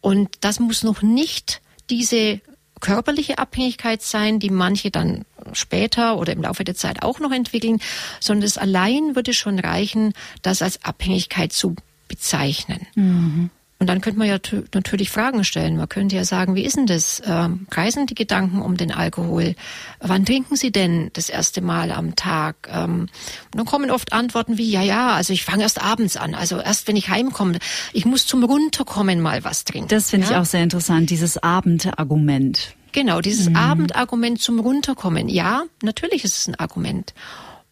Und 0.00 0.30
das 0.40 0.61
muss 0.61 0.82
noch 0.82 1.02
nicht 1.02 1.61
diese 1.90 2.40
körperliche 2.80 3.38
Abhängigkeit 3.38 4.02
sein, 4.02 4.38
die 4.38 4.50
manche 4.50 4.90
dann 4.90 5.24
später 5.52 6.18
oder 6.18 6.32
im 6.32 6.42
Laufe 6.42 6.64
der 6.64 6.74
Zeit 6.74 7.02
auch 7.02 7.20
noch 7.20 7.32
entwickeln, 7.32 7.80
sondern 8.20 8.46
es 8.46 8.58
allein 8.58 9.16
würde 9.16 9.32
schon 9.32 9.58
reichen, 9.58 10.12
das 10.42 10.62
als 10.62 10.84
Abhängigkeit 10.84 11.52
zu 11.52 11.76
bezeichnen. 12.08 12.86
Mhm. 12.94 13.50
Und 13.80 13.86
dann 13.86 14.00
könnte 14.00 14.18
man 14.18 14.26
ja 14.26 14.38
natürlich 14.74 15.08
Fragen 15.08 15.44
stellen. 15.44 15.76
Man 15.76 15.88
könnte 15.88 16.16
ja 16.16 16.24
sagen, 16.24 16.56
wie 16.56 16.64
ist 16.64 16.76
denn 16.76 16.86
das? 16.86 17.22
Ähm, 17.24 17.68
kreisen 17.70 18.06
die 18.06 18.16
Gedanken 18.16 18.60
um 18.60 18.76
den 18.76 18.90
Alkohol? 18.90 19.54
Wann 20.00 20.24
trinken 20.24 20.56
Sie 20.56 20.72
denn 20.72 21.10
das 21.12 21.28
erste 21.28 21.60
Mal 21.60 21.92
am 21.92 22.16
Tag? 22.16 22.68
Ähm, 22.72 23.02
und 23.02 23.54
dann 23.54 23.66
kommen 23.66 23.92
oft 23.92 24.12
Antworten 24.12 24.58
wie, 24.58 24.68
ja, 24.68 24.82
ja, 24.82 25.10
also 25.10 25.32
ich 25.32 25.44
fange 25.44 25.62
erst 25.62 25.80
abends 25.80 26.16
an. 26.16 26.34
Also 26.34 26.58
erst 26.58 26.88
wenn 26.88 26.96
ich 26.96 27.08
heimkomme. 27.08 27.58
Ich 27.92 28.04
muss 28.04 28.26
zum 28.26 28.42
Runterkommen 28.42 29.20
mal 29.20 29.44
was 29.44 29.62
trinken. 29.62 29.88
Das 29.88 30.10
finde 30.10 30.26
ja? 30.26 30.32
ich 30.32 30.38
auch 30.38 30.44
sehr 30.44 30.64
interessant, 30.64 31.10
dieses 31.10 31.38
Abendargument. 31.38 32.74
Genau, 32.90 33.20
dieses 33.20 33.48
mhm. 33.48 33.56
Abendargument 33.56 34.40
zum 34.40 34.58
Runterkommen. 34.58 35.28
Ja, 35.28 35.62
natürlich 35.84 36.24
ist 36.24 36.36
es 36.36 36.48
ein 36.48 36.56
Argument. 36.56 37.14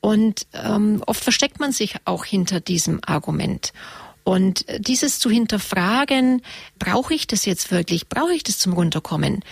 Und 0.01 0.47
ähm, 0.53 1.03
oft 1.05 1.25
versteckt 1.25 1.59
man 1.59 1.73
sich 1.73 1.97
auch 2.05 2.25
hinter 2.25 2.61
diesem 2.61 3.01
Argument. 3.05 3.73
Und 4.27 4.65
dieses 4.79 5.21
zu 5.21 5.31
hinterfragen, 5.31 6.43
brauche 6.81 7.15
ich 7.15 7.29
das 7.29 7.45
jetzt 7.45 7.71
wirklich? 7.71 8.09
Brauche 8.09 8.35
ich 8.35 8.43
das 8.43 8.59
zum 8.59 8.73
Runterkommen? 8.73 9.45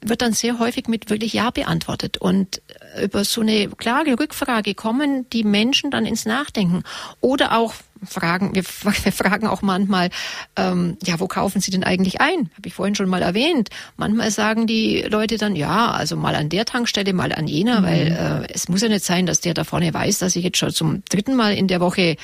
wird 0.00 0.22
dann 0.22 0.32
sehr 0.32 0.58
häufig 0.58 0.86
mit 0.86 1.10
wirklich 1.10 1.32
Ja 1.32 1.50
beantwortet. 1.50 2.18
Und 2.18 2.62
über 3.02 3.24
so 3.24 3.40
eine 3.40 3.68
klare 3.68 4.18
Rückfrage 4.18 4.74
kommen 4.74 5.28
die 5.30 5.44
Menschen 5.44 5.90
dann 5.90 6.06
ins 6.06 6.24
Nachdenken. 6.24 6.84
Oder 7.20 7.58
auch 7.58 7.74
fragen, 8.04 8.54
wir, 8.54 8.64
wir 9.04 9.12
fragen 9.12 9.46
auch 9.46 9.62
manchmal, 9.62 10.10
ähm, 10.56 10.96
ja, 11.04 11.20
wo 11.20 11.26
kaufen 11.26 11.60
Sie 11.60 11.70
denn 11.70 11.84
eigentlich 11.84 12.20
ein? 12.20 12.50
Habe 12.56 12.66
ich 12.66 12.74
vorhin 12.74 12.94
schon 12.94 13.08
mal 13.08 13.22
erwähnt. 13.22 13.70
Manchmal 13.96 14.30
sagen 14.30 14.66
die 14.66 15.02
Leute 15.02 15.38
dann, 15.38 15.56
ja, 15.56 15.90
also 15.90 16.16
mal 16.16 16.34
an 16.34 16.48
der 16.48 16.64
Tankstelle, 16.64 17.12
mal 17.12 17.32
an 17.32 17.46
jener, 17.46 17.80
mhm. 17.80 17.84
weil 17.84 18.46
äh, 18.48 18.52
es 18.52 18.68
muss 18.68 18.82
ja 18.82 18.88
nicht 18.88 19.04
sein, 19.04 19.26
dass 19.26 19.40
der 19.40 19.54
da 19.54 19.64
vorne 19.64 19.92
weiß, 19.92 20.18
dass 20.18 20.36
ich 20.36 20.44
jetzt 20.44 20.58
schon 20.58 20.70
zum 20.70 21.02
dritten 21.08 21.36
Mal 21.36 21.54
in 21.54 21.68
der 21.68 21.80
Woche 21.80 22.16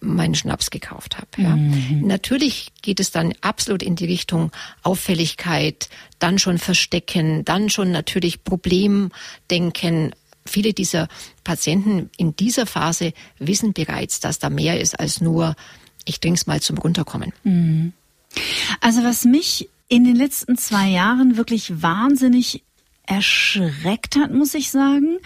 meinen 0.00 0.34
Schnaps 0.34 0.70
gekauft 0.70 1.16
habe. 1.16 1.28
Ja. 1.36 1.56
Mhm. 1.56 2.02
Natürlich 2.06 2.68
geht 2.82 3.00
es 3.00 3.10
dann 3.10 3.34
absolut 3.40 3.82
in 3.82 3.96
die 3.96 4.06
Richtung 4.06 4.52
Auffälligkeit, 4.82 5.88
dann 6.18 6.38
schon 6.38 6.58
Verstecken, 6.58 7.44
dann 7.44 7.70
schon 7.70 7.90
natürlich 7.90 8.44
Problemdenken, 8.44 10.12
viele 10.48 10.72
dieser 10.72 11.08
Patienten 11.44 12.10
in 12.16 12.34
dieser 12.36 12.66
Phase 12.66 13.12
wissen 13.38 13.72
bereits, 13.72 14.20
dass 14.20 14.38
da 14.38 14.50
mehr 14.50 14.80
ist 14.80 14.98
als 14.98 15.20
nur, 15.20 15.54
ich 16.04 16.20
trinke 16.20 16.38
es 16.38 16.46
mal 16.46 16.60
zum 16.60 16.78
Runterkommen. 16.78 17.32
Mhm. 17.44 17.92
Also 18.80 19.04
was 19.04 19.24
mich 19.24 19.68
in 19.88 20.04
den 20.04 20.16
letzten 20.16 20.56
zwei 20.56 20.88
Jahren 20.88 21.36
wirklich 21.36 21.82
wahnsinnig 21.82 22.62
erschreckt 23.06 24.16
hat, 24.16 24.32
muss 24.32 24.54
ich 24.54 24.70
sagen, 24.70 25.18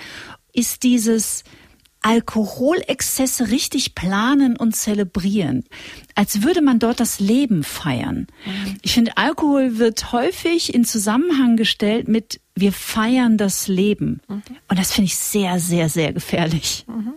ist 0.52 0.82
dieses, 0.82 1.42
Alkoholexzesse 2.02 3.50
richtig 3.50 3.94
planen 3.94 4.56
und 4.56 4.74
zelebrieren, 4.74 5.64
als 6.14 6.42
würde 6.42 6.60
man 6.60 6.78
dort 6.78 7.00
das 7.00 7.20
Leben 7.20 7.62
feiern. 7.64 8.26
Mhm. 8.44 8.76
Ich 8.82 8.94
finde, 8.94 9.16
Alkohol 9.16 9.78
wird 9.78 10.12
häufig 10.12 10.74
in 10.74 10.84
Zusammenhang 10.84 11.56
gestellt 11.56 12.08
mit 12.08 12.40
wir 12.54 12.72
feiern 12.72 13.38
das 13.38 13.66
Leben. 13.66 14.20
Mhm. 14.28 14.42
Und 14.68 14.78
das 14.78 14.92
finde 14.92 15.06
ich 15.06 15.16
sehr, 15.16 15.58
sehr, 15.58 15.88
sehr 15.88 16.12
gefährlich. 16.12 16.84
Mhm. 16.86 17.14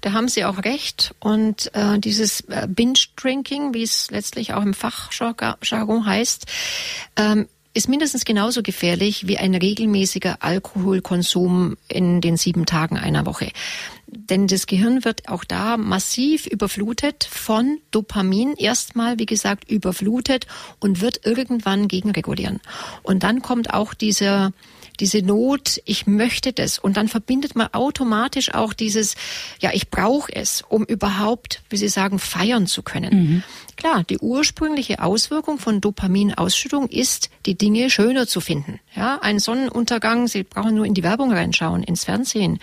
Da 0.00 0.12
haben 0.12 0.28
Sie 0.28 0.44
auch 0.44 0.64
recht. 0.64 1.14
Und 1.20 1.70
äh, 1.74 1.98
dieses 1.98 2.40
äh, 2.48 2.66
Binge-Drinking, 2.68 3.74
wie 3.74 3.82
es 3.82 4.10
letztlich 4.10 4.54
auch 4.54 4.62
im 4.62 4.72
Fachjargon 4.72 6.06
heißt, 6.06 6.46
ähm, 7.16 7.48
ist 7.74 7.88
mindestens 7.88 8.24
genauso 8.24 8.62
gefährlich 8.62 9.28
wie 9.28 9.38
ein 9.38 9.54
regelmäßiger 9.54 10.38
Alkoholkonsum 10.40 11.76
in 11.88 12.20
den 12.20 12.36
sieben 12.36 12.66
Tagen 12.66 12.96
einer 12.96 13.26
Woche. 13.26 13.52
Denn 14.10 14.46
das 14.46 14.66
Gehirn 14.66 15.04
wird 15.04 15.28
auch 15.28 15.44
da 15.44 15.76
massiv 15.76 16.46
überflutet 16.46 17.28
von 17.30 17.78
Dopamin, 17.90 18.54
erstmal, 18.54 19.18
wie 19.18 19.26
gesagt, 19.26 19.70
überflutet 19.70 20.46
und 20.80 21.02
wird 21.02 21.26
irgendwann 21.26 21.88
gegenregulieren. 21.88 22.60
Und 23.02 23.22
dann 23.22 23.42
kommt 23.42 23.74
auch 23.74 23.92
dieser 23.92 24.52
diese 25.00 25.22
Not, 25.22 25.80
ich 25.84 26.06
möchte 26.06 26.52
das. 26.52 26.78
Und 26.78 26.96
dann 26.96 27.08
verbindet 27.08 27.54
man 27.56 27.68
automatisch 27.72 28.54
auch 28.54 28.72
dieses, 28.72 29.14
ja, 29.60 29.70
ich 29.72 29.90
brauche 29.90 30.34
es, 30.34 30.62
um 30.68 30.84
überhaupt, 30.84 31.62
wie 31.70 31.76
Sie 31.76 31.88
sagen, 31.88 32.18
feiern 32.18 32.66
zu 32.66 32.82
können. 32.82 33.14
Mhm. 33.14 33.42
Klar, 33.76 34.02
die 34.02 34.18
ursprüngliche 34.18 35.00
Auswirkung 35.02 35.58
von 35.58 35.80
Dopaminausschüttung 35.80 36.88
ist, 36.88 37.30
die 37.46 37.56
Dinge 37.56 37.90
schöner 37.90 38.26
zu 38.26 38.40
finden. 38.40 38.80
Ja, 38.96 39.20
ein 39.22 39.38
Sonnenuntergang, 39.38 40.26
Sie 40.26 40.42
brauchen 40.42 40.74
nur 40.74 40.84
in 40.84 40.94
die 40.94 41.04
Werbung 41.04 41.30
reinschauen, 41.32 41.84
ins 41.84 42.04
Fernsehen. 42.04 42.58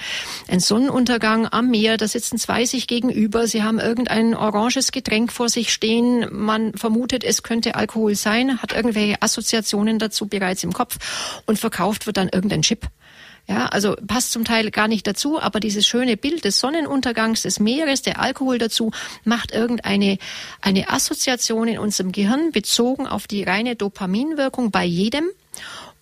Ein 0.49 0.59
Sonnenuntergang 0.59 1.47
am 1.47 1.69
Meer, 1.69 1.95
da 1.95 2.05
sitzen 2.09 2.37
zwei 2.37 2.65
sich 2.65 2.87
gegenüber, 2.87 3.47
Sie 3.47 3.63
haben 3.63 3.79
irgendein 3.79 4.35
oranges 4.35 4.91
Getränk 4.91 5.31
vor 5.31 5.47
sich 5.47 5.71
stehen, 5.71 6.27
man 6.31 6.73
vermutet, 6.73 7.23
es 7.23 7.43
könnte 7.43 7.75
Alkohol 7.75 8.15
sein, 8.15 8.61
hat 8.61 8.73
irgendwelche 8.73 9.21
Assoziationen 9.21 9.99
dazu 9.99 10.27
bereits 10.27 10.65
im 10.65 10.73
Kopf 10.73 10.97
und 11.45 11.57
verkauft 11.57 12.07
wird 12.07 12.17
dann 12.17 12.24
irgendein 12.31 12.61
Chip. 12.61 12.87
Ja, 13.47 13.67
also 13.67 13.95
passt 14.07 14.31
zum 14.31 14.43
Teil 14.43 14.71
gar 14.71 14.87
nicht 14.87 15.05
dazu, 15.05 15.39
aber 15.39 15.59
dieses 15.59 15.85
schöne 15.85 16.17
Bild 16.17 16.45
des 16.45 16.59
Sonnenuntergangs, 16.59 17.43
des 17.43 17.59
Meeres, 17.59 18.01
der 18.01 18.19
Alkohol 18.19 18.57
dazu, 18.57 18.91
macht 19.23 19.51
irgendeine 19.51 20.17
eine 20.61 20.89
Assoziation 20.89 21.67
in 21.67 21.77
unserem 21.77 22.11
Gehirn 22.11 22.51
bezogen 22.51 23.05
auf 23.05 23.27
die 23.27 23.43
reine 23.43 23.75
Dopaminwirkung 23.75 24.71
bei 24.71 24.83
jedem. 24.83 25.29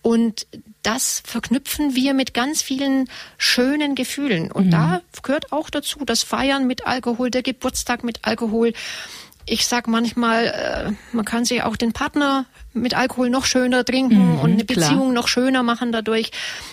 Und 0.00 0.46
das 0.82 1.22
verknüpfen 1.24 1.94
wir 1.94 2.14
mit 2.14 2.34
ganz 2.34 2.62
vielen 2.62 3.08
schönen 3.36 3.94
Gefühlen. 3.94 4.50
Und 4.50 4.66
mhm. 4.66 4.70
da 4.70 5.02
gehört 5.22 5.52
auch 5.52 5.70
dazu 5.70 6.04
das 6.04 6.22
Feiern 6.22 6.66
mit 6.66 6.86
Alkohol, 6.86 7.30
der 7.30 7.42
Geburtstag 7.42 8.04
mit 8.04 8.20
Alkohol. 8.22 8.72
Ich 9.46 9.66
sag 9.66 9.86
manchmal, 9.86 10.46
äh, 10.46 11.14
man 11.14 11.24
kann 11.26 11.44
sich 11.44 11.62
auch 11.62 11.76
den 11.76 11.92
Partner 11.92 12.46
mit 12.74 12.94
Alkohol 12.94 13.30
noch 13.30 13.44
schöner 13.44 13.84
trinken 13.84 14.34
mhm, 14.34 14.38
und 14.40 14.52
eine 14.52 14.64
Beziehung 14.64 15.10
klar. 15.10 15.12
noch 15.12 15.28
schöner 15.28 15.62
machen 15.62 15.92
dadurch. 15.92 16.30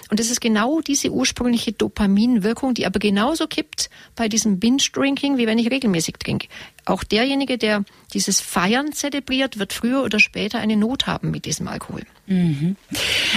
Und 0.09 0.19
es 0.19 0.29
ist 0.29 0.41
genau 0.41 0.81
diese 0.81 1.11
ursprüngliche 1.11 1.71
Dopaminwirkung, 1.71 2.73
die 2.73 2.85
aber 2.85 2.99
genauso 2.99 3.47
kippt 3.47 3.89
bei 4.15 4.27
diesem 4.27 4.59
Binge-Drinking, 4.59 5.37
wie 5.37 5.47
wenn 5.47 5.59
ich 5.59 5.71
regelmäßig 5.71 6.15
trinke. 6.19 6.47
Auch 6.85 7.03
derjenige, 7.03 7.57
der 7.57 7.85
dieses 8.13 8.41
Feiern 8.41 8.91
zelebriert, 8.91 9.59
wird 9.59 9.71
früher 9.71 10.03
oder 10.03 10.19
später 10.19 10.59
eine 10.59 10.75
Not 10.75 11.05
haben 11.07 11.31
mit 11.31 11.45
diesem 11.45 11.67
Alkohol. 11.67 12.01
Mhm. 12.25 12.75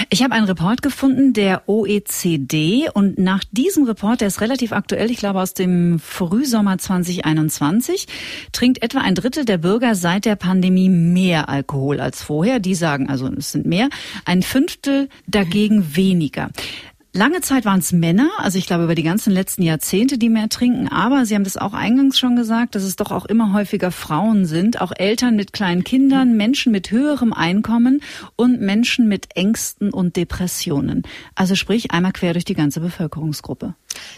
Ich 0.09 0.23
habe 0.23 0.33
einen 0.33 0.45
Report 0.45 0.81
gefunden 0.81 1.33
der 1.33 1.67
OECD 1.67 2.89
und 2.93 3.17
nach 3.17 3.43
diesem 3.51 3.85
Report, 3.85 4.21
der 4.21 4.29
ist 4.29 4.41
relativ 4.41 4.71
aktuell, 4.71 5.11
ich 5.11 5.17
glaube 5.17 5.41
aus 5.41 5.53
dem 5.53 5.99
Frühsommer 5.99 6.77
2021, 6.77 8.07
trinkt 8.51 8.81
etwa 8.81 8.99
ein 8.99 9.15
Drittel 9.15 9.45
der 9.45 9.57
Bürger 9.57 9.95
seit 9.95 10.25
der 10.25 10.35
Pandemie 10.35 10.89
mehr 10.89 11.49
Alkohol 11.49 11.99
als 11.99 12.23
vorher 12.23 12.54
mehr, 12.55 12.59
die 12.61 12.75
sagen, 12.75 13.09
also 13.09 13.27
es 13.27 13.51
sind 13.51 13.65
mehr, 13.65 13.89
ein 14.23 14.41
Fünftel 14.41 15.09
dagegen 15.27 15.95
weniger. 15.95 16.49
Lange 17.11 17.39
Zeit 17.39 17.63
waren 17.63 17.79
es 17.79 17.93
Männer, 17.93 18.29
also 18.39 18.57
ich 18.57 18.65
glaube 18.65 18.83
über 18.83 18.95
die 18.95 19.03
ganzen 19.03 19.31
letzten 19.31 19.61
Jahrzehnte, 19.61 20.17
die 20.17 20.27
mehr 20.27 20.49
trinken, 20.49 20.89
aber 20.89 21.25
Sie 21.25 21.33
haben 21.33 21.45
das 21.45 21.55
auch 21.55 21.73
eingangs 21.73 22.19
schon 22.19 22.35
gesagt, 22.35 22.75
dass 22.75 22.83
es 22.83 22.97
doch 22.97 23.11
auch 23.11 23.25
immer 23.25 23.53
häufiger 23.53 23.91
Frauen 23.91 24.45
sind, 24.45 24.81
auch 24.81 24.91
Eltern 24.93 25.37
mit 25.37 25.53
kleinen 25.53 25.85
Kindern, 25.85 26.35
Menschen 26.35 26.73
mit 26.73 26.91
höherem 26.91 27.31
Einkommen 27.31 28.01
und 28.35 28.59
Menschen 28.59 29.07
mit 29.07 29.27
Ängsten 29.35 29.91
und 29.91 30.17
Depressionen. 30.17 31.03
Also 31.35 31.55
sprich 31.55 31.91
einmal 31.91 32.11
quer 32.11 32.33
durch 32.33 32.43
die 32.43 32.53
ganze 32.53 32.81
Bevölkerungsgruppe. 32.81 33.75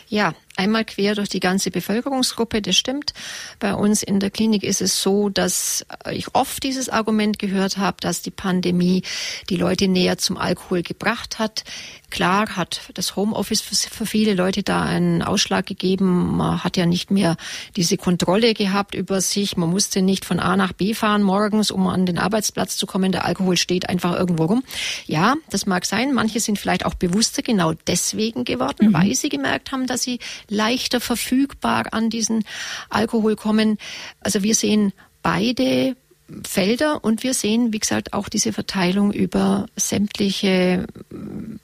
Ja, 0.09 0.33
einmal 0.57 0.85
quer 0.85 1.15
durch 1.15 1.29
die 1.29 1.39
ganze 1.39 1.71
Bevölkerungsgruppe, 1.71 2.61
das 2.61 2.75
stimmt. 2.75 3.13
Bei 3.59 3.73
uns 3.73 4.03
in 4.03 4.19
der 4.19 4.31
Klinik 4.31 4.63
ist 4.63 4.81
es 4.81 5.01
so, 5.01 5.29
dass 5.29 5.85
ich 6.11 6.35
oft 6.35 6.63
dieses 6.63 6.89
Argument 6.89 7.39
gehört 7.39 7.77
habe, 7.77 7.97
dass 7.99 8.21
die 8.21 8.31
Pandemie 8.31 9.03
die 9.49 9.57
Leute 9.57 9.87
näher 9.87 10.17
zum 10.17 10.37
Alkohol 10.37 10.83
gebracht 10.83 11.39
hat. 11.39 11.63
Klar 12.09 12.55
hat 12.55 12.81
das 12.93 13.15
Homeoffice 13.17 13.61
für 13.61 14.05
viele 14.05 14.33
Leute 14.33 14.63
da 14.63 14.83
einen 14.83 15.21
Ausschlag 15.21 15.65
gegeben. 15.65 16.37
Man 16.37 16.63
hat 16.63 16.77
ja 16.77 16.85
nicht 16.85 17.11
mehr 17.11 17.35
diese 17.75 17.97
Kontrolle 17.97 18.53
gehabt 18.53 18.95
über 18.95 19.19
sich. 19.19 19.57
Man 19.57 19.69
musste 19.69 20.01
nicht 20.01 20.23
von 20.23 20.39
A 20.39 20.55
nach 20.55 20.71
B 20.71 20.93
fahren 20.93 21.21
morgens, 21.21 21.69
um 21.69 21.85
an 21.87 22.05
den 22.05 22.17
Arbeitsplatz 22.17 22.77
zu 22.77 22.85
kommen. 22.87 23.11
Der 23.11 23.25
Alkohol 23.25 23.57
steht 23.57 23.89
einfach 23.89 24.17
irgendwo 24.17 24.45
rum. 24.45 24.63
Ja, 25.05 25.35
das 25.49 25.65
mag 25.65 25.85
sein. 25.85 26.13
Manche 26.13 26.39
sind 26.39 26.57
vielleicht 26.57 26.85
auch 26.85 26.93
bewusster 26.93 27.41
genau 27.41 27.73
deswegen 27.87 28.45
geworden, 28.45 28.87
mhm. 28.89 28.93
weil 28.93 29.13
sie 29.13 29.29
gemerkt 29.29 29.73
haben, 29.73 29.85
dass 29.85 30.01
sie 30.01 30.19
leichter 30.49 30.99
verfügbar 30.99 31.93
an 31.93 32.09
diesen 32.09 32.43
Alkohol 32.89 33.35
kommen. 33.35 33.77
Also 34.19 34.43
wir 34.43 34.55
sehen 34.55 34.93
beide 35.21 35.95
Felder 36.43 37.03
und 37.03 37.23
wir 37.23 37.33
sehen, 37.33 37.71
wie 37.71 37.79
gesagt, 37.79 38.13
auch 38.13 38.29
diese 38.29 38.51
Verteilung 38.51 39.13
über 39.13 39.67
sämtliche 39.75 40.85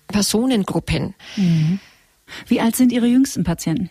Personengruppen. 0.08 1.16
Mhm. 1.36 1.80
Wie 2.48 2.62
alt 2.62 2.76
sind 2.76 2.92
Ihre 2.92 3.08
jüngsten 3.08 3.44
Patienten? 3.44 3.90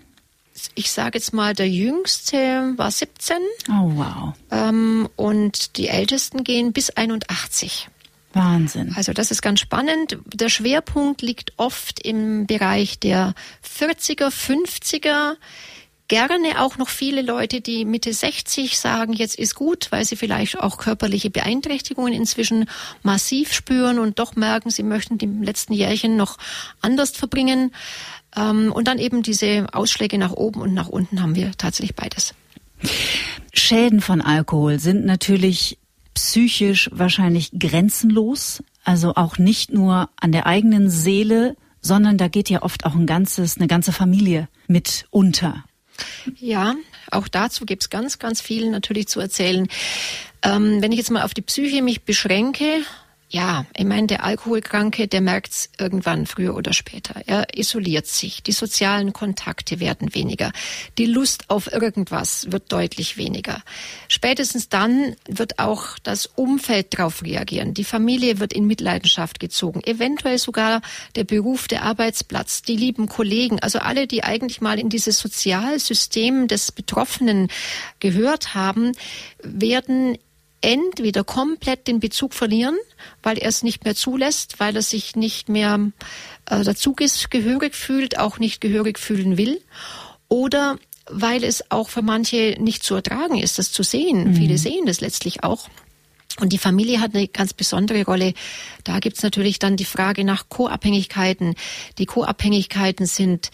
Ich 0.75 0.91
sage 0.91 1.19
jetzt 1.19 1.33
mal, 1.33 1.55
der 1.55 1.69
jüngste 1.69 2.75
war 2.77 2.91
17. 2.91 3.37
Oh, 3.69 3.93
wow. 3.95 4.35
Ähm, 4.51 5.09
und 5.17 5.77
die 5.77 5.89
ältesten 5.89 6.45
gehen 6.45 6.73
bis 6.73 6.91
81. 6.91 7.89
Wahnsinn. 8.35 8.95
Also 8.97 9.13
das 9.13 9.31
ist 9.31 9.43
ganz 9.43 9.61
spannend. 9.61 10.19
Der 10.27 10.49
Schwerpunkt 10.49 11.23
liegt 11.23 11.53
oft 11.57 12.05
im 12.05 12.47
Bereich 12.47 12.99
der 12.99 13.35
40er, 13.65 14.29
50er. 14.29 15.37
Gerne 16.09 16.61
auch 16.61 16.77
noch 16.77 16.89
viele 16.89 17.23
Leute, 17.23 17.61
die 17.61 17.85
Mitte 17.85 18.13
60 18.13 18.79
sagen, 18.79 19.15
jetzt 19.15 19.37
ist 19.39 19.55
gut, 19.55 19.87
weil 19.91 20.05
sie 20.05 20.17
vielleicht 20.17 20.59
auch 20.59 20.77
körperliche 20.77 21.31
Beeinträchtigungen 21.31 22.13
inzwischen 22.13 22.67
massiv 23.03 23.53
spüren 23.53 23.99
und 23.99 24.19
doch 24.19 24.37
merken, 24.37 24.71
sie 24.71 24.83
möchten 24.83 25.17
die 25.17 25.27
letzten 25.27 25.73
Jährchen 25.73 26.17
noch 26.17 26.37
anders 26.83 27.13
verbringen. 27.13 27.73
Ähm, 28.37 28.73
und 28.73 28.89
dann 28.89 28.99
eben 28.99 29.23
diese 29.23 29.67
Ausschläge 29.73 30.19
nach 30.19 30.33
oben 30.33 30.61
und 30.61 30.75
nach 30.75 30.89
unten 30.89 31.23
haben 31.23 31.35
wir 31.35 31.53
tatsächlich 31.57 31.97
beides. 31.97 32.35
Schäden 33.55 34.01
von 34.01 34.21
Alkohol 34.21 34.79
sind 34.79 35.05
natürlich 35.05 35.79
psychisch 36.15 36.91
wahrscheinlich 36.93 37.51
grenzenlos, 37.59 38.63
also 38.85 39.15
auch 39.15 39.39
nicht 39.39 39.73
nur 39.73 40.11
an 40.21 40.33
der 40.33 40.47
eigenen 40.47 40.91
Seele, 40.91 41.57
sondern 41.81 42.19
da 42.19 42.29
geht 42.29 42.49
ja 42.49 42.63
oft 42.63 42.85
auch 42.87 42.95
ein 42.95 43.07
ganzes, 43.07 43.57
eine 43.57 43.67
ganze 43.67 43.93
Familie 43.93 44.49
mit 44.69 45.07
unter. 45.11 45.65
Ja, 46.37 46.75
auch 47.11 47.29
dazu 47.29 47.67
gibt 47.67 47.83
es 47.83 47.91
ganz, 47.91 48.19
ganz 48.19 48.41
viel 48.41 48.71
natürlich 48.71 49.09
zu 49.09 49.21
erzählen. 49.21 49.69
Ähm, 50.43 50.81
wenn 50.81 50.93
ich 50.93 50.99
jetzt 50.99 51.11
mal 51.11 51.23
auf 51.23 51.35
die 51.35 51.43
Psyche 51.43 51.83
mich 51.83 52.03
beschränke, 52.03 52.83
ja, 53.33 53.65
ich 53.75 53.87
meine, 53.87 54.09
der 54.09 54.25
Alkoholkranke, 54.25 55.09
der 55.09 55.23
merkt's 55.23 55.71
irgendwann 55.79 56.27
früher 56.27 56.55
oder 56.55 56.75
später. 56.75 57.23
Er 57.25 57.57
isoliert 57.57 58.07
sich, 58.07 58.43
die 58.43 58.53
sozialen 58.53 59.15
Kontakte 59.15 59.81
werden 59.81 60.15
weniger, 60.15 60.53
die 60.99 61.07
Lust 61.07 61.49
auf 61.49 61.73
irgendwas 61.73 62.53
wird 62.53 62.71
deutlich 62.71 63.17
weniger. 63.17 63.63
Spätestens 64.09 64.69
dann 64.69 65.17
wird 65.27 65.59
auch 65.59 65.99
das 66.03 66.27
Umfeld 66.27 66.99
darauf 66.99 67.23
reagieren. 67.23 67.73
Die 67.73 67.85
Familie 67.85 68.39
wird 68.39 68.53
in 68.53 68.67
Mitleidenschaft 68.67 69.41
gezogen, 69.41 69.81
eventuell 69.83 70.37
sogar 70.37 70.83
der 71.17 71.25
Beruf, 71.25 71.69
der 71.69 71.85
Arbeitsplatz, 71.85 72.61
die 72.61 72.77
lieben 72.77 73.09
Kollegen, 73.09 73.61
also 73.61 73.79
alle, 73.79 74.07
die 74.07 74.25
eigentlich 74.25 74.61
mal 74.61 74.79
in 74.79 74.91
dieses 74.91 75.19
Sozialsystem 75.19 76.49
des 76.49 76.71
Betroffenen 76.71 77.49
gehört 77.99 78.55
haben, 78.55 78.93
werden 79.43 80.19
entweder 80.63 81.25
komplett 81.25 81.87
den 81.87 82.01
Bezug 82.01 82.35
verlieren, 82.35 82.77
weil 83.23 83.39
er 83.39 83.49
es 83.49 83.63
nicht 83.63 83.85
mehr 83.85 83.95
zulässt, 83.95 84.61
weil 84.61 84.75
er 84.75 84.83
sich 84.83 85.17
nicht 85.17 85.49
mehr 85.49 85.91
äh, 86.47 86.65
dazu 86.65 86.95
gehörig 86.95 87.75
fühlt, 87.75 88.19
auch 88.19 88.39
nicht 88.39 88.61
gehörig 88.61 88.99
fühlen 88.99 89.37
will, 89.37 89.61
oder 90.29 90.79
weil 91.11 91.45
es 91.45 91.71
auch 91.71 91.89
für 91.89 92.03
manche 92.03 92.57
nicht 92.59 92.85
zu 92.85 92.95
ertragen 92.95 93.39
ist, 93.39 93.59
das 93.59 93.73
zu 93.73 93.83
sehen. 93.83 94.31
Mhm. 94.31 94.37
Viele 94.37 94.59
sehen 94.59 94.87
das 94.87 95.01
letztlich 95.01 95.43
auch. 95.43 95.69
Und 96.41 96.53
die 96.53 96.59
Familie 96.59 97.01
hat 97.01 97.15
eine 97.15 97.29
ganz 97.29 97.53
besondere 97.53 98.05
Rolle. 98.05 98.33
Da 98.85 99.01
gibt's 99.01 99.23
natürlich 99.23 99.59
dann 99.59 99.77
die 99.77 99.85
Frage 99.85 100.25
nach 100.25 100.49
Co-Abhängigkeiten. 100.49 101.57
Die 101.99 102.07
Co-Abhängigkeiten 102.07 103.05
sind 103.05 103.51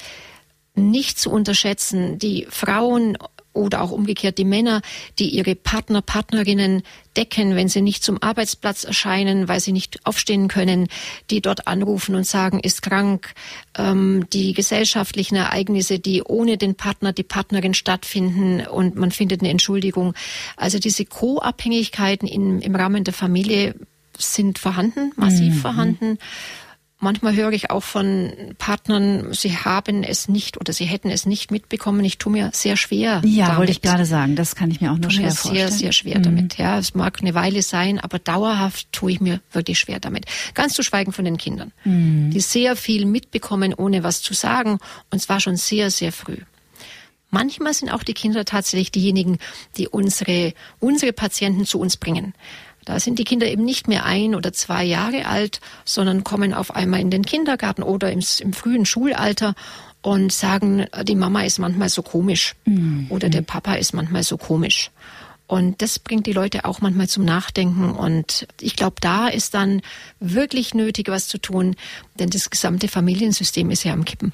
nicht 0.75 1.19
zu 1.19 1.31
unterschätzen, 1.31 2.19
die 2.19 2.47
Frauen 2.49 3.19
oder 3.53 3.83
auch 3.83 3.91
umgekehrt 3.91 4.39
die 4.39 4.45
Männer, 4.45 4.83
die 5.19 5.31
ihre 5.31 5.55
Partner, 5.55 6.03
Partnerinnen 6.03 6.83
decken, 7.17 7.57
wenn 7.57 7.69
sie 7.69 7.83
nicht 7.83 8.05
zum 8.05 8.23
Arbeitsplatz 8.23 8.85
erscheinen, 8.85 9.49
weil 9.49 9.61
sie 9.61 9.73
nicht 9.73 10.07
aufstehen 10.07 10.49
können, 10.49 10.89
die 11.31 11.41
dort 11.41 11.67
anrufen 11.67 12.15
und 12.15 12.25
sagen, 12.25 12.61
ist 12.61 12.83
krank, 12.83 13.35
ähm, 13.77 14.27
die 14.33 14.53
gesellschaftlichen 14.53 15.37
Ereignisse, 15.37 15.99
die 15.99 16.23
ohne 16.23 16.57
den 16.57 16.77
Partner, 16.77 17.13
die 17.13 17.25
Partnerin 17.25 17.75
stattfinden 17.75 18.67
und 18.67 18.97
man 18.97 19.11
findet 19.11 19.41
eine 19.41 19.51
Entschuldigung. 19.51 20.15
Also 20.57 20.79
diese 20.79 21.05
Co-Abhängigkeiten 21.05 22.29
im 22.29 22.75
Rahmen 22.75 23.05
der 23.05 23.15
Familie 23.15 23.75
sind 24.17 24.59
vorhanden, 24.59 25.13
massiv 25.17 25.55
mhm. 25.55 25.59
vorhanden. 25.59 26.19
Manchmal 27.01 27.37
höre 27.37 27.53
ich 27.53 27.71
auch 27.71 27.85
von 27.85 28.33
Partnern, 28.59 29.33
sie 29.33 29.57
haben 29.57 30.03
es 30.03 30.27
nicht 30.27 30.61
oder 30.61 30.73
sie 30.73 30.85
hätten 30.85 31.11
es 31.11 31.27
nicht 31.27 31.53
mitbekommen. 31.53 32.05
Ich 32.05 32.19
tue 32.19 32.33
mir 32.33 32.51
sehr 32.53 32.77
schwer. 32.77 33.23
Ja, 33.25 33.47
damit. 33.47 33.59
wollte 33.59 33.73
ich 33.73 33.83
gerade 33.83 34.05
sagen. 34.05 34.35
Das 34.35 34.57
kann 34.57 34.69
ich 34.73 34.81
mir 34.81 34.91
auch 34.91 34.99
nur 34.99 35.13
schwer 35.13 35.27
mir 35.27 35.33
vorstellen. 35.33 35.69
Sehr, 35.69 35.79
sehr 35.79 35.93
schwer 35.93 36.19
mhm. 36.19 36.23
damit. 36.25 36.59
Ja, 36.59 36.77
es 36.77 36.97
mag 36.97 37.19
eine 37.21 37.35
Weile 37.35 37.63
sein, 37.63 38.01
aber 38.01 38.19
dauerhaft 38.19 38.91
tue 38.91 39.13
ich 39.13 39.21
mir 39.21 39.41
wirklich 39.53 39.79
schwer 39.79 40.01
damit. 40.01 40.27
Ganz 40.55 40.75
zu 40.75 40.83
schweigen 40.83 41.13
von 41.13 41.25
den 41.25 41.37
Kindern, 41.37 41.71
mhm. 41.85 42.31
die 42.31 42.41
sehr 42.41 42.75
viel 42.75 43.07
mitbekommen, 43.07 43.75
ohne 43.75 44.03
was 44.03 44.21
zu 44.21 44.35
sagen, 44.35 44.79
und 45.13 45.21
zwar 45.21 45.39
schon 45.39 45.57
sehr, 45.57 45.93
sehr 45.93 46.11
früh. 46.11 46.39
Manchmal 47.31 47.75
sind 47.75 47.91
auch 47.91 48.03
die 48.03 48.15
Kinder 48.15 48.45
tatsächlich 48.45 48.91
diejenigen, 48.91 49.39
die 49.77 49.87
unsere, 49.87 50.55
unsere 50.81 51.13
Patienten 51.13 51.67
zu 51.67 51.79
uns 51.79 51.97
bringen. 51.97 52.35
Da 52.89 52.99
sind 52.99 53.18
die 53.18 53.24
Kinder 53.24 53.47
eben 53.47 53.66
nicht 53.66 53.86
mehr 53.86 54.07
ein 54.07 54.34
oder 54.34 54.51
zwei 54.55 54.82
Jahre 54.82 55.26
alt, 55.26 55.61
sondern 55.84 56.24
kommen 56.24 56.55
auf 56.55 56.74
einmal 56.74 57.01
in 57.01 57.11
den 57.11 57.22
Kindergarten 57.22 57.82
oder 57.82 58.11
im, 58.11 58.24
im 58.41 58.55
frühen 58.55 58.86
Schulalter 58.86 59.55
und 60.01 60.32
sagen, 60.32 60.86
die 61.03 61.14
Mama 61.14 61.43
ist 61.43 61.59
manchmal 61.59 61.91
so 61.91 62.01
komisch 62.01 62.55
mhm. 62.64 63.07
oder 63.11 63.28
der 63.28 63.43
Papa 63.43 63.74
ist 63.74 63.93
manchmal 63.93 64.22
so 64.22 64.39
komisch. 64.39 64.91
Und 65.47 65.82
das 65.82 65.99
bringt 65.99 66.24
die 66.24 66.32
Leute 66.32 66.64
auch 66.64 66.80
manchmal 66.80 67.09
zum 67.09 67.26
Nachdenken. 67.26 67.91
Und 67.91 68.49
ich 68.59 68.74
glaube, 68.74 68.97
da 69.03 69.28
ist 69.28 69.53
dann 69.53 69.82
wirklich 70.18 70.72
nötig, 70.72 71.09
was 71.11 71.28
zu 71.28 71.36
tun, 71.36 71.76
denn 72.18 72.30
das 72.30 72.49
gesamte 72.49 72.89
Familiensystem 72.89 73.70
ist 73.70 73.84
ja 73.84 73.93
am 73.93 74.07
Kippen. 74.07 74.32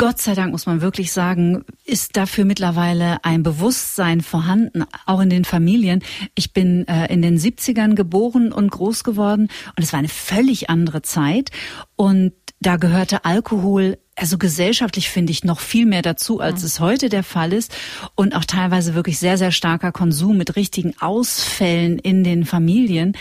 Gott 0.00 0.18
sei 0.18 0.34
Dank 0.34 0.50
muss 0.50 0.64
man 0.64 0.80
wirklich 0.80 1.12
sagen, 1.12 1.62
ist 1.84 2.16
dafür 2.16 2.46
mittlerweile 2.46 3.22
ein 3.22 3.42
Bewusstsein 3.42 4.22
vorhanden, 4.22 4.86
auch 5.04 5.20
in 5.20 5.28
den 5.28 5.44
Familien. 5.44 6.02
Ich 6.34 6.54
bin 6.54 6.88
äh, 6.88 7.12
in 7.12 7.20
den 7.20 7.38
70ern 7.38 7.94
geboren 7.94 8.50
und 8.50 8.70
groß 8.70 9.04
geworden 9.04 9.50
und 9.76 9.82
es 9.82 9.92
war 9.92 9.98
eine 9.98 10.08
völlig 10.08 10.70
andere 10.70 11.02
Zeit 11.02 11.50
und 11.96 12.32
da 12.60 12.78
gehörte 12.78 13.26
Alkohol 13.26 13.98
also 14.16 14.38
gesellschaftlich 14.38 15.10
finde 15.10 15.32
ich 15.32 15.44
noch 15.44 15.60
viel 15.60 15.84
mehr 15.84 16.02
dazu, 16.02 16.40
als 16.40 16.62
es 16.62 16.80
heute 16.80 17.10
der 17.10 17.22
Fall 17.22 17.52
ist. 17.54 17.74
Und 18.14 18.34
auch 18.34 18.44
teilweise 18.44 18.94
wirklich 18.94 19.18
sehr, 19.18 19.38
sehr 19.38 19.50
starker 19.50 19.92
Konsum 19.92 20.36
mit 20.36 20.56
richtigen 20.56 20.94
Ausfällen 21.00 21.98
in 21.98 22.22
den 22.22 22.44
Familien. 22.44 23.16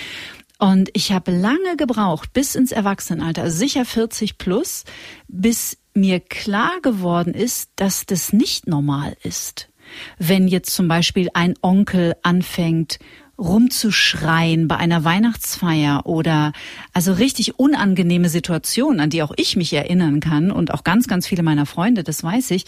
Und 0.60 0.90
ich 0.94 1.14
habe 1.14 1.32
lange 1.32 1.78
gebraucht, 1.78 2.34
bis 2.34 2.56
ins 2.56 2.74
Erwachsenenalter, 2.74 3.44
also 3.44 3.58
sicher 3.58 3.86
40 3.86 4.38
plus, 4.38 4.84
bis 5.30 5.78
mir 6.00 6.20
klar 6.20 6.82
geworden 6.82 7.34
ist, 7.34 7.72
dass 7.76 8.06
das 8.06 8.34
nicht 8.34 8.68
normal 8.68 9.16
ist. 9.24 9.70
Wenn 10.18 10.48
jetzt 10.48 10.74
zum 10.74 10.88
Beispiel 10.88 11.30
ein 11.34 11.56
Onkel 11.62 12.16
anfängt, 12.22 13.00
rumzuschreien 13.40 14.68
bei 14.68 14.78
einer 14.78 15.04
Weihnachtsfeier 15.04 16.06
oder 16.06 16.52
also 16.94 17.14
richtig 17.14 17.58
unangenehme 17.58 18.30
Situationen, 18.30 19.00
an 19.00 19.10
die 19.10 19.24
auch 19.24 19.32
ich 19.38 19.56
mich 19.56 19.74
erinnern 19.74 20.20
kann 20.20 20.52
und 20.52 20.74
auch 20.74 20.84
ganz, 20.84 21.08
ganz 21.08 21.26
viele 21.26 21.42
meiner 21.42 21.66
Freunde, 21.66 22.04
das 22.04 22.24
weiß 22.24 22.52
ich. 22.52 22.66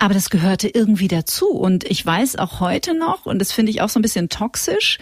Aber 0.00 0.14
das 0.14 0.30
gehörte 0.30 0.68
irgendwie 0.68 1.08
dazu. 1.08 1.48
Und 1.48 1.84
ich 1.84 2.04
weiß 2.06 2.36
auch 2.36 2.60
heute 2.60 2.96
noch, 2.96 3.26
und 3.26 3.40
das 3.40 3.52
finde 3.52 3.70
ich 3.70 3.82
auch 3.82 3.88
so 3.88 3.98
ein 3.98 4.02
bisschen 4.02 4.28
toxisch, 4.28 4.98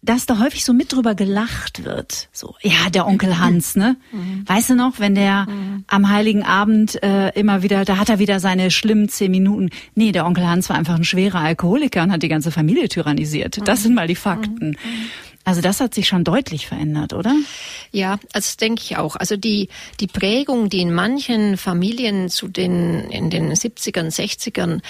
dass 0.00 0.26
da 0.26 0.38
häufig 0.38 0.64
so 0.64 0.72
mit 0.72 0.92
drüber 0.92 1.14
gelacht 1.14 1.84
wird. 1.84 2.28
So, 2.32 2.54
ja, 2.62 2.88
der 2.90 3.06
Onkel 3.06 3.38
Hans, 3.38 3.74
ne? 3.74 3.96
Weißt 4.46 4.70
du 4.70 4.74
noch, 4.74 5.00
wenn 5.00 5.14
der 5.14 5.46
am 5.88 6.08
Heiligen 6.08 6.44
Abend 6.44 7.02
äh, 7.02 7.30
immer 7.30 7.62
wieder, 7.62 7.84
da 7.84 7.98
hat 7.98 8.08
er 8.08 8.18
wieder 8.18 8.38
seine 8.38 8.70
schlimmen 8.70 9.08
zehn 9.08 9.30
Minuten. 9.30 9.70
Nee, 9.94 10.12
der 10.12 10.24
Onkel 10.24 10.46
Hans 10.46 10.68
war 10.68 10.76
einfach 10.76 10.94
ein 10.94 11.04
schwerer 11.04 11.40
Alkoholiker 11.40 12.02
und 12.02 12.12
hat 12.12 12.22
die 12.22 12.28
ganze 12.28 12.50
Familie 12.52 12.88
tyrannisiert. 12.88 13.60
Das 13.66 13.82
sind 13.82 13.94
mal 13.94 14.06
die 14.06 14.14
Fakten. 14.14 14.76
Also 15.48 15.62
das 15.62 15.80
hat 15.80 15.94
sich 15.94 16.06
schon 16.06 16.24
deutlich 16.24 16.66
verändert, 16.66 17.14
oder? 17.14 17.34
Ja, 17.90 18.18
also 18.34 18.46
das 18.48 18.58
denke 18.58 18.82
ich 18.84 18.98
auch. 18.98 19.16
Also 19.16 19.38
die, 19.38 19.70
die 19.98 20.06
Prägung, 20.06 20.68
die 20.68 20.82
in 20.82 20.92
manchen 20.92 21.56
Familien 21.56 22.28
zu 22.28 22.48
den, 22.48 23.08
in 23.08 23.30
den 23.30 23.50
70ern, 23.54 24.14
60ern 24.14 24.82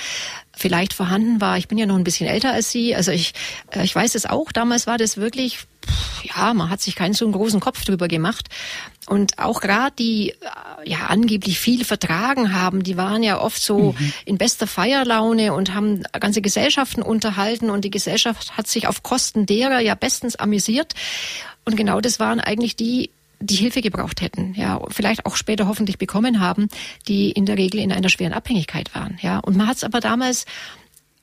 vielleicht 0.59 0.93
vorhanden 0.93 1.41
war. 1.41 1.57
Ich 1.57 1.69
bin 1.69 1.79
ja 1.79 1.87
noch 1.87 1.97
ein 1.97 2.05
bisschen 2.05 2.29
älter 2.29 2.53
als 2.53 2.71
Sie. 2.71 2.95
Also 2.95 3.13
ich, 3.13 3.33
äh, 3.71 3.85
ich 3.85 3.95
weiß 3.95 4.15
es 4.15 4.27
auch. 4.27 4.53
Damals 4.53 4.87
war 4.87 4.99
das 4.99 5.17
wirklich, 5.17 5.61
ja, 6.23 6.53
man 6.53 6.71
hat 6.71 6.81
sich 6.81 6.97
keinen 6.97 7.15
so 7.15 7.25
einen 7.25 7.33
großen 7.33 7.61
Kopf 7.61 7.85
drüber 7.85 8.09
gemacht. 8.09 8.49
Und 9.07 9.39
auch 9.39 9.61
gerade 9.61 9.95
die, 9.99 10.31
äh, 10.31 10.35
ja, 10.85 11.07
angeblich 11.07 11.59
viel 11.59 11.85
vertragen 11.85 12.53
haben, 12.53 12.83
die 12.83 12.97
waren 12.97 13.23
ja 13.23 13.41
oft 13.41 13.63
so 13.63 13.95
mhm. 13.99 14.13
in 14.27 14.39
bester 14.39 14.67
Feierlaune 14.67 15.55
und 15.55 15.75
haben 15.75 16.03
ganze 16.21 16.43
Gesellschaften 16.43 17.03
unterhalten 17.03 17.71
und 17.71 17.85
die 17.85 17.91
Gesellschaft 17.91 18.57
hat 18.57 18.67
sich 18.67 18.87
auf 18.87 19.03
Kosten 19.03 19.47
derer 19.47 19.81
ja 19.81 19.95
bestens 19.95 20.37
amüsiert. 20.37 20.95
Und 21.65 21.77
genau 21.77 22.01
das 22.01 22.19
waren 22.19 22.41
eigentlich 22.41 22.77
die, 22.77 23.11
die 23.41 23.57
Hilfe 23.57 23.81
gebraucht 23.81 24.21
hätten, 24.21 24.55
ja, 24.55 24.81
vielleicht 24.89 25.27
auch 25.27 25.37
später 25.37 25.69
hoffentlich 25.69 25.99
bekommen 25.99 26.41
haben, 26.41 26.69
die 27.07 27.31
in 27.31 27.47
der 27.47 27.57
Regel 27.57 27.81
in 27.81 27.93
einer 27.93 28.09
schweren 28.09 28.33
Abhängigkeit 28.33 28.95
waren, 28.95 29.19
ja. 29.23 29.39
Und 29.39 29.57
man 29.57 29.67
hat 29.67 29.77
es 29.77 29.85
aber 29.85 30.01
damals 30.01 30.45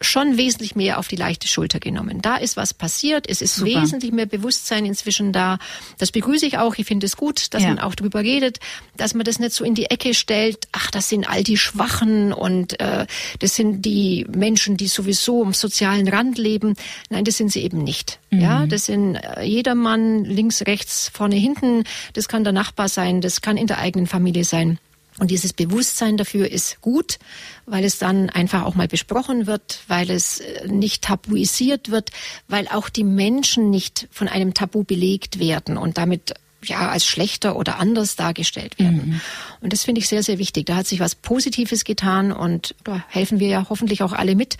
schon 0.02 0.38
wesentlich 0.38 0.76
mehr 0.76 1.00
auf 1.00 1.08
die 1.08 1.16
leichte 1.16 1.48
Schulter 1.48 1.80
genommen. 1.80 2.22
Da 2.22 2.36
ist 2.36 2.58
was 2.58 2.74
passiert, 2.74 3.30
es 3.30 3.42
ist 3.42 3.56
Super. 3.56 3.82
wesentlich 3.82 4.12
mehr 4.12 4.26
Bewusstsein 4.26 4.86
inzwischen 4.86 5.32
da. 5.32 5.58
Das 5.98 6.12
begrüße 6.12 6.46
ich 6.46 6.58
auch. 6.58 6.76
Ich 6.76 6.86
finde 6.86 7.06
es 7.06 7.16
gut, 7.16 7.54
dass 7.54 7.64
ja. 7.64 7.70
man 7.70 7.80
auch 7.80 7.96
drüber 7.96 8.20
redet, 8.22 8.60
dass 8.98 9.14
man 9.14 9.24
das 9.24 9.40
nicht 9.40 9.54
so 9.54 9.64
in 9.64 9.74
die 9.74 9.86
Ecke 9.86 10.14
stellt. 10.14 10.68
Ach, 10.74 10.92
das 10.92 11.10
sind 11.10 11.30
all 11.30 11.44
die 11.44 11.58
Schwachen 11.58 12.34
und 12.34 12.80
äh, 12.80 13.06
das 13.40 13.56
sind 13.56 13.86
die 13.86 14.26
Menschen, 14.30 14.78
die 14.78 14.88
sowieso 14.88 15.44
am 15.44 15.54
sozialen 15.54 16.08
Rand 16.08 16.38
leben. 16.38 16.76
Nein, 17.10 17.24
das 17.24 17.38
sind 17.38 17.52
sie 17.52 17.62
eben 17.62 17.84
nicht. 17.84 18.20
Mhm. 18.32 18.42
Ja, 18.42 18.66
das 18.66 18.86
sind 18.86 19.16
äh, 19.16 19.44
jedermann 19.44 20.26
links, 20.26 20.62
rechts, 20.64 21.10
vorne, 21.14 21.36
hinten. 21.36 21.84
Das 22.14 22.28
kann 22.28 22.44
der 22.44 22.54
Nachbar 22.54 22.90
sein, 22.90 23.22
das 23.22 23.42
kann 23.42 23.58
in 23.58 23.68
der 23.68 23.80
eigenen 23.80 24.08
Familie 24.08 24.44
sein. 24.44 24.78
Und 25.18 25.32
dieses 25.32 25.54
Bewusstsein 25.54 26.18
dafür 26.18 26.52
ist 26.52 26.82
gut, 26.82 27.20
weil 27.66 27.86
es 27.86 27.98
dann 27.98 28.30
einfach 28.30 28.64
auch 28.64 28.76
mal 28.76 28.88
besprochen 28.88 29.48
wird, 29.48 29.80
weil 29.88 30.10
es 30.10 30.40
äh, 30.40 30.68
nicht 30.68 31.04
tabuisiert 31.04 31.90
wird, 31.90 32.12
weil 32.48 32.68
auch 32.68 32.90
die 32.90 33.06
Menschen 33.06 33.70
nicht 33.70 34.08
von 34.12 34.28
einem 34.28 34.54
Tabu 34.54 34.84
belegt 34.84 35.40
werden 35.40 35.78
und 35.78 35.98
damit 35.98 36.34
ja 36.64 36.90
als 36.90 37.06
schlechter 37.06 37.56
oder 37.56 37.78
anders 37.80 38.16
dargestellt 38.16 38.78
werden. 38.80 39.10
Mhm. 39.10 39.22
Und 39.62 39.72
das 39.72 39.84
finde 39.84 40.00
ich 40.00 40.08
sehr, 40.08 40.24
sehr 40.24 40.38
wichtig. 40.38 40.66
Da 40.66 40.76
hat 40.78 40.88
sich 40.88 41.00
was 41.00 41.16
Positives 41.16 41.86
getan 41.86 42.32
und 42.32 42.76
da 42.84 43.04
helfen 43.08 43.40
wir 43.40 43.48
ja 43.48 43.68
hoffentlich 43.70 44.04
auch 44.04 44.14
alle 44.14 44.36
mit. 44.36 44.58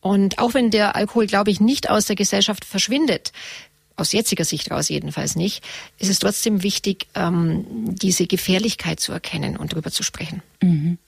Und 0.00 0.38
auch 0.38 0.54
wenn 0.54 0.70
der 0.70 0.94
Alkohol, 0.94 1.26
glaube 1.26 1.50
ich, 1.50 1.60
nicht 1.60 1.90
aus 1.90 2.06
der 2.06 2.14
Gesellschaft 2.14 2.64
verschwindet, 2.64 3.32
aus 3.96 4.12
jetziger 4.12 4.44
Sicht 4.44 4.70
raus 4.70 4.88
jedenfalls 4.88 5.36
nicht, 5.36 5.64
ist 5.98 6.10
es 6.10 6.18
trotzdem 6.18 6.62
wichtig, 6.62 7.06
ähm, 7.14 7.64
diese 7.94 8.26
Gefährlichkeit 8.26 9.00
zu 9.00 9.12
erkennen 9.12 9.56
und 9.56 9.72
darüber 9.72 9.90
zu 9.90 10.02
sprechen. 10.02 10.42
Mhm. 10.62 10.98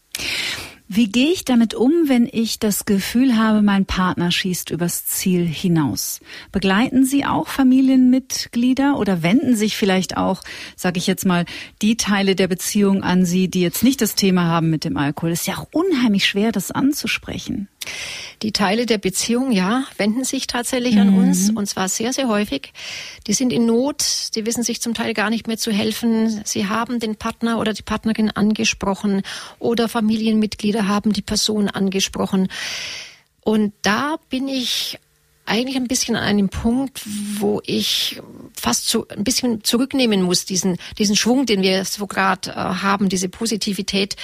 Wie 0.90 1.12
gehe 1.12 1.30
ich 1.30 1.44
damit 1.44 1.74
um, 1.74 1.92
wenn 2.06 2.26
ich 2.32 2.58
das 2.58 2.86
Gefühl 2.86 3.36
habe, 3.36 3.60
mein 3.60 3.84
Partner 3.84 4.30
schießt 4.30 4.70
übers 4.70 5.04
Ziel 5.04 5.44
hinaus? 5.44 6.20
Begleiten 6.50 7.04
Sie 7.04 7.26
auch 7.26 7.48
Familienmitglieder 7.48 8.98
oder 8.98 9.22
wenden 9.22 9.54
sich 9.54 9.76
vielleicht 9.76 10.16
auch, 10.16 10.42
sage 10.76 10.96
ich 10.96 11.06
jetzt 11.06 11.26
mal, 11.26 11.44
die 11.82 11.98
Teile 11.98 12.34
der 12.36 12.48
Beziehung 12.48 13.02
an 13.02 13.26
Sie, 13.26 13.48
die 13.48 13.60
jetzt 13.60 13.82
nicht 13.82 14.00
das 14.00 14.14
Thema 14.14 14.44
haben 14.44 14.70
mit 14.70 14.84
dem 14.84 14.96
Alkohol? 14.96 15.32
Es 15.32 15.40
ist 15.40 15.46
ja 15.46 15.58
auch 15.58 15.68
unheimlich 15.72 16.24
schwer, 16.24 16.52
das 16.52 16.70
anzusprechen. 16.70 17.68
Die 18.42 18.52
Teile 18.52 18.86
der 18.86 18.98
Beziehung, 18.98 19.50
ja, 19.50 19.84
wenden 19.96 20.24
sich 20.24 20.46
tatsächlich 20.46 20.94
mhm. 20.94 21.00
an 21.00 21.18
uns 21.18 21.50
und 21.50 21.66
zwar 21.66 21.88
sehr, 21.88 22.12
sehr 22.12 22.28
häufig. 22.28 22.72
Die 23.26 23.32
sind 23.32 23.52
in 23.52 23.66
Not, 23.66 24.34
die 24.34 24.46
wissen 24.46 24.62
sich 24.62 24.80
zum 24.80 24.94
Teil 24.94 25.12
gar 25.14 25.30
nicht 25.30 25.48
mehr 25.48 25.58
zu 25.58 25.72
helfen. 25.72 26.42
Sie 26.44 26.68
haben 26.68 27.00
den 27.00 27.16
Partner 27.16 27.58
oder 27.58 27.74
die 27.74 27.82
Partnerin 27.82 28.30
angesprochen 28.30 29.22
oder 29.58 29.88
Familienmitglieder 29.88 30.86
haben 30.86 31.12
die 31.12 31.22
Person 31.22 31.68
angesprochen. 31.68 32.48
Und 33.42 33.72
da 33.82 34.16
bin 34.28 34.46
ich 34.46 34.98
eigentlich 35.48 35.76
ein 35.76 35.88
bisschen 35.88 36.14
an 36.14 36.22
einem 36.22 36.48
Punkt, 36.48 37.00
wo 37.38 37.60
ich 37.64 38.20
fast 38.54 38.88
so 38.88 39.08
ein 39.08 39.24
bisschen 39.24 39.64
zurücknehmen 39.64 40.22
muss, 40.22 40.44
diesen, 40.44 40.76
diesen 40.98 41.16
Schwung, 41.16 41.46
den 41.46 41.62
wir 41.62 41.84
so 41.84 42.06
gerade 42.06 42.50
äh, 42.50 42.54
haben, 42.54 43.08
diese 43.08 43.28
Positivität. 43.28 44.16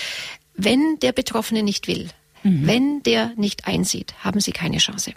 Wenn 0.55 0.99
der 1.01 1.13
Betroffene 1.13 1.63
nicht 1.63 1.89
will, 1.89 2.11
Mhm. 2.45 2.67
Wenn 2.67 3.03
der 3.03 3.33
nicht 3.37 3.67
einsieht, 3.67 4.15
haben 4.21 4.39
Sie 4.39 4.53
keine 4.53 4.79
Chance. 4.79 5.15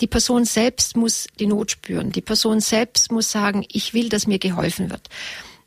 Die 0.00 0.08
Person 0.08 0.44
selbst 0.44 0.96
muss 0.96 1.28
die 1.38 1.46
Not 1.46 1.70
spüren. 1.70 2.10
Die 2.10 2.20
Person 2.20 2.60
selbst 2.60 3.12
muss 3.12 3.30
sagen, 3.30 3.64
ich 3.70 3.94
will, 3.94 4.08
dass 4.08 4.26
mir 4.26 4.40
geholfen 4.40 4.90
wird. 4.90 5.08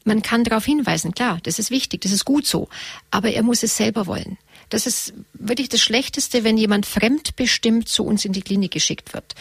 Man 0.04 0.22
kann 0.22 0.44
darauf 0.44 0.66
hinweisen, 0.66 1.14
klar, 1.14 1.40
das 1.44 1.60
ist 1.60 1.72
wichtig, 1.72 2.02
das 2.02 2.12
ist 2.12 2.26
gut 2.26 2.46
so, 2.46 2.70
aber 3.12 3.32
er 3.32 3.44
muss 3.44 3.64
es 3.64 3.76
selber 3.78 4.06
wollen. 4.08 4.38
das 4.70 4.86
ist 4.86 5.14
wirklich 5.34 5.70
das 5.70 5.82
Schlechteste, 5.82 6.44
wenn 6.44 6.58
jemand 6.58 6.86
fremdbestimmt 6.86 7.88
zu 7.88 8.06
uns 8.06 8.26
in 8.26 8.34
die 8.34 8.42
Klinik 8.42 8.72
geschickt 8.72 9.14
wird. 9.14 9.36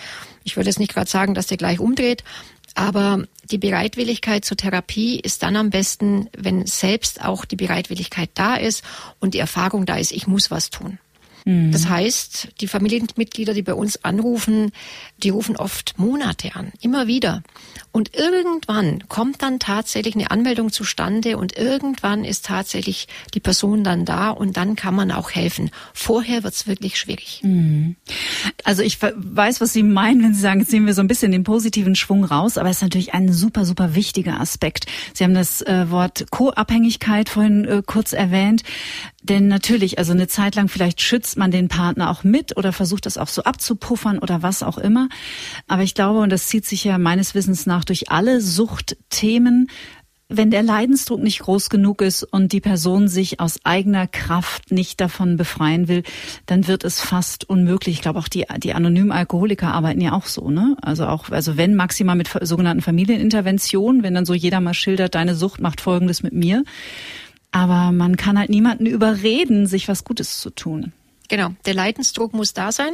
Ich 0.44 0.56
würde 0.56 0.70
jetzt 0.70 0.78
nicht 0.78 0.94
gerade 0.94 1.10
sagen, 1.10 1.34
dass 1.34 1.48
der 1.48 1.56
gleich 1.56 1.80
umdreht, 1.80 2.22
aber 2.74 3.24
die 3.44 3.58
Bereitwilligkeit 3.58 4.44
zur 4.44 4.56
Therapie 4.56 5.18
ist 5.18 5.42
dann 5.42 5.56
am 5.56 5.70
besten, 5.70 6.28
wenn 6.36 6.66
selbst 6.66 7.24
auch 7.24 7.44
die 7.44 7.56
Bereitwilligkeit 7.56 8.30
da 8.34 8.54
ist 8.54 8.84
und 9.18 9.34
die 9.34 9.38
Erfahrung 9.38 9.86
da 9.86 9.96
ist, 9.96 10.12
ich 10.12 10.26
muss 10.26 10.50
was 10.50 10.70
tun. 10.70 10.98
Mhm. 11.46 11.70
Das 11.72 11.88
heißt, 11.88 12.48
die 12.60 12.66
Familienmitglieder, 12.66 13.54
die 13.54 13.62
bei 13.62 13.72
uns 13.72 14.04
anrufen, 14.04 14.72
die 15.22 15.30
rufen 15.30 15.56
oft 15.56 15.98
Monate 15.98 16.54
an, 16.54 16.72
immer 16.80 17.06
wieder. 17.06 17.42
Und 17.96 18.14
irgendwann 18.14 19.08
kommt 19.08 19.40
dann 19.40 19.58
tatsächlich 19.58 20.14
eine 20.16 20.30
Anmeldung 20.30 20.70
zustande 20.70 21.38
und 21.38 21.56
irgendwann 21.56 22.24
ist 22.24 22.44
tatsächlich 22.44 23.08
die 23.32 23.40
Person 23.40 23.84
dann 23.84 24.04
da 24.04 24.28
und 24.28 24.58
dann 24.58 24.76
kann 24.76 24.94
man 24.94 25.10
auch 25.10 25.30
helfen. 25.30 25.70
Vorher 25.94 26.42
wird 26.42 26.52
es 26.52 26.66
wirklich 26.66 26.98
schwierig. 26.98 27.40
Mhm. 27.42 27.96
Also 28.64 28.82
ich 28.82 29.00
weiß, 29.00 29.62
was 29.62 29.72
Sie 29.72 29.82
meinen, 29.82 30.22
wenn 30.22 30.34
Sie 30.34 30.42
sagen, 30.42 30.60
jetzt 30.60 30.70
sehen 30.70 30.84
wir 30.84 30.92
so 30.92 31.00
ein 31.00 31.08
bisschen 31.08 31.32
den 31.32 31.42
positiven 31.42 31.94
Schwung 31.94 32.24
raus, 32.24 32.58
aber 32.58 32.68
es 32.68 32.76
ist 32.76 32.82
natürlich 32.82 33.14
ein 33.14 33.32
super, 33.32 33.64
super 33.64 33.94
wichtiger 33.94 34.42
Aspekt. 34.42 34.84
Sie 35.14 35.24
haben 35.24 35.32
das 35.32 35.62
äh, 35.62 35.90
Wort 35.90 36.26
Co-Abhängigkeit 36.30 37.30
vorhin 37.30 37.64
äh, 37.64 37.82
kurz 37.86 38.12
erwähnt. 38.12 38.62
Denn 39.28 39.48
natürlich, 39.48 39.98
also 39.98 40.12
eine 40.12 40.28
Zeit 40.28 40.54
lang 40.54 40.68
vielleicht 40.68 41.00
schützt 41.00 41.36
man 41.36 41.50
den 41.50 41.66
Partner 41.66 42.10
auch 42.10 42.22
mit 42.22 42.56
oder 42.56 42.72
versucht 42.72 43.06
das 43.06 43.18
auch 43.18 43.26
so 43.26 43.42
abzupuffern 43.42 44.20
oder 44.20 44.42
was 44.42 44.62
auch 44.62 44.78
immer. 44.78 45.08
Aber 45.66 45.82
ich 45.82 45.94
glaube, 45.94 46.20
und 46.20 46.30
das 46.30 46.46
zieht 46.46 46.64
sich 46.64 46.84
ja 46.84 46.96
meines 46.96 47.34
Wissens 47.34 47.66
nach 47.66 47.84
durch 47.86 48.10
alle 48.10 48.40
Suchtthemen, 48.40 49.68
wenn 50.28 50.50
der 50.50 50.62
Leidensdruck 50.62 51.22
nicht 51.22 51.38
groß 51.40 51.70
genug 51.70 52.02
ist 52.02 52.24
und 52.24 52.52
die 52.52 52.60
Person 52.60 53.06
sich 53.06 53.38
aus 53.38 53.60
eigener 53.64 54.08
Kraft 54.08 54.72
nicht 54.72 55.00
davon 55.00 55.36
befreien 55.36 55.86
will, 55.86 56.02
dann 56.46 56.66
wird 56.66 56.82
es 56.82 57.00
fast 57.00 57.48
unmöglich. 57.48 57.96
Ich 57.96 58.02
glaube 58.02 58.18
auch 58.18 58.28
die, 58.28 58.44
die 58.58 58.74
anonymen 58.74 59.12
Alkoholiker 59.12 59.72
arbeiten 59.72 60.00
ja 60.00 60.12
auch 60.12 60.26
so, 60.26 60.50
ne? 60.50 60.76
Also 60.82 61.06
auch, 61.06 61.30
also 61.30 61.56
wenn 61.56 61.76
maximal 61.76 62.16
mit 62.16 62.28
sogenannten 62.40 62.82
Familieninterventionen, 62.82 64.02
wenn 64.02 64.14
dann 64.14 64.26
so 64.26 64.34
jeder 64.34 64.60
mal 64.60 64.74
schildert, 64.74 65.14
deine 65.14 65.36
Sucht 65.36 65.60
macht 65.60 65.80
Folgendes 65.80 66.24
mit 66.24 66.32
mir, 66.32 66.64
aber 67.52 67.92
man 67.92 68.16
kann 68.16 68.38
halt 68.38 68.50
niemanden 68.50 68.86
überreden, 68.86 69.66
sich 69.66 69.86
was 69.86 70.02
Gutes 70.02 70.40
zu 70.40 70.50
tun. 70.50 70.92
Genau, 71.28 71.50
der 71.66 71.74
Leidensdruck 71.74 72.34
muss 72.34 72.52
da 72.52 72.72
sein. 72.72 72.92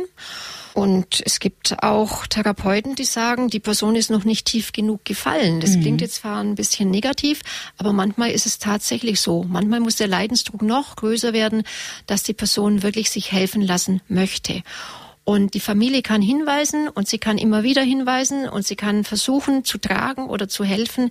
Und 0.74 1.22
es 1.24 1.38
gibt 1.38 1.82
auch 1.82 2.26
Therapeuten, 2.26 2.94
die 2.94 3.04
sagen, 3.04 3.48
die 3.48 3.60
Person 3.60 3.94
ist 3.94 4.10
noch 4.10 4.24
nicht 4.24 4.46
tief 4.46 4.72
genug 4.72 5.04
gefallen. 5.04 5.60
Das 5.60 5.76
mhm. 5.76 5.80
klingt 5.82 6.00
jetzt 6.00 6.16
zwar 6.16 6.40
ein 6.42 6.54
bisschen 6.54 6.90
negativ, 6.90 7.40
aber 7.76 7.92
manchmal 7.92 8.30
ist 8.30 8.46
es 8.46 8.58
tatsächlich 8.58 9.20
so. 9.20 9.44
Manchmal 9.44 9.80
muss 9.80 9.96
der 9.96 10.08
Leidensdruck 10.08 10.62
noch 10.62 10.96
größer 10.96 11.32
werden, 11.32 11.64
dass 12.06 12.22
die 12.22 12.32
Person 12.32 12.82
wirklich 12.82 13.10
sich 13.10 13.32
helfen 13.32 13.60
lassen 13.60 14.00
möchte. 14.08 14.62
Und 15.24 15.54
die 15.54 15.60
Familie 15.60 16.02
kann 16.02 16.20
hinweisen 16.20 16.88
und 16.88 17.06
sie 17.06 17.18
kann 17.18 17.38
immer 17.38 17.62
wieder 17.62 17.82
hinweisen 17.82 18.48
und 18.48 18.66
sie 18.66 18.74
kann 18.74 19.04
versuchen 19.04 19.64
zu 19.64 19.78
tragen 19.78 20.28
oder 20.28 20.48
zu 20.48 20.64
helfen. 20.64 21.10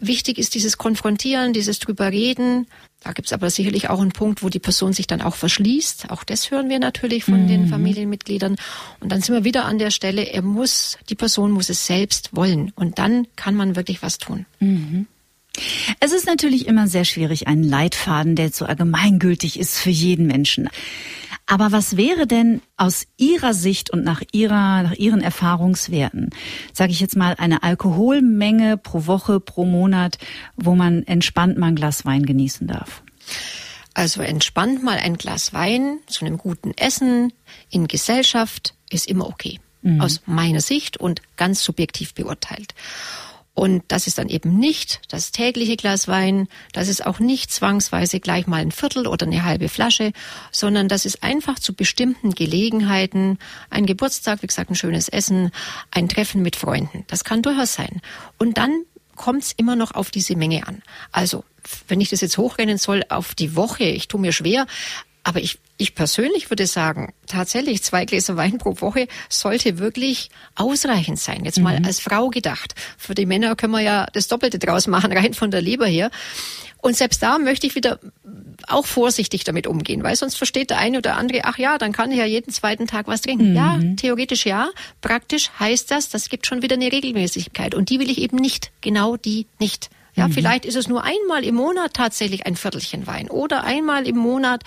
Wichtig 0.00 0.38
ist 0.38 0.54
dieses 0.54 0.78
Konfrontieren, 0.78 1.52
dieses 1.52 1.78
drüber 1.78 2.10
reden. 2.10 2.66
Da 3.02 3.12
gibt 3.12 3.26
es 3.26 3.32
aber 3.32 3.50
sicherlich 3.50 3.90
auch 3.90 4.00
einen 4.00 4.12
Punkt, 4.12 4.42
wo 4.42 4.48
die 4.48 4.58
Person 4.58 4.92
sich 4.92 5.06
dann 5.06 5.20
auch 5.20 5.34
verschließt. 5.34 6.10
Auch 6.10 6.24
das 6.24 6.50
hören 6.50 6.68
wir 6.68 6.78
natürlich 6.78 7.24
von 7.24 7.44
mhm. 7.44 7.48
den 7.48 7.68
Familienmitgliedern. 7.68 8.56
Und 9.00 9.12
dann 9.12 9.20
sind 9.20 9.34
wir 9.34 9.44
wieder 9.44 9.66
an 9.66 9.78
der 9.78 9.90
Stelle, 9.90 10.22
er 10.22 10.42
muss, 10.42 10.98
die 11.08 11.14
Person 11.14 11.50
muss 11.50 11.68
es 11.68 11.86
selbst 11.86 12.34
wollen. 12.34 12.72
Und 12.76 12.98
dann 12.98 13.26
kann 13.36 13.54
man 13.54 13.76
wirklich 13.76 14.02
was 14.02 14.18
tun. 14.18 14.46
Mhm. 14.58 15.06
Es 15.98 16.12
ist 16.12 16.26
natürlich 16.26 16.66
immer 16.66 16.88
sehr 16.88 17.04
schwierig, 17.04 17.46
einen 17.46 17.64
Leitfaden, 17.64 18.36
der 18.36 18.50
so 18.50 18.64
allgemeingültig 18.64 19.58
ist 19.58 19.78
für 19.78 19.90
jeden 19.90 20.26
Menschen. 20.26 20.68
Aber 21.50 21.72
was 21.72 21.96
wäre 21.96 22.28
denn 22.28 22.62
aus 22.76 23.08
Ihrer 23.16 23.54
Sicht 23.54 23.90
und 23.90 24.04
nach 24.04 24.22
Ihrer, 24.30 24.84
nach 24.84 24.92
Ihren 24.92 25.20
Erfahrungswerten, 25.20 26.30
sage 26.72 26.92
ich 26.92 27.00
jetzt 27.00 27.16
mal, 27.16 27.34
eine 27.38 27.64
Alkoholmenge 27.64 28.76
pro 28.76 29.06
Woche, 29.06 29.40
pro 29.40 29.64
Monat, 29.64 30.18
wo 30.54 30.76
man 30.76 31.02
entspannt 31.08 31.58
mal 31.58 31.66
ein 31.66 31.74
Glas 31.74 32.04
Wein 32.04 32.24
genießen 32.24 32.68
darf? 32.68 33.02
Also 33.94 34.22
entspannt 34.22 34.84
mal 34.84 34.98
ein 34.98 35.16
Glas 35.16 35.52
Wein 35.52 35.98
zu 36.06 36.24
einem 36.24 36.38
guten 36.38 36.70
Essen 36.76 37.32
in 37.68 37.88
Gesellschaft 37.88 38.74
ist 38.88 39.08
immer 39.08 39.26
okay. 39.26 39.58
Mhm. 39.82 40.00
Aus 40.00 40.22
meiner 40.26 40.60
Sicht 40.60 40.98
und 40.98 41.20
ganz 41.36 41.64
subjektiv 41.64 42.14
beurteilt. 42.14 42.74
Und 43.54 43.82
das 43.88 44.06
ist 44.06 44.18
dann 44.18 44.28
eben 44.28 44.58
nicht 44.58 45.00
das 45.08 45.32
tägliche 45.32 45.76
Glas 45.76 46.08
Wein, 46.08 46.48
das 46.72 46.88
ist 46.88 47.04
auch 47.04 47.18
nicht 47.18 47.50
zwangsweise 47.50 48.20
gleich 48.20 48.46
mal 48.46 48.60
ein 48.60 48.72
Viertel 48.72 49.06
oder 49.06 49.26
eine 49.26 49.44
halbe 49.44 49.68
Flasche, 49.68 50.12
sondern 50.52 50.88
das 50.88 51.04
ist 51.04 51.22
einfach 51.22 51.58
zu 51.58 51.74
bestimmten 51.74 52.30
Gelegenheiten, 52.30 53.38
ein 53.68 53.86
Geburtstag, 53.86 54.42
wie 54.42 54.46
gesagt, 54.46 54.70
ein 54.70 54.76
schönes 54.76 55.08
Essen, 55.08 55.50
ein 55.90 56.08
Treffen 56.08 56.42
mit 56.42 56.56
Freunden. 56.56 57.04
Das 57.08 57.24
kann 57.24 57.42
durchaus 57.42 57.74
sein. 57.74 58.00
Und 58.38 58.56
dann 58.56 58.84
kommt 59.16 59.42
es 59.42 59.52
immer 59.52 59.76
noch 59.76 59.92
auf 59.92 60.10
diese 60.10 60.36
Menge 60.36 60.66
an. 60.66 60.82
Also, 61.12 61.44
wenn 61.88 62.00
ich 62.00 62.08
das 62.08 62.22
jetzt 62.22 62.38
hochrennen 62.38 62.78
soll 62.78 63.04
auf 63.10 63.34
die 63.34 63.54
Woche, 63.54 63.84
ich 63.84 64.08
tue 64.08 64.20
mir 64.20 64.32
schwer, 64.32 64.66
aber 65.22 65.40
ich, 65.40 65.58
ich 65.76 65.94
persönlich 65.94 66.50
würde 66.50 66.66
sagen, 66.66 67.12
tatsächlich 67.26 67.82
zwei 67.82 68.04
Gläser 68.04 68.36
Wein 68.36 68.58
pro 68.58 68.80
Woche 68.80 69.06
sollte 69.28 69.78
wirklich 69.78 70.30
ausreichend 70.54 71.18
sein. 71.18 71.44
Jetzt 71.44 71.60
mal 71.60 71.78
mhm. 71.78 71.84
als 71.84 72.00
Frau 72.00 72.28
gedacht. 72.28 72.74
Für 72.96 73.14
die 73.14 73.26
Männer 73.26 73.54
können 73.56 73.72
wir 73.72 73.80
ja 73.80 74.06
das 74.12 74.28
Doppelte 74.28 74.58
draus 74.58 74.86
machen, 74.86 75.12
rein 75.16 75.34
von 75.34 75.50
der 75.50 75.62
Leber 75.62 75.86
her. 75.86 76.10
Und 76.78 76.96
selbst 76.96 77.22
da 77.22 77.38
möchte 77.38 77.66
ich 77.66 77.74
wieder 77.74 77.98
auch 78.66 78.86
vorsichtig 78.86 79.44
damit 79.44 79.66
umgehen, 79.66 80.02
weil 80.02 80.16
sonst 80.16 80.36
versteht 80.36 80.70
der 80.70 80.78
eine 80.78 80.98
oder 80.98 81.16
andere, 81.16 81.44
ach 81.44 81.58
ja, 81.58 81.76
dann 81.76 81.92
kann 81.92 82.10
ich 82.10 82.18
ja 82.18 82.24
jeden 82.24 82.52
zweiten 82.52 82.86
Tag 82.86 83.06
was 83.06 83.20
trinken. 83.20 83.50
Mhm. 83.50 83.56
Ja, 83.56 83.78
theoretisch 83.96 84.46
ja. 84.46 84.70
Praktisch 85.02 85.50
heißt 85.58 85.90
das, 85.90 86.08
das 86.08 86.30
gibt 86.30 86.46
schon 86.46 86.62
wieder 86.62 86.76
eine 86.76 86.90
Regelmäßigkeit. 86.90 87.74
Und 87.74 87.90
die 87.90 88.00
will 88.00 88.10
ich 88.10 88.18
eben 88.18 88.36
nicht. 88.36 88.70
Genau 88.80 89.16
die 89.16 89.46
nicht. 89.58 89.90
Ja, 90.14 90.28
mhm. 90.28 90.32
vielleicht 90.32 90.64
ist 90.64 90.76
es 90.76 90.88
nur 90.88 91.04
einmal 91.04 91.44
im 91.44 91.54
Monat 91.54 91.94
tatsächlich 91.94 92.46
ein 92.46 92.56
Viertelchen 92.56 93.06
Wein 93.06 93.30
oder 93.30 93.64
einmal 93.64 94.06
im 94.06 94.16
Monat 94.16 94.64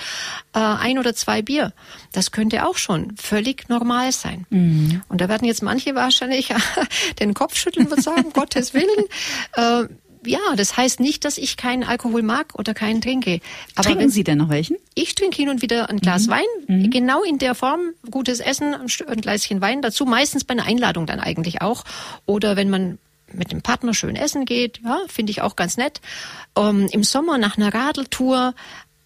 äh, 0.54 0.60
ein 0.60 1.00
oder 1.00 1.14
zwei 1.14 1.42
Bier. 1.42 1.74
Das 2.12 2.32
könnte 2.32 2.66
auch 2.68 2.78
schon 2.78 3.16
völlig 3.18 3.70
normal 3.70 4.12
sein. 4.12 4.46
Mhm. 4.50 5.02
Und 5.10 5.22
da 5.22 5.30
werden 5.30 5.46
jetzt 5.46 5.64
manche 5.64 5.96
wahrscheinlich 5.96 6.50
den 7.20 7.34
Kopf 7.34 7.56
schütteln 7.56 7.88
und 7.88 8.02
sagen, 8.02 8.30
Gottes 8.34 8.74
Willen. 8.74 9.06
Äh, 9.56 9.88
ja, 10.26 10.40
das 10.56 10.78
heißt 10.78 11.00
nicht, 11.00 11.26
dass 11.26 11.38
ich 11.38 11.58
keinen 11.58 11.84
Alkohol 11.84 12.22
mag 12.22 12.58
oder 12.58 12.74
keinen 12.74 13.02
trinke. 13.02 13.40
Aber 13.76 13.84
Trinken 13.84 14.04
wenn, 14.04 14.10
Sie 14.10 14.24
denn 14.24 14.38
noch 14.38 14.50
welchen? 14.50 14.78
Ich 14.96 15.16
trinke 15.16 15.36
hin 15.36 15.50
und 15.50 15.62
wieder 15.62 15.90
ein 15.90 16.00
Glas 16.00 16.28
mhm. 16.28 16.32
Wein, 16.32 16.46
mhm. 16.68 16.90
genau 16.90 17.24
in 17.24 17.40
der 17.40 17.56
Form, 17.56 17.92
gutes 18.10 18.40
Essen, 18.40 18.74
ein 18.74 19.22
Gläschen 19.22 19.62
Wein 19.62 19.82
dazu, 19.82 20.06
meistens 20.06 20.44
bei 20.44 20.54
einer 20.54 20.66
Einladung 20.66 21.06
dann 21.06 21.20
eigentlich 21.20 21.62
auch. 21.62 21.84
Oder 22.26 22.56
wenn 22.56 22.70
man 22.70 23.00
mit 23.34 23.52
dem 23.52 23.62
Partner 23.62 23.94
schön 23.94 24.16
essen 24.16 24.46
geht, 24.46 24.80
ja, 24.84 25.00
finde 25.08 25.32
ich 25.32 25.42
auch 25.42 25.56
ganz 25.56 25.78
nett. 25.78 26.02
Ähm, 26.58 26.88
Im 26.92 27.04
Sommer 27.04 27.38
nach 27.38 27.58
einer 27.58 27.74
Radeltour 27.74 28.54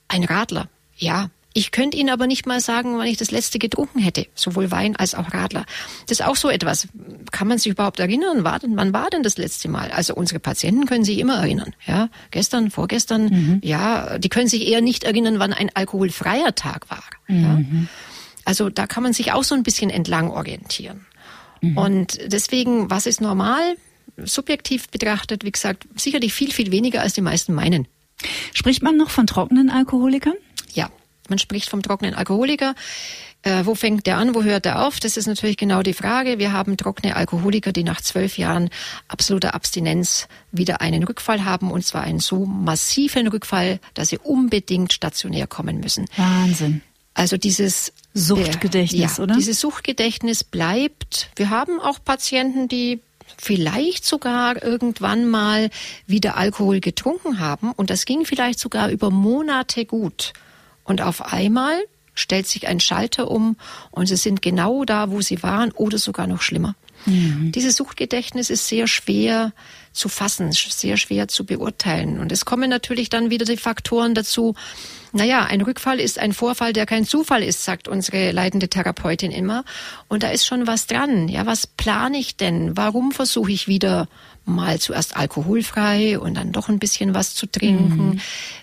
ein 0.07 0.23
Radler, 0.23 0.69
ja. 0.97 1.29
Ich 1.53 1.71
könnte 1.71 1.97
Ihnen 1.97 2.11
aber 2.11 2.27
nicht 2.27 2.45
mal 2.45 2.61
sagen, 2.61 2.99
wann 2.99 3.07
ich 3.07 3.17
das 3.17 3.31
letzte 3.31 3.57
getrunken 3.57 3.97
hätte, 3.97 4.27
sowohl 4.35 4.69
Wein 4.69 4.95
als 4.95 5.15
auch 5.15 5.33
Radler. 5.33 5.65
Das 6.05 6.19
ist 6.19 6.23
auch 6.23 6.35
so 6.35 6.51
etwas. 6.51 6.87
Kann 7.31 7.47
man 7.47 7.57
sich 7.57 7.71
überhaupt 7.71 7.99
erinnern? 7.99 8.43
War 8.43 8.59
denn, 8.59 8.77
wann 8.77 8.93
war 8.93 9.09
denn 9.09 9.23
das 9.23 9.39
letzte 9.39 9.67
Mal? 9.67 9.89
Also 9.89 10.13
unsere 10.13 10.39
Patienten 10.39 10.85
können 10.85 11.03
sich 11.03 11.17
immer 11.17 11.37
erinnern. 11.37 11.73
Ja, 11.87 12.09
gestern, 12.29 12.69
vorgestern. 12.69 13.23
Mhm. 13.25 13.61
Ja, 13.63 14.19
die 14.19 14.29
können 14.29 14.47
sich 14.47 14.67
eher 14.67 14.81
nicht 14.81 15.03
erinnern, 15.03 15.39
wann 15.39 15.51
ein 15.51 15.71
alkoholfreier 15.73 16.53
Tag 16.53 16.91
war. 16.91 17.03
Mhm. 17.25 17.41
Ja? 17.41 17.87
Also 18.45 18.69
da 18.69 18.85
kann 18.85 19.01
man 19.01 19.13
sich 19.13 19.31
auch 19.31 19.43
so 19.43 19.55
ein 19.55 19.63
bisschen 19.63 19.89
entlang 19.89 20.29
orientieren. 20.29 21.07
Mhm. 21.61 21.77
Und 21.77 22.19
deswegen, 22.31 22.91
was 22.91 23.07
ist 23.07 23.19
normal? 23.19 23.77
Subjektiv 24.23 24.89
betrachtet, 24.89 25.43
wie 25.43 25.51
gesagt, 25.51 25.87
sicherlich 25.95 26.33
viel, 26.33 26.51
viel 26.51 26.71
weniger 26.71 27.01
als 27.01 27.13
die 27.13 27.21
meisten 27.21 27.53
meinen. 27.53 27.87
Spricht 28.53 28.81
man 28.81 28.97
noch 28.97 29.09
von 29.09 29.27
trockenen 29.27 29.69
Alkoholikern? 29.69 30.35
Ja, 30.73 30.89
man 31.29 31.39
spricht 31.39 31.69
vom 31.69 31.81
trockenen 31.81 32.13
Alkoholiker. 32.13 32.73
Äh, 33.43 33.65
wo 33.65 33.75
fängt 33.75 34.07
der 34.07 34.17
an, 34.17 34.33
wo 34.33 34.43
hört 34.43 34.65
er 34.65 34.85
auf? 34.85 34.99
Das 34.99 35.15
ist 35.15 35.27
natürlich 35.27 35.57
genau 35.57 35.83
die 35.83 35.93
Frage. 35.93 36.39
Wir 36.39 36.51
haben 36.51 36.75
trockene 36.75 37.15
Alkoholiker, 37.15 37.71
die 37.71 37.83
nach 37.83 38.01
zwölf 38.01 38.37
Jahren 38.37 38.69
absoluter 39.07 39.53
Abstinenz 39.53 40.27
wieder 40.51 40.81
einen 40.81 41.03
Rückfall 41.03 41.45
haben 41.45 41.69
und 41.71 41.85
zwar 41.85 42.01
einen 42.01 42.19
so 42.19 42.45
massiven 42.45 43.27
Rückfall, 43.27 43.79
dass 43.93 44.09
sie 44.09 44.17
unbedingt 44.17 44.93
stationär 44.93 45.45
kommen 45.45 45.79
müssen. 45.79 46.05
Wahnsinn. 46.15 46.81
Also 47.13 47.37
dieses 47.37 47.93
Suchtgedächtnis, 48.13 49.17
ja, 49.17 49.23
oder? 49.23 49.35
Dieses 49.35 49.59
Suchtgedächtnis 49.59 50.43
bleibt. 50.43 51.29
Wir 51.35 51.49
haben 51.49 51.79
auch 51.79 52.03
Patienten, 52.03 52.67
die 52.67 53.01
vielleicht 53.37 54.05
sogar 54.05 54.63
irgendwann 54.63 55.27
mal 55.27 55.69
wieder 56.05 56.37
Alkohol 56.37 56.79
getrunken 56.79 57.39
haben 57.39 57.71
und 57.71 57.89
das 57.89 58.05
ging 58.05 58.25
vielleicht 58.25 58.59
sogar 58.59 58.89
über 58.89 59.09
Monate 59.09 59.85
gut. 59.85 60.33
Und 60.83 61.01
auf 61.01 61.33
einmal 61.33 61.77
stellt 62.15 62.47
sich 62.47 62.67
ein 62.67 62.79
Schalter 62.79 63.29
um 63.29 63.57
und 63.91 64.07
sie 64.07 64.15
sind 64.15 64.41
genau 64.41 64.85
da, 64.85 65.11
wo 65.11 65.21
sie 65.21 65.43
waren 65.43 65.71
oder 65.71 65.97
sogar 65.97 66.27
noch 66.27 66.41
schlimmer. 66.41 66.75
Mhm. 67.05 67.51
Dieses 67.51 67.75
Suchtgedächtnis 67.75 68.49
ist 68.49 68.67
sehr 68.67 68.87
schwer 68.87 69.53
zu 69.97 70.09
fassen, 70.09 70.51
sehr 70.51 70.97
schwer 70.97 71.27
zu 71.27 71.45
beurteilen. 71.45 72.19
Und 72.19 72.31
es 72.31 72.45
kommen 72.45 72.69
natürlich 72.69 73.09
dann 73.09 73.29
wieder 73.29 73.45
die 73.45 73.57
Faktoren 73.57 74.13
dazu. 74.13 74.55
Naja, 75.11 75.45
ein 75.45 75.61
Rückfall 75.61 75.99
ist 75.99 76.19
ein 76.19 76.33
Vorfall, 76.33 76.73
der 76.73 76.85
kein 76.85 77.05
Zufall 77.05 77.41
ist, 77.43 77.63
sagt 77.63 77.87
unsere 77.87 78.31
leitende 78.31 78.67
Therapeutin 78.67 79.31
immer. 79.31 79.63
Und 80.07 80.23
da 80.23 80.29
ist 80.29 80.45
schon 80.45 80.67
was 80.67 80.87
dran. 80.87 81.27
Ja, 81.27 81.45
was 81.45 81.65
plane 81.65 82.17
ich 82.17 82.37
denn? 82.37 82.77
Warum 82.77 83.11
versuche 83.11 83.51
ich 83.51 83.67
wieder 83.67 84.07
mal 84.45 84.79
zuerst 84.79 85.17
alkoholfrei 85.17 86.19
und 86.19 86.35
dann 86.35 86.51
doch 86.51 86.69
ein 86.69 86.79
bisschen 86.79 87.13
was 87.13 87.35
zu 87.35 87.47
trinken? 87.47 88.09
Mhm. 88.09 88.19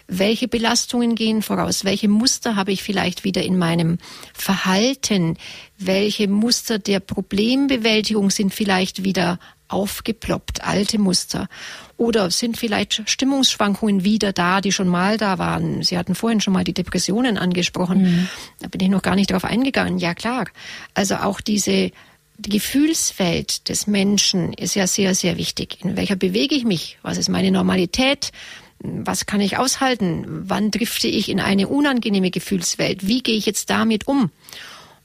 Welche 0.06 0.48
Belastungen 0.48 1.14
gehen 1.14 1.42
voraus? 1.42 1.84
Welche 1.84 2.08
Muster 2.08 2.56
habe 2.56 2.72
ich 2.72 2.82
vielleicht 2.82 3.24
wieder 3.24 3.42
in 3.42 3.58
meinem 3.58 3.98
Verhalten? 4.32 5.36
Welche 5.78 6.28
Muster 6.28 6.78
der 6.78 7.00
Problembewältigung 7.00 8.30
sind 8.30 8.54
vielleicht 8.54 9.02
wieder 9.02 9.38
aufgeploppt, 9.68 10.64
alte 10.64 10.98
Muster? 10.98 11.48
Oder 11.96 12.30
sind 12.30 12.56
vielleicht 12.56 13.02
Stimmungsschwankungen 13.08 14.04
wieder 14.04 14.32
da, 14.32 14.60
die 14.60 14.72
schon 14.72 14.88
mal 14.88 15.16
da 15.16 15.38
waren? 15.38 15.82
Sie 15.82 15.96
hatten 15.96 16.14
vorhin 16.14 16.40
schon 16.40 16.52
mal 16.52 16.64
die 16.64 16.74
Depressionen 16.74 17.38
angesprochen. 17.38 18.02
Mhm. 18.02 18.28
Da 18.60 18.68
bin 18.68 18.80
ich 18.80 18.88
noch 18.88 19.02
gar 19.02 19.14
nicht 19.14 19.30
drauf 19.30 19.44
eingegangen. 19.44 19.98
Ja, 19.98 20.14
klar. 20.14 20.46
Also 20.94 21.16
auch 21.16 21.40
diese 21.40 21.92
die 22.36 22.50
Gefühlswelt 22.50 23.68
des 23.68 23.86
Menschen 23.86 24.52
ist 24.54 24.74
ja 24.74 24.86
sehr, 24.86 25.14
sehr 25.14 25.36
wichtig. 25.36 25.78
In 25.84 25.96
welcher 25.96 26.16
bewege 26.16 26.54
ich 26.54 26.64
mich? 26.64 26.98
Was 27.02 27.16
ist 27.16 27.28
meine 27.28 27.50
Normalität? 27.50 28.32
Was 28.80 29.26
kann 29.26 29.40
ich 29.40 29.56
aushalten? 29.56 30.26
Wann 30.28 30.70
drifte 30.70 31.06
ich 31.06 31.28
in 31.28 31.40
eine 31.40 31.68
unangenehme 31.68 32.30
Gefühlswelt? 32.30 33.06
Wie 33.06 33.22
gehe 33.22 33.36
ich 33.36 33.46
jetzt 33.46 33.70
damit 33.70 34.08
um? 34.08 34.30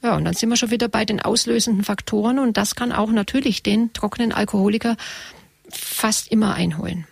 Ja, 0.02 0.16
und 0.16 0.26
dann 0.26 0.34
sind 0.34 0.50
wir 0.50 0.56
schon 0.56 0.72
wieder 0.72 0.88
bei 0.88 1.06
den 1.06 1.20
auslösenden 1.20 1.84
Faktoren 1.84 2.40
und 2.40 2.58
das 2.58 2.76
kann 2.76 2.92
auch 2.92 3.12
natürlich 3.12 3.64
den 3.64 3.92
trockenen 3.94 4.32
Alkoholiker 4.32 4.96
fast 5.70 6.32
immer 6.32 6.54
einholen. 6.56 7.06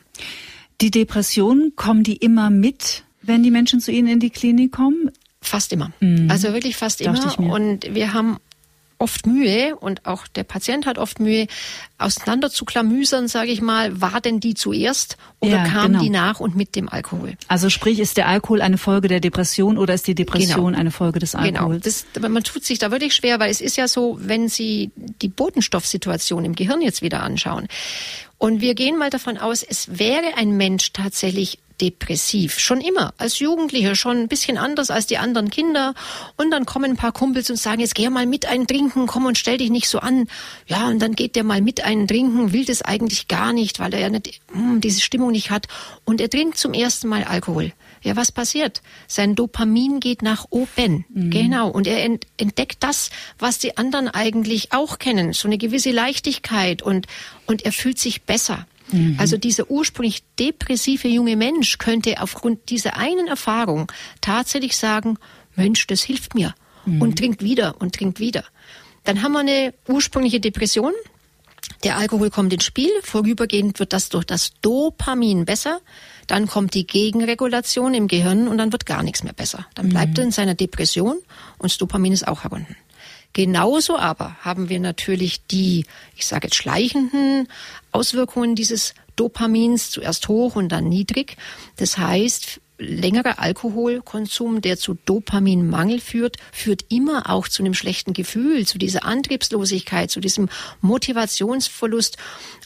Die 0.82 0.92
Depressionen, 0.92 1.76
kommen 1.76 2.04
die 2.04 2.16
immer 2.18 2.50
mit, 2.50 3.04
wenn 3.22 3.44
die 3.44 3.52
Menschen 3.52 3.80
zu 3.80 3.92
Ihnen 3.92 4.08
in 4.08 4.20
die 4.20 4.30
Klinik 4.30 4.72
kommen? 4.72 5.12
Fast 5.42 5.74
immer. 5.74 5.92
Mhm. 6.00 6.30
Also 6.30 6.54
wirklich 6.54 6.78
fast 6.78 7.02
immer. 7.02 7.40
Und 7.40 7.94
wir 7.94 8.14
haben 8.14 8.38
oft 9.00 9.28
Mühe 9.28 9.76
und 9.76 10.06
auch 10.06 10.28
der 10.28 10.44
Patient 10.44 10.86
hat 10.86 10.98
oft 10.98 11.20
Mühe, 11.20 11.48
auseinander 11.98 12.50
zu 12.50 12.66
klamüsern, 12.66 13.28
sage 13.28 13.52
ich 13.52 13.62
mal, 13.62 14.02
war 14.02 14.22
denn 14.22 14.40
die 14.40 14.54
zuerst 14.54 15.18
oder 15.40 15.58
ja, 15.58 15.66
kam 15.66 15.94
genau. 15.94 16.04
die 16.04 16.10
nach 16.10 16.40
und 16.40 16.56
mit 16.56 16.76
dem 16.76 16.90
Alkohol? 16.90 17.36
Also 17.48 17.70
sprich, 17.70 18.00
ist 18.00 18.18
der 18.18 18.28
Alkohol 18.28 18.62
eine 18.62 18.78
Folge 18.78 19.08
der 19.08 19.20
Depression 19.20 19.78
oder 19.78 19.94
ist 19.94 20.08
die 20.08 20.16
Depression 20.16 20.68
genau. 20.68 20.80
eine 20.80 20.92
Folge 20.92 21.20
des 21.20 21.32
genau. 21.32 21.44
Alkohols? 21.44 21.84
Genau, 21.84 22.06
das, 22.14 22.30
man 22.32 22.44
tut 22.44 22.64
sich 22.64 22.80
da 22.80 22.92
wirklich 22.92 23.14
schwer, 23.14 23.40
weil 23.40 23.52
es 23.52 23.62
ist 23.62 23.78
ja 23.78 23.88
so, 23.88 24.18
wenn 24.22 24.50
Sie 24.50 24.92
die 24.96 25.30
Botenstoffsituation 25.30 26.46
im 26.46 26.56
Gehirn 26.56 26.82
jetzt 26.82 27.02
wieder 27.02 27.24
anschauen 27.24 27.68
und 28.38 28.62
wir 28.62 28.76
gehen 28.76 28.98
mal 28.98 29.10
davon 29.10 29.38
aus, 29.38 29.64
es 29.64 30.00
wäre 30.00 30.36
ein 30.38 30.58
Mensch 30.58 30.94
tatsächlich 30.94 31.60
depressiv. 31.82 32.60
Schon 32.60 32.82
immer, 32.82 33.14
als 33.18 33.40
Jugendlicher, 33.40 33.96
schon 33.96 34.18
ein 34.18 34.28
bisschen 34.28 34.58
anders 34.58 34.90
als 34.90 35.08
die 35.08 35.18
anderen 35.18 35.50
Kinder. 35.50 35.94
Und 36.36 36.52
dann 36.52 36.66
kommen 36.66 36.92
ein 36.92 36.98
paar 36.98 37.12
Kumpels 37.12 37.50
und 37.50 37.58
sagen, 37.58 37.82
jetzt 37.82 37.96
geh 37.96 38.10
mal 38.10 38.26
mit 38.26 38.46
einen 38.46 38.68
trinken, 38.68 39.08
komm 39.08 39.26
und 39.26 39.38
stell 39.38 39.58
dich 39.58 39.70
nicht 39.70 39.90
so 39.90 40.00
an. 40.00 40.28
Ja, 40.68 40.88
und 40.88 41.00
dann 41.00 41.14
geht 41.14 41.36
der 41.36 41.44
mal 41.44 41.62
mit 41.62 41.84
einen 41.84 42.08
trinken, 42.08 42.54
will 42.54 42.66
das 42.66 42.82
eigentlich 42.82 43.28
gar 43.28 43.54
nicht, 43.54 43.80
weil 43.80 43.94
er 43.94 44.00
ja 44.00 44.10
nicht, 44.10 44.42
hm, 44.52 44.82
diese 44.82 45.02
Stimmung 45.02 45.32
nicht 45.32 45.52
hat. 45.52 45.68
Und 46.06 46.22
er 46.22 46.30
trinkt 46.30 46.58
zum 46.58 46.74
ersten 46.74 47.08
Mal 47.08 47.24
Alkohol. 47.24 47.74
Ja, 48.04 48.16
was 48.16 48.32
passiert? 48.32 48.82
Sein 49.08 49.36
Dopamin 49.36 50.00
geht 50.00 50.22
nach 50.22 50.46
oben. 50.50 51.06
Mhm. 51.10 51.30
Genau. 51.30 51.70
Und 51.70 51.88
er 51.88 52.04
entdeckt 52.38 52.78
das, 52.82 53.10
was 53.40 53.60
die 53.60 53.78
anderen 53.78 54.08
eigentlich 54.08 54.72
auch 54.72 55.00
kennen. 55.00 55.34
So 55.34 55.48
eine 55.48 55.58
gewisse 55.58 55.92
Leichtigkeit 55.92 56.82
und, 56.82 57.08
und 57.48 57.66
er 57.66 57.72
fühlt 57.72 58.00
sich 58.00 58.24
besser. 58.24 58.66
Mhm. 58.92 59.16
Also 59.20 59.38
dieser 59.38 59.70
ursprünglich 59.70 60.24
depressive 60.40 61.08
junge 61.08 61.36
Mensch 61.36 61.78
könnte 61.78 62.22
aufgrund 62.22 62.70
dieser 62.70 62.98
einen 62.98 63.28
Erfahrung 63.28 63.92
tatsächlich 64.22 64.78
sagen, 64.78 65.18
Mensch, 65.56 65.88
das 65.88 66.02
hilft 66.02 66.36
mir. 66.36 66.54
Mhm. 66.86 67.02
Und 67.02 67.18
trinkt 67.18 67.44
wieder 67.44 67.76
und 67.80 67.96
trinkt 67.96 68.20
wieder. 68.20 68.46
Dann 69.04 69.24
haben 69.24 69.34
wir 69.34 69.40
eine 69.40 69.74
ursprüngliche 69.88 70.40
Depression. 70.40 70.94
Der 71.84 71.98
Alkohol 71.98 72.30
kommt 72.30 72.54
ins 72.54 72.64
Spiel. 72.64 72.92
Vorübergehend 73.04 73.80
wird 73.80 73.94
das 73.94 74.10
durch 74.10 74.26
das 74.26 74.52
Dopamin 74.62 75.46
besser. 75.46 75.82
Dann 76.28 76.48
kommt 76.48 76.74
die 76.74 76.88
Gegenregulation 76.88 77.94
im 77.94 78.08
Gehirn 78.08 78.48
und 78.48 78.58
dann 78.58 78.72
wird 78.72 78.86
gar 78.86 79.04
nichts 79.04 79.24
mehr 79.24 79.34
besser. 79.34 79.66
Dann 79.76 79.90
bleibt 79.90 80.14
mhm. 80.14 80.18
er 80.18 80.24
in 80.26 80.32
seiner 80.32 80.56
Depression 80.56 81.18
und 81.58 81.72
das 81.72 81.78
Dopamin 81.78 82.14
ist 82.14 82.28
auch 82.28 82.44
herunten. 82.44 82.76
Genauso 83.34 83.98
aber 83.98 84.36
haben 84.42 84.68
wir 84.70 84.80
natürlich 84.80 85.46
die, 85.46 85.86
ich 86.16 86.26
sage 86.26 86.48
jetzt 86.48 86.56
schleichenden 86.56 87.48
Auswirkungen 87.98 88.56
dieses 88.56 88.94
Dopamins, 89.16 89.90
zuerst 89.90 90.28
hoch 90.28 90.56
und 90.56 90.70
dann 90.70 90.88
niedrig. 90.88 91.38
Das 91.78 91.98
heißt, 91.98 92.62
längerer 92.78 93.40
Alkoholkonsum, 93.40 94.62
der 94.62 94.78
zu 94.78 94.94
Dopaminmangel 95.06 96.00
führt, 96.00 96.38
führt 96.52 96.86
immer 96.90 97.30
auch 97.30 97.48
zu 97.48 97.64
einem 97.64 97.74
schlechten 97.74 98.14
Gefühl, 98.14 98.68
zu 98.68 98.78
dieser 98.78 99.04
Antriebslosigkeit, 99.04 100.12
zu 100.12 100.20
diesem 100.20 100.50
Motivationsverlust. 100.82 102.18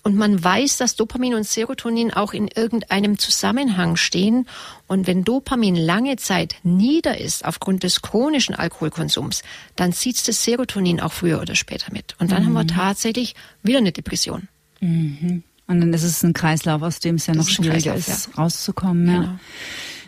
Und 0.04 0.16
man 0.16 0.44
weiß, 0.44 0.78
dass 0.78 0.96
Dopamin 0.96 1.36
und 1.36 1.48
Serotonin 1.48 2.12
auch 2.12 2.34
in 2.34 2.50
irgendeinem 2.50 3.18
Zusammenhang 3.18 3.96
stehen. 3.96 4.48
Und 4.88 5.08
wenn 5.08 5.24
Dopamin 5.24 5.76
lange 5.76 6.18
Zeit 6.18 6.56
nieder 6.64 7.18
ist 7.18 7.46
aufgrund 7.46 7.84
des 7.84 8.02
chronischen 8.02 8.56
Alkoholkonsums, 8.56 9.44
dann 9.78 9.94
zieht 9.94 10.28
das 10.28 10.44
Serotonin 10.44 11.00
auch 11.00 11.14
früher 11.14 11.40
oder 11.40 11.56
später 11.56 11.94
mit. 11.94 12.16
Und 12.20 12.32
dann 12.32 12.44
mhm. 12.44 12.48
haben 12.48 12.54
wir 12.54 12.64
mhm. 12.64 12.80
tatsächlich 12.80 13.36
wieder 13.64 13.78
eine 13.78 13.94
Depression. 13.94 14.50
Mhm. 14.82 15.44
Und 15.68 15.80
dann 15.80 15.94
ist 15.94 16.04
es 16.04 16.22
ein 16.24 16.34
Kreislauf, 16.34 16.82
aus 16.82 17.00
dem 17.00 17.16
es 17.16 17.28
ja 17.28 17.34
noch 17.34 17.48
schwieriger 17.48 17.96
ist, 17.96 18.28
ja. 18.28 18.42
rauszukommen. 18.42 19.08
Ja. 19.08 19.20
Genau. 19.22 19.40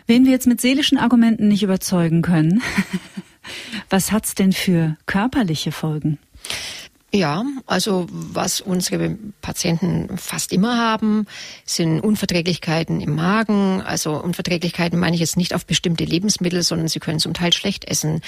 Wen 0.06 0.24
wir 0.26 0.32
jetzt 0.32 0.46
mit 0.46 0.60
seelischen 0.60 0.98
Argumenten 0.98 1.48
nicht 1.48 1.62
überzeugen 1.62 2.20
können, 2.20 2.62
was 3.88 4.12
hat's 4.12 4.34
denn 4.34 4.52
für 4.52 4.98
körperliche 5.06 5.72
Folgen? 5.72 6.18
Ja, 7.14 7.44
also 7.66 8.08
was 8.10 8.60
unsere 8.60 9.16
Patienten 9.40 10.18
fast 10.18 10.52
immer 10.52 10.78
haben, 10.78 11.28
sind 11.64 12.00
Unverträglichkeiten 12.00 13.00
im 13.00 13.14
Magen. 13.14 13.82
Also 13.82 14.20
Unverträglichkeiten 14.20 14.98
meine 14.98 15.14
ich 15.14 15.20
jetzt 15.20 15.36
nicht 15.36 15.54
auf 15.54 15.64
bestimmte 15.64 16.02
Lebensmittel, 16.02 16.64
sondern 16.64 16.88
sie 16.88 16.98
können 16.98 17.20
zum 17.20 17.32
Teil 17.32 17.52
schlecht 17.52 17.84
essen. 17.84 18.20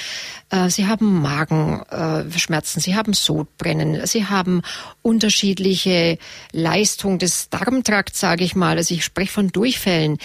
Äh, 0.50 0.70
sie 0.70 0.86
haben 0.86 1.20
Magenschmerzen, 1.20 2.80
sie 2.80 2.94
haben 2.94 3.12
Sodbrennen, 3.12 4.06
sie 4.06 4.26
haben 4.26 4.62
unterschiedliche 5.02 6.18
Leistung 6.52 7.18
des 7.18 7.50
Darmtrakts, 7.50 8.20
sage 8.20 8.44
ich 8.44 8.54
mal. 8.54 8.76
Also 8.76 8.94
ich 8.94 9.04
spreche 9.04 9.32
von 9.32 9.48
Durchfällen. 9.48 10.18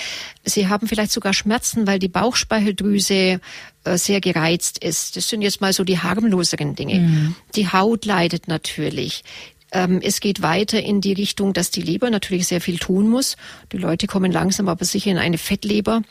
Sie 0.43 0.67
haben 0.67 0.87
vielleicht 0.87 1.13
sogar 1.13 1.33
Schmerzen, 1.33 1.87
weil 1.87 1.97
die 1.97 2.09
Bauchspeicheldrüse 2.09 3.41
sehr 3.85 4.21
gereizt 4.21 4.83
ist. 4.83 5.15
Das 5.15 5.29
sind 5.29 5.41
jetzt 5.41 5.61
mal 5.61 5.73
so 5.73 5.83
die 5.83 5.99
harmloseren 5.99 6.75
Dinge. 6.75 6.99
Mhm. 6.99 7.35
Die 7.55 7.67
Haut 7.67 8.05
leidet 8.05 8.47
natürlich. 8.47 9.23
Ähm, 9.71 10.01
es 10.03 10.19
geht 10.19 10.41
weiter 10.41 10.81
in 10.81 11.01
die 11.01 11.13
Richtung, 11.13 11.53
dass 11.53 11.71
die 11.71 11.81
Leber 11.81 12.09
natürlich 12.09 12.47
sehr 12.47 12.61
viel 12.61 12.77
tun 12.77 13.07
muss. 13.07 13.37
Die 13.71 13.77
Leute 13.77 14.07
kommen 14.07 14.31
langsam 14.31 14.67
aber 14.67 14.85
sicher 14.85 15.11
in 15.11 15.17
eine 15.17 15.37
Fettleber. 15.37 16.01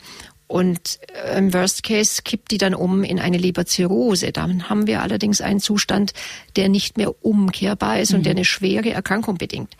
Und 0.47 0.99
äh, 1.25 1.37
im 1.37 1.53
Worst 1.53 1.83
Case 1.83 2.23
kippt 2.23 2.51
die 2.51 2.57
dann 2.57 2.73
um 2.73 3.03
in 3.05 3.19
eine 3.19 3.37
Leberzirrhose. 3.37 4.33
Dann 4.33 4.69
haben 4.69 4.85
wir 4.85 5.01
allerdings 5.01 5.39
einen 5.39 5.61
Zustand, 5.61 6.13
der 6.57 6.67
nicht 6.67 6.97
mehr 6.97 7.23
umkehrbar 7.23 7.99
ist 7.99 8.11
mhm. 8.11 8.17
und 8.17 8.25
der 8.25 8.31
eine 8.31 8.45
schwere 8.45 8.89
Erkrankung 8.89 9.37
bedingt. 9.37 9.77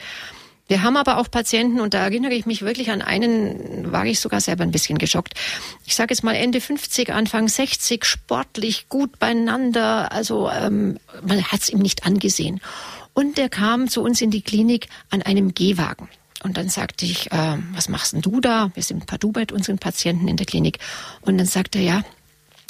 Wir 0.72 0.84
haben 0.84 0.96
aber 0.96 1.18
auch 1.18 1.30
Patienten, 1.30 1.82
und 1.82 1.94
da 1.94 2.02
erinnere 2.02 2.32
ich 2.32 2.46
mich 2.46 2.62
wirklich 2.62 2.92
an 2.92 3.02
einen, 3.02 3.92
war 3.92 4.06
ich 4.06 4.22
sogar 4.22 4.40
selber 4.40 4.64
ein 4.64 4.72
bisschen 4.72 4.98
geschockt. 4.98 5.34
Ich 5.86 5.96
sage 5.96 6.14
jetzt 6.14 6.24
mal 6.24 6.34
Ende 6.34 6.62
50, 6.62 7.12
Anfang 7.12 7.50
60, 7.50 8.06
sportlich, 8.06 8.88
gut 8.88 9.20
beieinander. 9.20 10.14
Also 10.14 10.50
ähm, 10.50 10.98
man 11.28 11.44
hat 11.44 11.60
es 11.60 11.68
ihm 11.68 11.80
nicht 11.80 12.06
angesehen. 12.06 12.62
Und 13.14 13.38
der 13.38 13.50
kam 13.50 13.90
zu 13.90 14.02
uns 14.02 14.22
in 14.22 14.32
die 14.32 14.44
Klinik 14.44 14.88
an 15.10 15.22
einem 15.22 15.54
Gehwagen. 15.54 16.08
Und 16.42 16.56
dann 16.56 16.70
sagte 16.70 17.06
ich, 17.06 17.30
äh, 17.34 17.58
was 17.74 17.90
machst 17.90 18.14
denn 18.14 18.22
du 18.22 18.40
da? 18.40 18.72
Wir 18.74 18.84
sind 18.84 19.04
ein 19.04 19.06
paar 19.06 19.20
Du 19.20 19.34
bei 19.34 19.46
unseren 19.52 19.78
Patienten 19.78 20.30
in 20.30 20.38
der 20.38 20.46
Klinik. 20.46 20.80
Und 21.20 21.38
dann 21.38 21.48
sagte 21.48 21.80
er, 21.80 21.84
ja, 21.84 22.04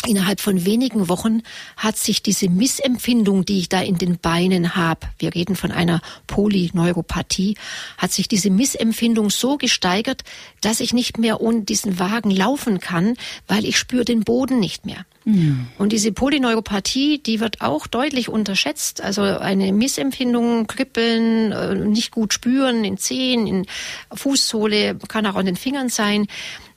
Innerhalb 0.08 0.42
von 0.42 0.66
wenigen 0.66 1.10
Wochen 1.10 1.44
hat 1.78 1.96
sich 1.96 2.24
diese 2.24 2.50
Missempfindung, 2.50 3.46
die 3.46 3.60
ich 3.60 3.70
da 3.70 3.82
in 3.82 3.98
den 3.98 4.18
Beinen 4.18 4.76
habe, 4.76 5.02
wir 5.20 5.36
reden 5.36 5.56
von 5.56 5.72
einer 5.72 6.02
Polyneuropathie, 6.26 7.56
hat 8.00 8.12
sich 8.12 8.28
diese 8.28 8.50
Missempfindung 8.50 9.30
so 9.30 9.58
gesteigert, 9.58 10.24
dass 10.62 10.80
ich 10.80 10.94
nicht 10.94 11.20
mehr 11.20 11.40
ohne 11.40 11.62
diesen 11.62 12.00
Wagen 12.00 12.32
laufen 12.32 12.80
kann, 12.80 13.16
weil 13.48 13.64
ich 13.64 13.78
spüre 13.78 14.04
den 14.04 14.22
Boden 14.22 14.60
nicht 14.60 14.88
mehr. 14.88 15.06
Mhm. 15.26 15.68
Und 15.78 15.92
diese 15.92 16.12
Polyneuropathie, 16.12 17.20
die 17.20 17.40
wird 17.40 17.62
auch 17.62 17.86
deutlich 17.86 18.28
unterschätzt. 18.28 19.02
Also 19.02 19.22
eine 19.22 19.72
Missempfindung, 19.72 20.66
Kribbeln, 20.66 21.52
äh, 21.52 21.76
nicht 21.76 22.12
gut 22.12 22.34
spüren 22.34 22.84
in 22.84 22.98
Zehen, 22.98 23.46
in 23.46 23.68
Fußsohle, 24.12 24.96
kann 25.08 25.28
auch 25.28 25.36
an 25.36 25.46
den 25.46 25.58
Fingern 25.58 25.90
sein. 25.90 26.26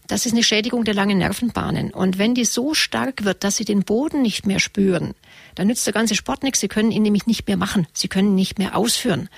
Das 0.06 0.26
ist 0.26 0.32
eine 0.32 0.42
Schädigung 0.42 0.84
der 0.84 0.94
langen 0.94 1.18
Nervenbahnen. 1.18 1.90
Und 1.90 2.18
wenn 2.18 2.34
die 2.34 2.44
so 2.44 2.74
stark 2.74 3.24
wird, 3.24 3.42
dass 3.42 3.56
sie 3.56 3.64
den 3.64 3.84
Boden 3.84 4.20
nicht 4.20 4.46
mehr 4.46 4.60
spüren, 4.60 5.14
dann 5.54 5.68
nützt 5.68 5.86
der 5.86 5.94
ganze 5.94 6.14
Sport 6.14 6.42
nichts. 6.42 6.60
Sie 6.60 6.68
können 6.68 6.90
ihn 6.90 7.02
nämlich 7.02 7.26
nicht 7.26 7.46
mehr 7.46 7.56
machen. 7.56 7.86
Sie 7.92 8.08
können 8.08 8.28
ihn 8.28 8.34
nicht 8.34 8.58
mehr 8.58 8.76
ausführen. 8.76 9.28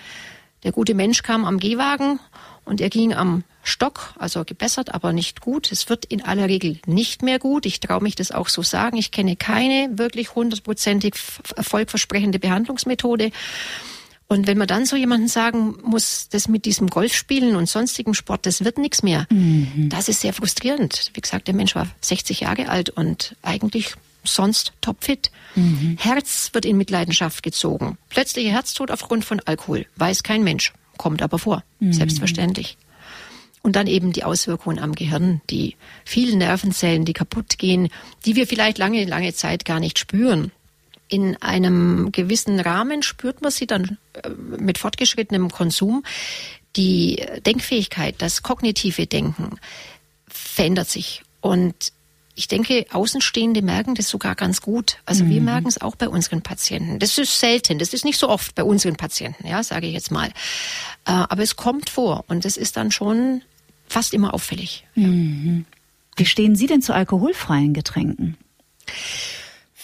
Der 0.65 0.73
gute 0.73 0.95
Mensch 0.95 1.23
kam 1.23 1.45
am 1.45 1.61
Gehwagen 1.61 2.19
und 2.65 2.81
er 2.81 2.91
ging 2.91 3.15
am 3.15 3.45
Stock, 3.63 4.15
also 4.19 4.45
gebessert, 4.45 4.93
aber 4.93 5.13
nicht 5.13 5.41
gut. 5.41 5.71
Es 5.71 5.89
wird 5.89 6.05
in 6.05 6.25
aller 6.25 6.49
Regel 6.49 6.81
nicht 6.87 7.23
mehr 7.23 7.39
gut. 7.39 7.67
Ich 7.67 7.79
traue 7.79 8.03
mich 8.03 8.17
das 8.17 8.33
auch 8.33 8.49
so 8.49 8.63
sagen. 8.63 8.97
Ich 8.97 9.13
kenne 9.13 9.37
keine 9.37 9.91
wirklich 9.93 10.35
hundertprozentig 10.35 11.15
erfolgversprechende 11.55 12.41
Behandlungsmethode. 12.41 13.31
Und 14.29 14.49
wenn 14.49 14.59
man 14.59 14.67
dann 14.67 14.87
so 14.87 14.97
jemanden 14.97 15.29
sagen 15.29 15.77
muss, 15.85 16.29
das 16.29 16.49
mit 16.49 16.65
diesem 16.65 16.89
Golfspielen 16.89 17.55
und 17.55 17.69
sonstigem 17.69 18.13
Sport, 18.13 18.45
das 18.47 18.65
wird 18.65 18.77
nichts 18.77 19.03
mehr, 19.03 19.27
mhm. 19.31 19.89
das 19.89 20.09
ist 20.09 20.21
sehr 20.21 20.33
frustrierend. 20.33 21.13
Wie 21.15 21.21
gesagt, 21.21 21.47
der 21.47 21.55
Mensch 21.55 21.77
war 21.77 21.87
60 22.01 22.41
Jahre 22.41 22.69
alt 22.69 22.91
und 22.91 23.37
eigentlich 23.43 23.95
sonst 24.25 24.73
topfit. 24.81 25.31
Mhm. 25.55 25.97
Herz 26.01 26.51
wird 26.53 26.65
in 26.65 26.77
Mitleidenschaft 26.77 27.45
gezogen. 27.45 27.99
Plötzlicher 28.09 28.51
Herztod 28.51 28.91
aufgrund 28.91 29.25
von 29.25 29.41
Alkohol. 29.45 29.87
Weiß 29.95 30.25
kein 30.25 30.43
Mensch. 30.43 30.73
Kommt 30.97 31.23
aber 31.23 31.39
vor. 31.39 31.63
Mhm. 31.79 31.93
Selbstverständlich. 31.93 32.79
Und 33.63 33.77
dann 33.77 33.87
eben 33.87 34.13
die 34.13 34.25
Auswirkungen 34.25 34.79
am 34.79 34.95
Gehirn, 34.95 35.41
die 35.51 35.77
vielen 36.05 36.39
Nervenzellen, 36.39 37.05
die 37.05 37.13
kaputt 37.13 37.59
gehen, 37.59 37.89
die 38.25 38.35
wir 38.35 38.47
vielleicht 38.47 38.79
lange, 38.79 39.05
lange 39.05 39.35
Zeit 39.35 39.65
gar 39.65 39.79
nicht 39.79 39.99
spüren 39.99 40.53
in 41.09 41.37
einem 41.43 42.11
gewissen 42.13 42.61
Rahmen 42.61 43.03
spürt 43.03 43.43
man 43.43 43.51
sie 43.51 43.67
dann 43.67 43.99
äh, 44.15 44.29
mit 44.31 44.79
fortgeschrittenem 44.79 45.51
Konsum. 45.51 46.05
Die 46.77 47.25
Denkfähigkeit, 47.47 48.17
das 48.19 48.43
kognitive 48.43 49.07
Denken 49.07 49.59
verändert 50.29 50.89
sich. 50.89 51.23
Und 51.41 51.93
ich 52.35 52.49
denke, 52.49 52.85
Außenstehende 52.93 53.63
merken 53.63 53.95
das 53.95 54.11
sogar 54.11 54.35
ganz 54.35 54.61
gut. 54.61 54.99
Also 55.07 55.25
mhm. 55.25 55.31
wir 55.31 55.41
merken 55.41 55.69
es 55.69 55.81
auch 55.81 55.97
bei 55.97 56.09
unseren 56.09 56.43
Patienten. 56.43 56.99
Das 56.99 57.17
ist 57.17 57.41
selten, 57.41 57.79
das 57.79 57.95
ist 57.95 58.05
nicht 58.05 58.19
so 58.19 58.29
oft 58.29 58.55
bei 58.55 58.63
unseren 58.63 58.97
Patienten, 58.97 59.47
ja, 59.47 59.63
sage 59.63 59.87
ich 59.87 59.95
jetzt 59.95 60.11
mal. 60.11 60.29
Äh, 61.07 61.13
aber 61.13 61.43
es 61.43 61.57
kommt 61.57 61.89
vor 61.89 62.25
und 62.29 62.45
es 62.45 62.59
ist 62.59 62.77
dann 62.77 62.91
schon 62.91 63.41
fast 63.89 64.13
immer 64.13 64.35
auffällig. 64.35 64.85
Mhm. 64.97 65.65
Wie 66.17 66.27
stehen 66.27 66.57
Sie 66.57 66.67
denn 66.67 66.83
zu 66.83 66.93
alkoholfreien 66.95 67.73
Getränken? 67.73 68.37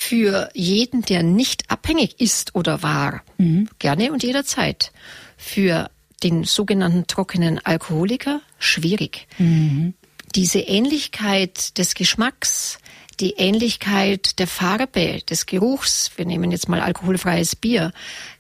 Für 0.03 0.51
jeden, 0.53 1.03
der 1.03 1.23
nicht 1.23 1.71
abhängig 1.71 2.21
ist 2.21 2.55
oder 2.55 2.83
war, 2.83 3.23
mhm. 3.39 3.69
gerne 3.79 4.13
und 4.13 4.23
jederzeit. 4.23 4.93
Für 5.37 5.91
den 6.23 6.45
sogenannten 6.45 7.07
trockenen 7.07 7.59
Alkoholiker 7.65 8.41
schwierig. 8.59 9.29
Mhm. 9.39 9.95
Diese 10.35 10.61
Ähnlichkeit 10.61 11.79
des 11.79 11.95
Geschmacks, 11.95 12.79
die 13.21 13.35
Ähnlichkeit 13.37 14.39
der 14.41 14.47
Farbe, 14.49 15.23
des 15.29 15.47
Geruchs, 15.47 16.11
wir 16.17 16.25
nehmen 16.25 16.51
jetzt 16.51 16.69
mal 16.69 16.81
alkoholfreies 16.81 17.55
Bier, 17.55 17.93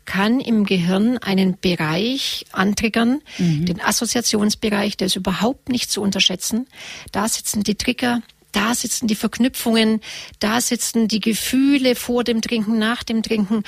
kann 0.04 0.40
im 0.40 0.64
Gehirn 0.64 1.18
einen 1.18 1.58
Bereich 1.60 2.46
antriggern, 2.50 3.20
mhm. 3.38 3.66
den 3.66 3.80
Assoziationsbereich, 3.80 4.96
der 4.96 5.06
ist 5.06 5.16
überhaupt 5.16 5.68
nicht 5.68 5.90
zu 5.92 6.02
unterschätzen. 6.02 6.66
Da 7.12 7.28
sitzen 7.28 7.62
die 7.62 7.76
Trigger, 7.76 8.20
da 8.52 8.74
sitzen 8.74 9.06
die 9.06 9.14
Verknüpfungen, 9.14 10.00
da 10.38 10.60
sitzen 10.60 11.08
die 11.08 11.20
Gefühle 11.20 11.94
vor 11.94 12.22
dem 12.22 12.42
Trinken, 12.42 12.78
nach 12.78 13.02
dem 13.02 13.22
Trinken, 13.22 13.64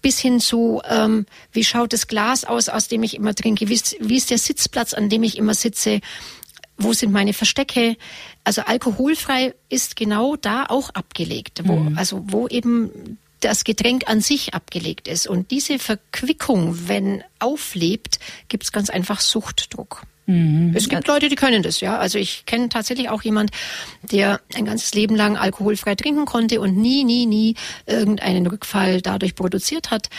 bis 0.00 0.18
hin 0.18 0.40
zu, 0.40 0.80
ähm, 0.88 1.26
wie 1.52 1.64
schaut 1.64 1.92
das 1.92 2.06
Glas 2.06 2.44
aus, 2.44 2.68
aus 2.68 2.88
dem 2.88 3.02
ich 3.02 3.14
immer 3.14 3.34
trinke, 3.34 3.68
wie 3.68 3.74
ist, 3.74 3.96
wie 4.00 4.16
ist 4.16 4.30
der 4.30 4.38
Sitzplatz, 4.38 4.94
an 4.94 5.08
dem 5.08 5.22
ich 5.22 5.36
immer 5.36 5.54
sitze, 5.54 6.00
wo 6.78 6.92
sind 6.92 7.12
meine 7.12 7.32
Verstecke? 7.32 7.96
Also 8.44 8.62
alkoholfrei 8.62 9.54
ist 9.68 9.96
genau 9.96 10.36
da 10.36 10.66
auch 10.66 10.90
abgelegt, 10.90 11.62
wo, 11.64 11.76
mhm. 11.76 11.98
also 11.98 12.24
wo 12.28 12.46
eben 12.46 13.18
das 13.40 13.64
Getränk 13.64 14.08
an 14.08 14.20
sich 14.20 14.54
abgelegt 14.54 15.08
ist. 15.08 15.26
Und 15.26 15.50
diese 15.50 15.78
Verquickung, 15.78 16.88
wenn 16.88 17.22
auflebt, 17.38 18.18
gibt 18.48 18.64
es 18.64 18.72
ganz 18.72 18.90
einfach 18.90 19.20
Suchtdruck. 19.20 20.02
Mhm. 20.28 20.74
Es 20.76 20.90
gibt 20.90 21.08
Leute, 21.08 21.30
die 21.30 21.36
können 21.36 21.62
das, 21.62 21.80
ja. 21.80 21.96
Also 21.98 22.18
ich 22.18 22.44
kenne 22.44 22.68
tatsächlich 22.68 23.08
auch 23.08 23.22
jemand, 23.22 23.50
der 24.02 24.40
ein 24.54 24.66
ganzes 24.66 24.92
Leben 24.92 25.16
lang 25.16 25.38
alkoholfrei 25.38 25.94
trinken 25.94 26.26
konnte 26.26 26.60
und 26.60 26.76
nie, 26.76 27.04
nie, 27.04 27.24
nie 27.24 27.54
irgendeinen 27.86 28.46
Rückfall 28.46 29.00
dadurch 29.00 29.34
produziert 29.34 29.90
hat. 29.90 30.10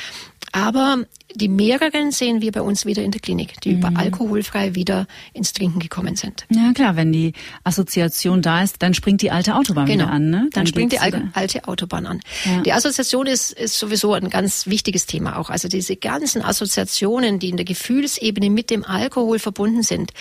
Aber 0.51 1.05
die 1.35 1.47
mehreren 1.47 2.11
sehen 2.11 2.41
wir 2.41 2.51
bei 2.51 2.61
uns 2.61 2.85
wieder 2.85 3.03
in 3.03 3.11
der 3.11 3.21
Klinik, 3.21 3.61
die 3.61 3.71
mhm. 3.71 3.77
über 3.77 3.91
alkoholfrei 3.95 4.73
wieder 4.73 5.07
ins 5.33 5.53
Trinken 5.53 5.79
gekommen 5.79 6.15
sind. 6.15 6.45
Ja 6.49 6.73
klar, 6.73 6.95
wenn 6.95 7.11
die 7.11 7.33
Assoziation 7.63 8.41
da 8.41 8.63
ist, 8.63 8.81
dann 8.81 8.93
springt 8.93 9.21
die 9.21 9.29
alte 9.29 9.55
Autobahn 9.55 9.85
genau. 9.85 10.05
wieder 10.05 10.13
an. 10.13 10.29
Ne? 10.29 10.37
Dann, 10.37 10.49
dann 10.51 10.67
springt 10.67 10.91
die 10.91 10.99
alte, 10.99 11.29
alte 11.33 11.67
Autobahn 11.67 12.07
an. 12.07 12.21
Ja. 12.45 12.61
Die 12.61 12.73
Assoziation 12.73 13.27
ist, 13.27 13.51
ist 13.51 13.77
sowieso 13.77 14.13
ein 14.13 14.29
ganz 14.29 14.65
wichtiges 14.67 15.05
Thema 15.05 15.37
auch. 15.37 15.49
Also 15.49 15.67
diese 15.67 15.95
ganzen 15.95 16.41
Assoziationen, 16.41 17.39
die 17.39 17.49
in 17.49 17.57
der 17.57 17.65
Gefühlsebene 17.65 18.49
mit 18.49 18.69
dem 18.71 18.83
Alkohol 18.83 19.37
verbunden 19.39 19.83
sind, 19.83 20.11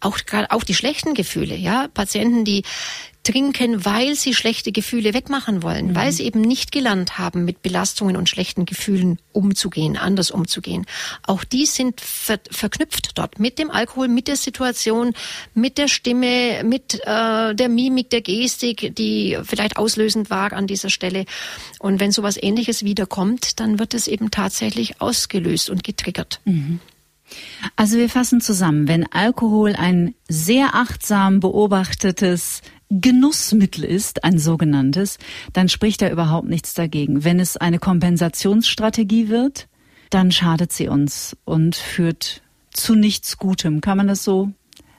auch, 0.00 0.18
auch 0.48 0.64
die 0.64 0.74
schlechten 0.74 1.14
Gefühle, 1.14 1.56
ja, 1.56 1.88
Patienten, 1.92 2.44
die 2.44 2.62
trinken, 3.26 3.84
weil 3.84 4.14
sie 4.14 4.34
schlechte 4.34 4.70
Gefühle 4.70 5.12
wegmachen 5.12 5.64
wollen, 5.64 5.88
mhm. 5.88 5.94
weil 5.96 6.12
sie 6.12 6.24
eben 6.24 6.40
nicht 6.40 6.70
gelernt 6.70 7.18
haben, 7.18 7.44
mit 7.44 7.60
Belastungen 7.60 8.16
und 8.16 8.28
schlechten 8.28 8.66
Gefühlen 8.66 9.18
umzugehen, 9.32 9.96
anders 9.96 10.30
umzugehen. 10.30 10.86
Auch 11.26 11.42
die 11.42 11.66
sind 11.66 12.00
ver 12.00 12.38
verknüpft 12.50 13.18
dort 13.18 13.40
mit 13.40 13.58
dem 13.58 13.70
Alkohol, 13.70 14.06
mit 14.06 14.28
der 14.28 14.36
Situation, 14.36 15.12
mit 15.54 15.76
der 15.76 15.88
Stimme, 15.88 16.62
mit 16.64 17.00
äh, 17.04 17.54
der 17.54 17.68
Mimik, 17.68 18.10
der 18.10 18.20
Gestik, 18.20 18.94
die 18.94 19.36
vielleicht 19.42 19.76
auslösend 19.76 20.30
war 20.30 20.52
an 20.52 20.68
dieser 20.68 20.90
Stelle. 20.90 21.24
Und 21.80 21.98
wenn 21.98 22.12
sowas 22.12 22.38
Ähnliches 22.40 22.84
wiederkommt, 22.84 23.58
dann 23.58 23.80
wird 23.80 23.94
es 23.94 24.06
eben 24.06 24.30
tatsächlich 24.30 25.00
ausgelöst 25.00 25.68
und 25.68 25.82
getriggert. 25.82 26.40
Mhm. 26.44 26.78
Also 27.74 27.96
wir 27.96 28.08
fassen 28.08 28.40
zusammen, 28.40 28.86
wenn 28.86 29.10
Alkohol 29.12 29.74
ein 29.74 30.14
sehr 30.28 30.74
achtsam 30.74 31.40
beobachtetes 31.40 32.62
Genussmittel 32.90 33.84
ist, 33.84 34.24
ein 34.24 34.38
sogenanntes, 34.38 35.18
dann 35.52 35.68
spricht 35.68 36.02
da 36.02 36.10
überhaupt 36.10 36.48
nichts 36.48 36.74
dagegen. 36.74 37.24
Wenn 37.24 37.40
es 37.40 37.56
eine 37.56 37.78
Kompensationsstrategie 37.78 39.28
wird, 39.28 39.68
dann 40.10 40.30
schadet 40.30 40.72
sie 40.72 40.88
uns 40.88 41.36
und 41.44 41.74
führt 41.74 42.42
zu 42.72 42.94
nichts 42.94 43.38
Gutem. 43.38 43.80
Kann 43.80 43.96
man 43.96 44.06
das 44.06 44.22
so 44.22 44.52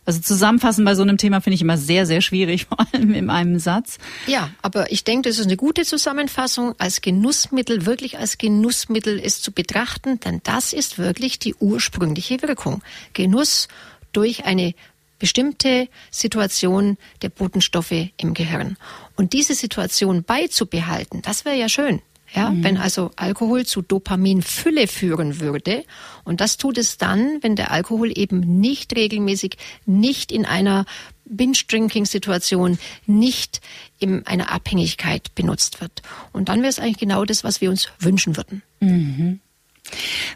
also 0.07 0.21
zusammenfassen 0.21 0.85
bei 0.85 0.95
so 0.95 1.01
einem 1.01 1.17
Thema 1.17 1.41
finde 1.41 1.55
ich 1.55 1.61
immer 1.61 1.77
sehr, 1.77 2.05
sehr 2.05 2.21
schwierig, 2.21 2.65
vor 2.69 2.79
allem 2.79 3.13
in 3.13 3.29
einem 3.29 3.59
Satz. 3.59 3.97
Ja, 4.25 4.49
aber 4.61 4.89
ich 4.89 5.03
denke, 5.03 5.27
das 5.27 5.37
ist 5.37 5.47
eine 5.47 5.57
gute 5.57 5.83
Zusammenfassung. 5.83 6.75
Als 6.77 7.01
Genussmittel, 7.01 7.85
wirklich 7.85 8.17
als 8.17 8.37
Genussmittel 8.37 9.19
ist 9.19 9.43
zu 9.43 9.51
betrachten, 9.51 10.21
denn 10.21 10.39
das 10.43 10.71
ist 10.71 10.97
wirklich 10.97 11.39
die 11.39 11.55
ursprüngliche 11.55 12.41
Wirkung. 12.41 12.81
Genuss 13.11 13.67
durch 14.13 14.45
eine 14.45 14.73
bestimmte 15.19 15.87
Situation 16.11 16.97
der 17.21 17.29
Botenstoffe 17.29 18.09
im 18.17 18.33
Gehirn. 18.33 18.77
Und 19.15 19.33
diese 19.33 19.55
Situation 19.55 20.23
beizubehalten, 20.23 21.21
das 21.21 21.45
wäre 21.45 21.57
ja 21.57 21.69
schön. 21.69 22.01
Ja, 22.33 22.49
mhm. 22.49 22.63
wenn 22.63 22.77
also 22.77 23.11
Alkohol 23.15 23.65
zu 23.65 23.81
Dopaminfülle 23.81 24.87
führen 24.87 25.39
würde. 25.39 25.85
Und 26.25 26.41
das 26.41 26.57
tut 26.57 26.77
es 26.77 26.97
dann, 26.97 27.41
wenn 27.41 27.55
der 27.55 27.71
Alkohol 27.71 28.11
eben 28.13 28.59
nicht 28.59 28.93
regelmäßig, 28.95 29.57
nicht 29.85 30.33
in 30.33 30.45
einer 30.45 30.85
Binge-Drinking-Situation, 31.23 32.79
nicht 33.05 33.61
in 33.99 34.27
einer 34.27 34.51
Abhängigkeit 34.51 35.33
benutzt 35.35 35.79
wird. 35.79 36.01
Und 36.33 36.49
dann 36.49 36.59
wäre 36.59 36.69
es 36.69 36.79
eigentlich 36.79 36.97
genau 36.97 37.23
das, 37.23 37.45
was 37.45 37.61
wir 37.61 37.69
uns 37.69 37.89
wünschen 37.99 38.35
würden. 38.35 38.61
Mhm. 38.81 39.39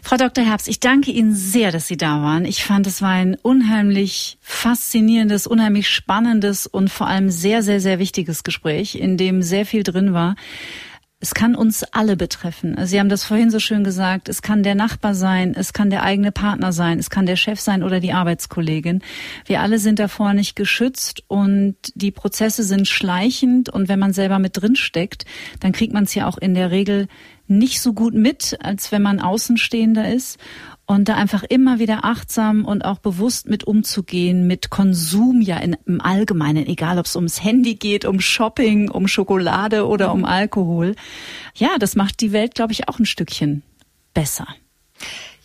Frau 0.02 0.16
Dr. 0.16 0.44
Herbst, 0.44 0.68
ich 0.68 0.80
danke 0.80 1.10
Ihnen 1.10 1.34
sehr, 1.34 1.72
dass 1.72 1.86
Sie 1.86 1.96
da 1.96 2.22
waren. 2.22 2.44
Ich 2.44 2.64
fand, 2.64 2.86
es 2.86 3.02
war 3.02 3.10
ein 3.10 3.36
unheimlich 3.42 4.38
faszinierendes, 4.40 5.46
unheimlich 5.46 5.88
spannendes 5.88 6.66
und 6.66 6.90
vor 6.90 7.06
allem 7.06 7.30
sehr, 7.30 7.62
sehr, 7.62 7.80
sehr 7.80 7.98
wichtiges 7.98 8.42
Gespräch, 8.42 8.94
in 8.94 9.16
dem 9.16 9.42
sehr 9.42 9.66
viel 9.66 9.82
drin 9.82 10.12
war. 10.12 10.36
Es 11.22 11.34
kann 11.34 11.54
uns 11.54 11.84
alle 11.84 12.16
betreffen. 12.16 12.76
Sie 12.84 12.98
haben 12.98 13.08
das 13.08 13.22
vorhin 13.22 13.52
so 13.52 13.60
schön 13.60 13.84
gesagt. 13.84 14.28
Es 14.28 14.42
kann 14.42 14.64
der 14.64 14.74
Nachbar 14.74 15.14
sein, 15.14 15.54
es 15.56 15.72
kann 15.72 15.88
der 15.88 16.02
eigene 16.02 16.32
Partner 16.32 16.72
sein, 16.72 16.98
es 16.98 17.10
kann 17.10 17.26
der 17.26 17.36
Chef 17.36 17.60
sein 17.60 17.84
oder 17.84 18.00
die 18.00 18.12
Arbeitskollegin. 18.12 19.02
Wir 19.46 19.60
alle 19.60 19.78
sind 19.78 20.00
davor 20.00 20.34
nicht 20.34 20.56
geschützt 20.56 21.22
und 21.28 21.76
die 21.94 22.10
Prozesse 22.10 22.64
sind 22.64 22.88
schleichend 22.88 23.68
und 23.68 23.88
wenn 23.88 24.00
man 24.00 24.12
selber 24.12 24.40
mit 24.40 24.60
drin 24.60 24.74
steckt, 24.74 25.24
dann 25.60 25.70
kriegt 25.70 25.92
man 25.92 26.04
es 26.04 26.14
ja 26.16 26.26
auch 26.26 26.38
in 26.38 26.54
der 26.54 26.72
Regel 26.72 27.06
nicht 27.58 27.80
so 27.80 27.92
gut 27.92 28.14
mit, 28.14 28.58
als 28.62 28.92
wenn 28.92 29.02
man 29.02 29.20
Außenstehender 29.20 30.12
ist. 30.12 30.38
Und 30.84 31.08
da 31.08 31.14
einfach 31.14 31.44
immer 31.44 31.78
wieder 31.78 32.04
achtsam 32.04 32.64
und 32.64 32.84
auch 32.84 32.98
bewusst 32.98 33.48
mit 33.48 33.64
umzugehen, 33.64 34.46
mit 34.46 34.68
Konsum 34.68 35.40
ja 35.40 35.56
in, 35.58 35.76
im 35.86 36.00
Allgemeinen, 36.00 36.66
egal 36.66 36.98
ob 36.98 37.06
es 37.06 37.16
ums 37.16 37.42
Handy 37.42 37.76
geht, 37.76 38.04
um 38.04 38.20
Shopping, 38.20 38.90
um 38.90 39.06
Schokolade 39.06 39.86
oder 39.86 40.12
um 40.12 40.24
Alkohol. 40.24 40.96
Ja, 41.54 41.78
das 41.78 41.94
macht 41.94 42.20
die 42.20 42.32
Welt, 42.32 42.54
glaube 42.56 42.72
ich, 42.72 42.88
auch 42.88 42.98
ein 42.98 43.06
Stückchen 43.06 43.62
besser. 44.12 44.46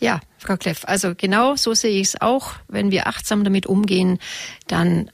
Ja, 0.00 0.20
Frau 0.38 0.56
Kleff, 0.56 0.82
also 0.84 1.14
genau 1.16 1.56
so 1.56 1.74
sehe 1.74 2.00
ich 2.00 2.08
es 2.08 2.20
auch. 2.20 2.52
Wenn 2.68 2.90
wir 2.90 3.06
achtsam 3.06 3.42
damit 3.42 3.66
umgehen, 3.66 4.18
dann 4.66 5.10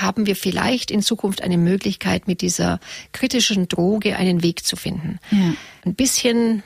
haben 0.00 0.26
wir 0.26 0.36
vielleicht 0.36 0.90
in 0.90 1.02
Zukunft 1.02 1.42
eine 1.42 1.58
Möglichkeit, 1.58 2.26
mit 2.26 2.40
dieser 2.40 2.80
kritischen 3.12 3.68
Droge 3.68 4.16
einen 4.16 4.42
Weg 4.42 4.64
zu 4.64 4.76
finden. 4.76 5.18
Ja. 5.30 5.54
Ein 5.84 5.94
bisschen 5.94 6.62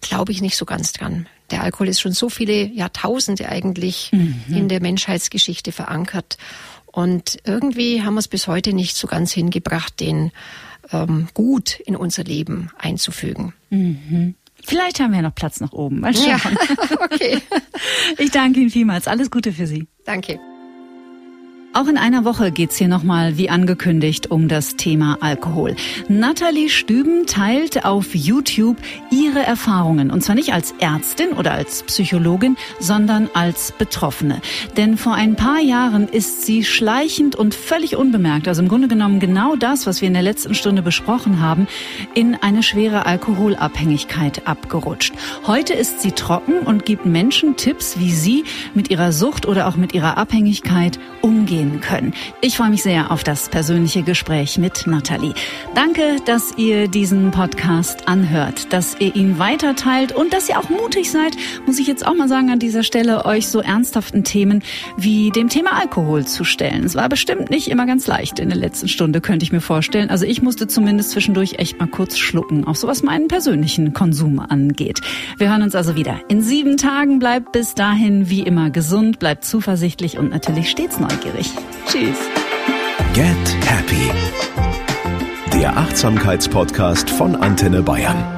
glaube 0.00 0.32
ich 0.32 0.40
nicht 0.40 0.56
so 0.56 0.64
ganz 0.64 0.92
dran. 0.92 1.26
der 1.50 1.62
Alkohol 1.62 1.88
ist 1.88 2.00
schon 2.00 2.12
so 2.12 2.28
viele 2.28 2.66
Jahrtausende 2.66 3.48
eigentlich 3.48 4.12
mhm. 4.12 4.44
in 4.48 4.68
der 4.68 4.80
Menschheitsgeschichte 4.80 5.72
verankert. 5.72 6.36
Und 6.86 7.38
irgendwie 7.44 8.02
haben 8.02 8.14
wir 8.14 8.20
es 8.20 8.28
bis 8.28 8.48
heute 8.48 8.72
nicht 8.72 8.96
so 8.96 9.06
ganz 9.06 9.32
hingebracht, 9.32 9.98
den 10.00 10.32
ähm, 10.92 11.28
gut 11.34 11.80
in 11.80 11.96
unser 11.96 12.24
Leben 12.24 12.70
einzufügen. 12.78 13.54
Mhm. 13.70 14.34
Vielleicht 14.64 15.00
haben 15.00 15.12
wir 15.12 15.22
noch 15.22 15.34
Platz 15.34 15.60
nach 15.60 15.72
oben. 15.72 16.00
Mal 16.00 16.14
schauen. 16.14 16.26
Ja, 16.26 16.40
okay. 17.04 17.38
Ich 18.18 18.30
danke 18.30 18.60
Ihnen 18.60 18.70
vielmals. 18.70 19.06
Alles 19.06 19.30
Gute 19.30 19.52
für 19.52 19.66
Sie. 19.66 19.86
Danke. 20.04 20.40
Auch 21.74 21.86
in 21.86 21.98
einer 21.98 22.24
Woche 22.24 22.50
geht's 22.50 22.76
hier 22.76 22.88
nochmal, 22.88 23.36
wie 23.36 23.50
angekündigt, 23.50 24.30
um 24.30 24.48
das 24.48 24.76
Thema 24.76 25.18
Alkohol. 25.20 25.76
Nathalie 26.08 26.70
Stüben 26.70 27.26
teilt 27.26 27.84
auf 27.84 28.14
YouTube 28.14 28.78
ihre 29.10 29.40
Erfahrungen. 29.40 30.10
Und 30.10 30.24
zwar 30.24 30.34
nicht 30.34 30.54
als 30.54 30.74
Ärztin 30.80 31.32
oder 31.34 31.52
als 31.52 31.82
Psychologin, 31.82 32.56
sondern 32.80 33.28
als 33.34 33.72
Betroffene. 33.72 34.40
Denn 34.78 34.96
vor 34.96 35.14
ein 35.14 35.36
paar 35.36 35.60
Jahren 35.60 36.08
ist 36.08 36.46
sie 36.46 36.64
schleichend 36.64 37.36
und 37.36 37.54
völlig 37.54 37.96
unbemerkt, 37.96 38.48
also 38.48 38.62
im 38.62 38.68
Grunde 38.68 38.88
genommen 38.88 39.20
genau 39.20 39.54
das, 39.54 39.86
was 39.86 40.00
wir 40.00 40.08
in 40.08 40.14
der 40.14 40.22
letzten 40.22 40.54
Stunde 40.54 40.80
besprochen 40.80 41.40
haben, 41.40 41.68
in 42.14 42.34
eine 42.34 42.62
schwere 42.62 43.04
Alkoholabhängigkeit 43.04 44.48
abgerutscht. 44.48 45.12
Heute 45.46 45.74
ist 45.74 46.00
sie 46.00 46.12
trocken 46.12 46.60
und 46.60 46.86
gibt 46.86 47.04
Menschen 47.04 47.56
Tipps, 47.56 47.98
wie 47.98 48.12
sie 48.12 48.44
mit 48.74 48.90
ihrer 48.90 49.12
Sucht 49.12 49.46
oder 49.46 49.68
auch 49.68 49.76
mit 49.76 49.94
ihrer 49.94 50.16
Abhängigkeit 50.16 50.98
umgehen 51.20 51.67
gewinnen 51.68 51.80
können. 51.80 52.14
Ich 52.40 52.56
freue 52.56 52.70
mich 52.70 52.82
sehr 52.82 53.10
auf 53.10 53.24
das 53.24 53.48
persönliche 53.48 54.02
Gespräch 54.02 54.58
mit 54.58 54.86
Nathalie. 54.86 55.34
Danke, 55.74 56.16
dass 56.24 56.52
ihr 56.56 56.88
diesen 56.88 57.30
Podcast 57.30 58.08
anhört, 58.08 58.72
dass 58.72 58.96
ihr 58.98 59.14
ihn 59.14 59.38
weiterteilt 59.38 60.12
und 60.12 60.32
dass 60.32 60.48
ihr 60.48 60.58
auch 60.58 60.68
mutig 60.68 61.10
seid, 61.10 61.36
muss 61.66 61.78
ich 61.78 61.86
jetzt 61.86 62.06
auch 62.06 62.14
mal 62.14 62.28
sagen 62.28 62.50
an 62.50 62.58
dieser 62.58 62.82
Stelle, 62.82 63.24
euch 63.24 63.48
so 63.48 63.60
ernsthaften 63.60 64.24
Themen 64.24 64.62
wie 64.96 65.30
dem 65.30 65.48
Thema 65.48 65.72
Alkohol 65.78 66.26
zu 66.26 66.44
stellen. 66.44 66.84
Es 66.84 66.94
war 66.94 67.08
bestimmt 67.08 67.50
nicht 67.50 67.68
immer 67.68 67.86
ganz 67.86 68.06
leicht 68.06 68.38
in 68.38 68.48
der 68.48 68.58
letzten 68.58 68.88
Stunde, 68.88 69.20
könnte 69.20 69.44
ich 69.44 69.52
mir 69.52 69.60
vorstellen. 69.60 70.10
Also 70.10 70.24
ich 70.24 70.42
musste 70.42 70.66
zumindest 70.66 71.10
zwischendurch 71.10 71.54
echt 71.58 71.78
mal 71.78 71.88
kurz 71.88 72.18
schlucken, 72.18 72.66
auch 72.66 72.76
so 72.76 72.86
was 72.88 73.02
meinen 73.02 73.28
persönlichen 73.28 73.92
Konsum 73.92 74.38
angeht. 74.40 75.00
Wir 75.36 75.50
hören 75.50 75.62
uns 75.62 75.74
also 75.74 75.96
wieder 75.96 76.20
in 76.28 76.42
sieben 76.42 76.76
Tagen. 76.76 77.18
Bleibt 77.18 77.52
bis 77.52 77.74
dahin 77.74 78.30
wie 78.30 78.42
immer 78.42 78.70
gesund, 78.70 79.18
bleibt 79.18 79.44
zuversichtlich 79.44 80.18
und 80.18 80.30
natürlich 80.30 80.70
stets 80.70 81.00
neugierig. 81.00 81.47
Tschüss. 81.86 82.18
Get 83.14 83.36
Happy. 83.66 84.10
Der 85.52 85.76
Achtsamkeitspodcast 85.76 87.10
von 87.10 87.36
Antenne 87.36 87.82
Bayern. 87.82 88.37